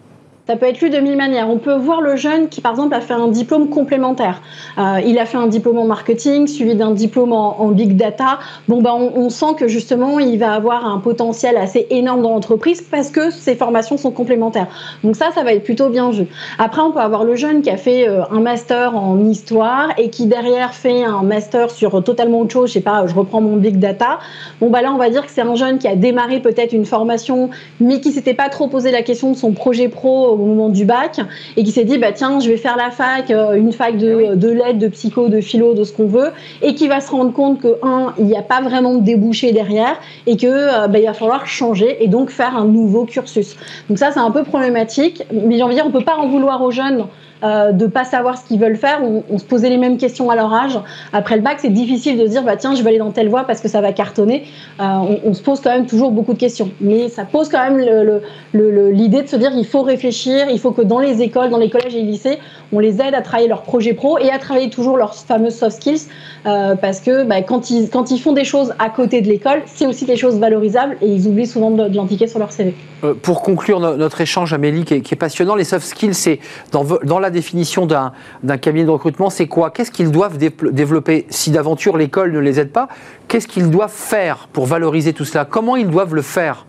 ça 0.47 0.57
peut 0.57 0.67
être 0.67 0.83
lu 0.83 0.91
de 0.91 0.99
mille 0.99 1.17
manières. 1.17 1.49
On 1.49 1.57
peut 1.57 1.75
voir 1.75 2.03
le 2.03 2.17
jeune 2.17 2.49
qui, 2.49 2.61
par 2.61 2.73
exemple, 2.73 2.95
a 2.95 3.01
fait 3.01 3.15
un 3.15 3.29
diplôme 3.29 3.71
complémentaire. 3.71 4.43
Euh, 4.77 5.01
il 5.07 5.19
a 5.19 5.25
fait 5.25 5.39
un 5.39 5.47
diplôme 5.47 5.79
en 5.79 5.87
marketing, 5.87 6.47
suivi 6.47 6.75
d'un 6.75 6.91
diplôme 6.91 7.33
en, 7.33 7.69
big 7.69 7.97
data. 7.97 8.39
Bon, 8.69 8.83
ben, 8.83 8.93
on, 8.93 9.31
sent 9.31 9.55
que 9.57 9.69
justement, 9.69 10.19
il 10.19 10.39
va 10.39 10.53
avoir 10.53 10.87
un 10.87 10.99
potentiel 10.99 11.57
assez 11.57 11.87
énorme 11.89 12.21
dans 12.21 12.31
l'entreprise 12.31 12.83
parce 12.83 13.09
que 13.09 13.31
ses 13.31 13.55
formations 13.55 13.97
sont 13.97 14.11
complémentaires. 14.11 14.67
Donc 15.03 15.17
ça, 15.17 15.31
ça 15.35 15.45
va 15.45 15.55
être 15.55 15.65
plutôt 15.65 15.89
bien 15.89 16.11
vu. 16.11 16.27
Après, 16.59 16.83
on 16.83 16.93
peut 16.93 17.01
avoir 17.01 17.25
le 17.25 17.37
jeune 17.37 17.63
qui 17.63 17.71
a 17.71 17.79
fait 17.79 18.07
euh, 18.07 18.23
un 18.31 18.41
master 18.41 18.95
en 18.97 19.19
histoire 19.25 19.89
et 19.97 20.11
qui 20.11 20.27
derrière 20.27 20.75
fait 20.75 21.05
un 21.05 21.23
master 21.23 21.71
sur 21.71 22.05
totalement 22.05 22.41
autre 22.41 22.53
chose. 22.53 22.69
Je 22.69 22.75
sais 22.75 22.81
pas, 22.81 23.07
je 23.07 23.15
reprends 23.15 23.41
mon 23.41 23.57
big 23.57 23.79
data. 23.79 24.19
Bon, 24.61 24.69
bah 24.69 24.83
là, 24.83 24.93
on 24.93 24.99
va 24.99 25.09
dire 25.09 25.25
que 25.25 25.33
c'est 25.33 25.41
un 25.41 25.55
jeune 25.55 25.79
qui 25.79 25.89
a 25.89 25.97
démarré 25.97 26.41
peut-être 26.41 26.75
une 26.75 26.85
formation, 26.85 27.49
mais 27.81 28.01
qui 28.01 28.13
s'était 28.13 28.35
pas 28.35 28.51
trop 28.51 28.69
posé 28.69 28.91
la 28.91 29.01
question 29.01 29.33
de 29.33 29.37
son 29.37 29.53
projet 29.53 29.89
pro 29.89 30.34
au 30.41 30.45
moment 30.45 30.69
du 30.69 30.85
bac 30.85 31.21
et 31.57 31.65
qui 31.65 31.71
s'est 31.71 31.85
dit 31.85 31.99
bah 31.99 32.13
tiens 32.13 32.41
je 32.41 32.49
vais 32.49 32.57
faire 32.57 32.77
la 32.77 32.91
fac 32.91 33.31
euh, 33.31 33.55
une 33.55 33.73
fac 33.73 33.97
de, 33.97 34.31
ah 34.33 34.37
de 34.37 34.49
lettres 34.49 34.79
de 34.79 34.89
psycho 34.89 35.29
de 35.29 35.41
philo 35.41 35.75
de 35.75 35.85
ce 35.85 35.93
qu'on 35.93 36.07
veut 36.07 36.31
et 36.63 36.75
qui 36.75 36.89
va 36.89 37.01
se 37.01 37.11
rendre 37.11 37.33
compte 37.33 37.61
que 37.61 37.77
un 37.83 38.13
il 38.19 38.27
n'y 38.27 38.37
a 38.37 38.43
pas 38.43 38.61
vraiment 38.61 38.95
de 38.95 39.01
débouché 39.03 39.53
derrière 39.53 39.97
et 40.27 40.37
que 40.37 40.47
euh, 40.47 40.89
bah, 40.89 40.99
il 40.99 41.07
va 41.07 41.15
falloir 41.15 41.47
changer 41.47 42.03
et 42.03 42.09
donc 42.09 42.31
faire 42.31 42.57
un 42.57 42.65
nouveau 42.65 43.05
cursus. 43.05 43.57
Donc 43.89 43.99
ça 43.99 44.11
c'est 44.13 44.21
un 44.21 44.31
peu 44.31 44.45
problématique 44.45 45.23
mais 45.33 45.57
j'ai 45.57 45.63
envie 45.63 45.75
de 45.75 45.81
dire 45.81 45.87
on 45.87 45.93
peut 45.93 46.05
pas 46.05 46.17
en 46.17 46.29
vouloir 46.29 46.63
aux 46.63 46.71
jeunes 46.71 47.07
euh, 47.45 47.73
de 47.73 47.87
pas 47.87 48.05
savoir 48.05 48.39
ce 48.39 48.45
qu'ils 48.45 48.59
veulent 48.59 48.77
faire. 48.77 49.03
On, 49.03 49.39
se 49.39 49.45
posait 49.45 49.69
les 49.69 49.77
mêmes 49.77 49.99
questions 49.99 50.31
à 50.31 50.37
leur 50.37 50.53
âge. 50.55 50.79
Après 51.13 51.37
le 51.37 51.43
bac, 51.43 51.59
c'est 51.61 51.69
difficile 51.69 52.19
de 52.19 52.27
dire 52.27 52.43
bah 52.43 52.57
tiens, 52.57 52.75
je 52.75 52.83
vais 52.83 52.89
aller 52.89 52.99
dans 52.99 53.11
telle 53.11 53.29
voie 53.29 53.45
parce 53.45 53.61
que 53.61 53.69
ça 53.69 53.83
va 53.83 53.93
cartonner. 53.93 54.45
Euh, 54.81 54.85
on, 55.25 55.35
se 55.35 55.43
pose 55.43 55.61
quand 55.61 55.71
même 55.71 55.85
toujours 55.85 56.11
beaucoup 56.11 56.33
de 56.33 56.39
questions, 56.39 56.71
mais 56.81 57.09
ça 57.09 57.25
pose 57.25 57.51
quand 57.51 57.63
même 57.71 57.79
l'idée 58.55 59.23
de 59.23 59.29
se 59.29 59.37
dire 59.37 59.51
il 59.55 59.67
faut 59.67 59.83
réfléchir, 59.83 60.47
il 60.51 60.59
faut 60.59 60.71
que 60.71 60.81
dans 60.81 61.01
les 61.01 61.21
écoles, 61.21 61.51
dans 61.51 61.59
les 61.59 61.69
collèges 61.69 61.95
et 61.95 62.03
les 62.03 62.13
lycées, 62.13 62.39
on 62.73 62.79
les 62.79 63.03
aide 63.03 63.15
à 63.15 63.21
travailler 63.21 63.49
leurs 63.49 63.63
projets 63.63 63.93
pro 63.93 64.19
et 64.19 64.31
à 64.31 64.39
travailler 64.39 64.71
toujours 64.71 64.97
leurs 64.97 65.15
fameuses 65.15 65.57
soft 65.57 65.77
skills 65.77 66.03
euh, 66.47 66.75
parce 66.77 67.01
que 67.01 67.25
bah, 67.25 67.43
quand, 67.43 67.71
ils, 67.71 67.91
quand 67.91 68.11
ils 68.11 68.21
font 68.21 68.33
des 68.33 68.45
choses 68.45 68.73
à 68.79 68.89
côté 68.89 69.21
de 69.21 69.29
l'école, 69.29 69.63
c'est 69.67 69.87
aussi 69.87 70.07
des 70.07 70.17
choses 70.17 70.39
valorisables 70.39 70.97
et 71.03 71.09
ils 71.09 71.29
oublient 71.29 71.47
souvent 71.47 71.71
de, 71.71 71.95
l'indiquer 71.95 72.27
sur 72.27 72.39
leur 72.39 72.53
CV. 72.53 72.75
pour 73.23 73.43
conclure 73.43 73.81
notre 73.81 74.21
échange, 74.21 74.53
Amélie, 74.53 74.85
qui 74.85 74.95
est, 74.95 75.01
qui 75.03 75.15
est 75.15 75.19
passionnant, 75.19 75.55
les 75.55 75.65
soft 75.65 75.87
skills, 75.87 76.15
c'est 76.15 76.41
dans, 76.73 76.85
dans 77.05 77.19
la 77.19 77.31
définition 77.35 77.85
d'un 77.85 78.57
cabinet 78.57 78.87
de 78.87 78.91
recrutement, 78.91 79.29
c'est 79.29 79.47
quoi? 79.47 79.71
Qu'est-ce 79.71 79.91
qu'ils 79.91 80.11
doivent 80.11 80.39
développer? 80.39 81.27
Si 81.29 81.51
d'aventure 81.51 81.99
l'école 81.99 82.33
ne 82.33 82.39
les 82.39 82.59
aide 82.59 82.73
pas, 82.73 82.89
qu'est-ce 83.29 83.47
qu'ils 83.47 83.71
doivent 83.71 83.93
faire 83.93 84.49
pour 84.53 84.65
valoriser 84.65 85.13
tout 85.13 85.27
cela? 85.27 85.45
Comment 85.45 85.77
ils 85.77 85.91
doivent 85.91 86.15
le 86.15 86.23
faire? 86.23 86.65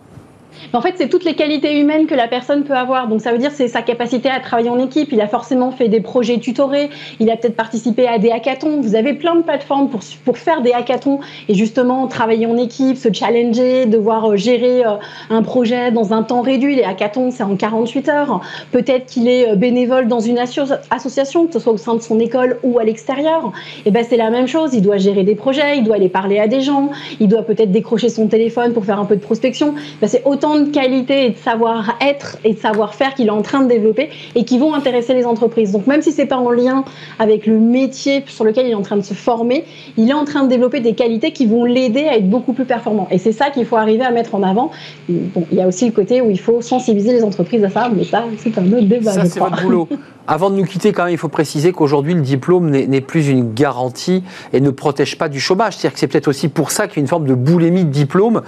En 0.72 0.80
fait, 0.80 0.94
c'est 0.96 1.08
toutes 1.08 1.24
les 1.24 1.34
qualités 1.34 1.78
humaines 1.78 2.06
que 2.06 2.14
la 2.14 2.28
personne 2.28 2.64
peut 2.64 2.74
avoir. 2.74 3.08
Donc 3.08 3.20
ça 3.20 3.32
veut 3.32 3.38
dire 3.38 3.50
c'est 3.52 3.68
sa 3.68 3.82
capacité 3.82 4.28
à 4.28 4.40
travailler 4.40 4.70
en 4.70 4.78
équipe. 4.78 5.12
Il 5.12 5.20
a 5.20 5.28
forcément 5.28 5.70
fait 5.70 5.88
des 5.88 6.00
projets 6.00 6.38
tutorés. 6.38 6.90
Il 7.20 7.30
a 7.30 7.36
peut-être 7.36 7.56
participé 7.56 8.06
à 8.06 8.18
des 8.18 8.30
hackathons. 8.30 8.80
Vous 8.80 8.94
avez 8.94 9.14
plein 9.14 9.36
de 9.36 9.42
plateformes 9.42 9.88
pour, 9.88 10.00
pour 10.24 10.38
faire 10.38 10.62
des 10.62 10.72
hackathons 10.72 11.20
et 11.48 11.54
justement 11.54 12.06
travailler 12.06 12.46
en 12.46 12.56
équipe, 12.56 12.96
se 12.96 13.12
challenger, 13.12 13.86
devoir 13.86 14.32
euh, 14.32 14.36
gérer 14.36 14.84
euh, 14.84 14.96
un 15.30 15.42
projet 15.42 15.90
dans 15.90 16.12
un 16.12 16.22
temps 16.22 16.42
réduit. 16.42 16.76
Les 16.76 16.84
hackathons, 16.84 17.30
c'est 17.30 17.42
en 17.42 17.56
48 17.56 18.08
heures. 18.08 18.40
Peut-être 18.72 19.06
qu'il 19.06 19.28
est 19.28 19.50
euh, 19.50 19.54
bénévole 19.54 20.08
dans 20.08 20.20
une 20.20 20.38
association, 20.38 21.46
que 21.46 21.52
ce 21.54 21.58
soit 21.60 21.72
au 21.72 21.78
sein 21.78 21.94
de 21.94 22.00
son 22.00 22.18
école 22.20 22.58
ou 22.62 22.78
à 22.78 22.84
l'extérieur. 22.84 23.52
Et 23.84 23.90
ben 23.90 24.04
c'est 24.08 24.16
la 24.16 24.30
même 24.30 24.46
chose. 24.46 24.74
Il 24.74 24.82
doit 24.82 24.98
gérer 24.98 25.24
des 25.24 25.34
projets, 25.34 25.78
il 25.78 25.84
doit 25.84 25.96
aller 25.96 26.08
parler 26.08 26.38
à 26.38 26.48
des 26.48 26.60
gens, 26.60 26.90
il 27.20 27.28
doit 27.28 27.42
peut-être 27.42 27.70
décrocher 27.70 28.08
son 28.08 28.26
téléphone 28.26 28.72
pour 28.72 28.84
faire 28.84 28.98
un 28.98 29.04
peu 29.04 29.16
de 29.16 29.20
prospection. 29.20 29.74
Ben, 30.00 30.08
c'est 30.08 30.22
autant 30.24 30.45
de 30.54 30.70
qualité 30.70 31.26
et 31.26 31.30
de 31.30 31.36
savoir-être 31.36 32.38
et 32.44 32.54
de 32.54 32.58
savoir-faire 32.58 33.14
qu'il 33.14 33.26
est 33.26 33.30
en 33.30 33.42
train 33.42 33.62
de 33.62 33.68
développer 33.68 34.10
et 34.34 34.44
qui 34.44 34.58
vont 34.58 34.74
intéresser 34.74 35.14
les 35.14 35.26
entreprises. 35.26 35.72
Donc 35.72 35.86
même 35.86 36.02
si 36.02 36.12
c'est 36.12 36.26
pas 36.26 36.36
en 36.36 36.50
lien 36.50 36.84
avec 37.18 37.46
le 37.46 37.58
métier 37.58 38.24
sur 38.26 38.44
lequel 38.44 38.66
il 38.66 38.70
est 38.70 38.74
en 38.74 38.82
train 38.82 38.96
de 38.96 39.02
se 39.02 39.14
former, 39.14 39.64
il 39.96 40.08
est 40.08 40.14
en 40.14 40.24
train 40.24 40.44
de 40.44 40.48
développer 40.48 40.80
des 40.80 40.94
qualités 40.94 41.32
qui 41.32 41.46
vont 41.46 41.64
l'aider 41.64 42.06
à 42.06 42.16
être 42.16 42.30
beaucoup 42.30 42.52
plus 42.52 42.64
performant. 42.64 43.08
Et 43.10 43.18
c'est 43.18 43.32
ça 43.32 43.50
qu'il 43.50 43.66
faut 43.66 43.76
arriver 43.76 44.04
à 44.04 44.10
mettre 44.10 44.34
en 44.34 44.42
avant. 44.42 44.56
Bon, 44.56 44.70
il 45.08 45.58
y 45.58 45.60
a 45.60 45.66
aussi 45.66 45.84
le 45.84 45.92
côté 45.92 46.22
où 46.22 46.30
il 46.30 46.40
faut 46.40 46.62
sensibiliser 46.62 47.12
les 47.12 47.22
entreprises 47.22 47.62
à 47.62 47.68
ça, 47.68 47.90
mais 47.94 48.04
ça, 48.04 48.24
c'est 48.38 48.56
un 48.58 48.66
autre 48.72 48.86
débat. 48.86 49.12
Ça, 49.12 49.24
c'est 49.26 49.38
votre 49.38 49.62
boulot. 49.62 49.88
Avant 50.28 50.50
de 50.50 50.56
nous 50.56 50.64
quitter, 50.64 50.92
quand 50.92 51.04
même, 51.04 51.12
il 51.12 51.18
faut 51.18 51.28
préciser 51.28 51.70
qu'aujourd'hui, 51.70 52.14
le 52.14 52.20
diplôme 52.20 52.70
n'est 52.70 53.00
plus 53.00 53.28
une 53.28 53.54
garantie 53.54 54.24
et 54.52 54.60
ne 54.60 54.70
protège 54.70 55.18
pas 55.18 55.28
du 55.28 55.38
chômage. 55.38 55.76
C'est-à-dire 55.76 55.92
que 55.92 56.00
c'est 56.00 56.08
peut-être 56.08 56.26
aussi 56.26 56.48
pour 56.48 56.72
ça 56.72 56.88
qu'il 56.88 56.96
y 56.96 57.00
a 57.00 57.02
une 57.02 57.06
forme 57.06 57.26
de 57.26 57.34
boulémie 57.34 57.84
de 57.84 57.90
diplôme 57.90 58.42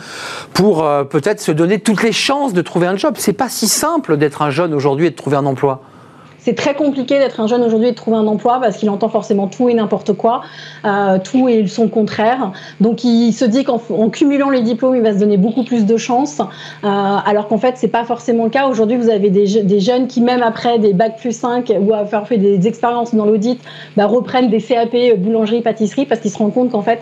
pour 0.55 0.83
euh, 0.83 1.05
peut-être 1.05 1.41
se 1.41 1.53
donner 1.53 1.79
toutes 1.89 2.03
les 2.03 2.13
chances 2.13 2.53
de 2.53 2.61
trouver 2.61 2.87
un 2.87 2.99
job. 2.99 3.15
C'est 3.17 3.33
pas 3.33 3.49
si 3.49 3.67
simple 3.67 4.19
d'être 4.19 4.43
un 4.43 4.51
jeune 4.51 4.75
aujourd'hui 4.75 5.07
et 5.07 5.11
de 5.11 5.17
trouver 5.17 5.39
un 5.39 5.47
emploi 5.47 5.81
c'est 6.49 6.55
très 6.55 6.73
compliqué 6.73 7.19
d'être 7.19 7.41
un 7.41 7.47
jeune 7.47 7.63
aujourd'hui 7.63 7.89
et 7.89 7.91
de 7.91 7.97
trouver 7.97 8.17
un 8.17 8.27
emploi 8.27 8.59
parce 8.59 8.79
qu'il 8.79 8.89
entend 8.89 9.11
forcément 9.11 9.49
tout 9.49 9.69
et 9.69 9.75
n'importe 9.75 10.15
quoi, 10.15 10.41
euh, 10.87 11.19
tout 11.23 11.47
et 11.47 11.67
son 11.67 11.89
contraire. 11.89 12.53
Donc 12.81 13.05
il 13.05 13.35
se 13.35 13.45
dit 13.45 13.65
qu'en 13.65 14.09
cumulant 14.09 14.49
les 14.49 14.63
diplômes, 14.63 14.97
il 14.97 15.03
va 15.03 15.13
se 15.13 15.19
donner 15.19 15.37
beaucoup 15.37 15.63
plus 15.63 15.85
de 15.85 15.97
chances, 15.99 16.41
euh, 16.41 16.47
alors 16.87 17.49
qu'en 17.49 17.59
fait 17.59 17.75
c'est 17.77 17.89
pas 17.89 18.05
forcément 18.05 18.45
le 18.45 18.51
cas. 18.51 18.67
Aujourd'hui, 18.67 18.97
vous 18.97 19.11
avez 19.11 19.29
des, 19.29 19.47
jeunes 19.79 20.07
qui 20.07 20.23
même 20.23 20.43
après 20.43 20.79
des 20.79 20.95
bac 20.95 21.19
plus 21.19 21.37
5 21.37 21.71
ou 21.83 21.93
avoir 21.93 22.27
fait 22.27 22.39
des 22.39 22.67
expériences 22.67 23.15
dans 23.15 23.27
l'audit, 23.27 23.61
bah, 23.99 24.07
reprennent 24.07 24.49
des 24.49 24.63
CAP 24.63 24.95
euh, 24.95 25.17
boulangerie, 25.17 25.61
pâtisserie 25.61 26.07
parce 26.07 26.23
qu'ils 26.23 26.31
se 26.31 26.39
rendent 26.39 26.55
compte 26.55 26.71
qu'en 26.71 26.81
fait, 26.81 27.01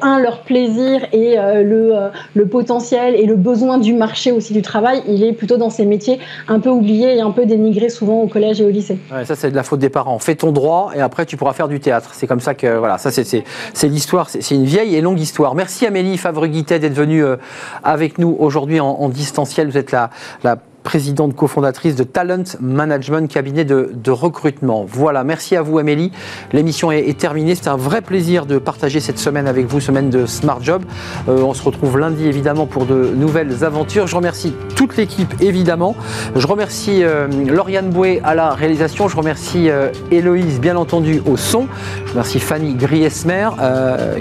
un 0.00 0.18
leur 0.20 0.38
plaisir 0.40 1.02
et 1.12 1.36
le, 1.36 1.92
le 2.34 2.48
potentiel 2.48 3.14
et 3.14 3.26
le 3.26 3.36
besoin 3.36 3.76
du 3.76 3.92
marché 3.92 4.32
aussi 4.32 4.54
du 4.54 4.62
travail, 4.62 5.02
il 5.06 5.22
est 5.22 5.34
plutôt 5.34 5.58
dans 5.58 5.68
ces 5.68 5.84
métiers 5.84 6.18
un 6.48 6.60
peu 6.60 6.70
oubliés 6.70 7.18
et 7.18 7.20
un 7.20 7.30
peu 7.30 7.44
dénigrés 7.44 7.90
souvent 7.90 8.22
au 8.22 8.26
collège 8.26 8.62
et 8.62 8.64
au 8.64 8.70
lycée 8.70 8.85
ça, 9.24 9.34
c'est 9.34 9.50
de 9.50 9.56
la 9.56 9.62
faute 9.62 9.80
des 9.80 9.88
parents. 9.88 10.18
Fais 10.18 10.34
ton 10.34 10.52
droit 10.52 10.92
et 10.94 11.00
après, 11.00 11.26
tu 11.26 11.36
pourras 11.36 11.52
faire 11.52 11.68
du 11.68 11.80
théâtre. 11.80 12.10
C'est 12.12 12.26
comme 12.26 12.40
ça 12.40 12.54
que, 12.54 12.78
voilà, 12.78 12.98
ça, 12.98 13.10
c'est 13.10 13.88
l'histoire. 13.88 14.28
C'est 14.28 14.54
une 14.54 14.64
vieille 14.64 14.94
et 14.94 15.00
longue 15.00 15.20
histoire. 15.20 15.54
Merci 15.54 15.86
Amélie 15.86 16.18
Favre-Guittet 16.18 16.78
d'être 16.78 16.94
venue 16.94 17.24
euh, 17.24 17.36
avec 17.82 18.18
nous 18.18 18.36
aujourd'hui 18.38 18.80
en, 18.80 19.08
distanciel. 19.08 19.68
Vous 19.68 19.78
êtes 19.78 19.92
la, 19.92 20.10
la 20.42 20.56
présidente 20.86 21.34
cofondatrice 21.34 21.96
de 21.96 22.04
Talent 22.04 22.44
Management, 22.60 23.28
cabinet 23.28 23.64
de, 23.64 24.10
recrutement. 24.12 24.86
Voilà, 24.88 25.24
merci 25.24 25.56
à 25.56 25.62
vous 25.62 25.80
Amélie. 25.80 26.12
L'émission 26.52 26.92
est, 26.92 27.18
terminée. 27.18 27.56
C'était 27.56 27.70
un 27.70 27.76
vrai 27.76 28.02
plaisir 28.02 28.46
de 28.46 28.58
partager 28.58 29.00
cette 29.00 29.18
semaine 29.18 29.48
avec 29.48 29.66
vous, 29.66 29.80
semaine 29.80 30.10
de 30.10 30.26
Smart 30.26 30.62
Job. 30.62 30.84
Euh, 31.28 31.42
on 31.42 31.54
se 31.54 31.62
retrouve 31.64 31.98
lundi 31.98 32.28
évidemment 32.28 32.66
pour 32.66 32.86
de 32.86 33.10
nouvelles 33.16 33.64
aventures. 33.64 34.06
Je 34.06 34.14
remercie 34.14 34.54
toute 34.76 34.96
l'équipe 34.96 35.34
évidemment. 35.40 35.96
Je 36.36 36.46
remercie 36.46 37.02
euh, 37.02 37.26
Lauriane 37.26 37.90
Boué 37.90 38.20
à 38.22 38.36
la 38.36 38.50
réalisation. 38.50 39.08
Je 39.08 39.16
remercie 39.16 39.68
euh, 39.68 39.90
Héloïse 40.12 40.60
bien 40.60 40.76
entendu 40.76 41.20
au 41.26 41.36
son. 41.36 41.66
Je 42.04 42.12
remercie 42.12 42.38
Fanny 42.38 42.74
Griesmer 42.74 43.48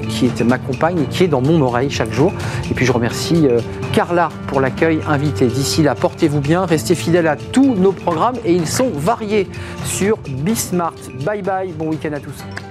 qui 0.10 0.26
est 0.26 0.42
ma 0.42 0.58
compagne 0.58 1.02
et 1.02 1.06
qui 1.06 1.26
est 1.26 1.28
dans 1.28 1.42
mon 1.42 1.62
oreille 1.62 1.92
chaque 1.92 2.12
jour. 2.12 2.34
Et 2.72 2.74
puis 2.74 2.88
je 2.88 2.92
remercie 2.92 3.48
Carla 3.94 4.30
pour 4.48 4.62
l'accueil 4.62 5.00
invité. 5.08 5.46
D'ici 5.46 5.84
là, 5.84 5.94
portez-vous 5.94 6.42
restez 6.64 6.96
fidèles 6.96 7.28
à 7.28 7.36
tous 7.36 7.76
nos 7.76 7.92
programmes 7.92 8.38
et 8.46 8.54
ils 8.54 8.68
sont 8.68 8.90
variés 8.90 9.48
sur 9.84 10.18
Bismart. 10.18 10.94
Bye 11.26 11.42
bye, 11.42 11.72
bon 11.74 11.90
week-end 11.90 12.14
à 12.14 12.20
tous. 12.20 12.65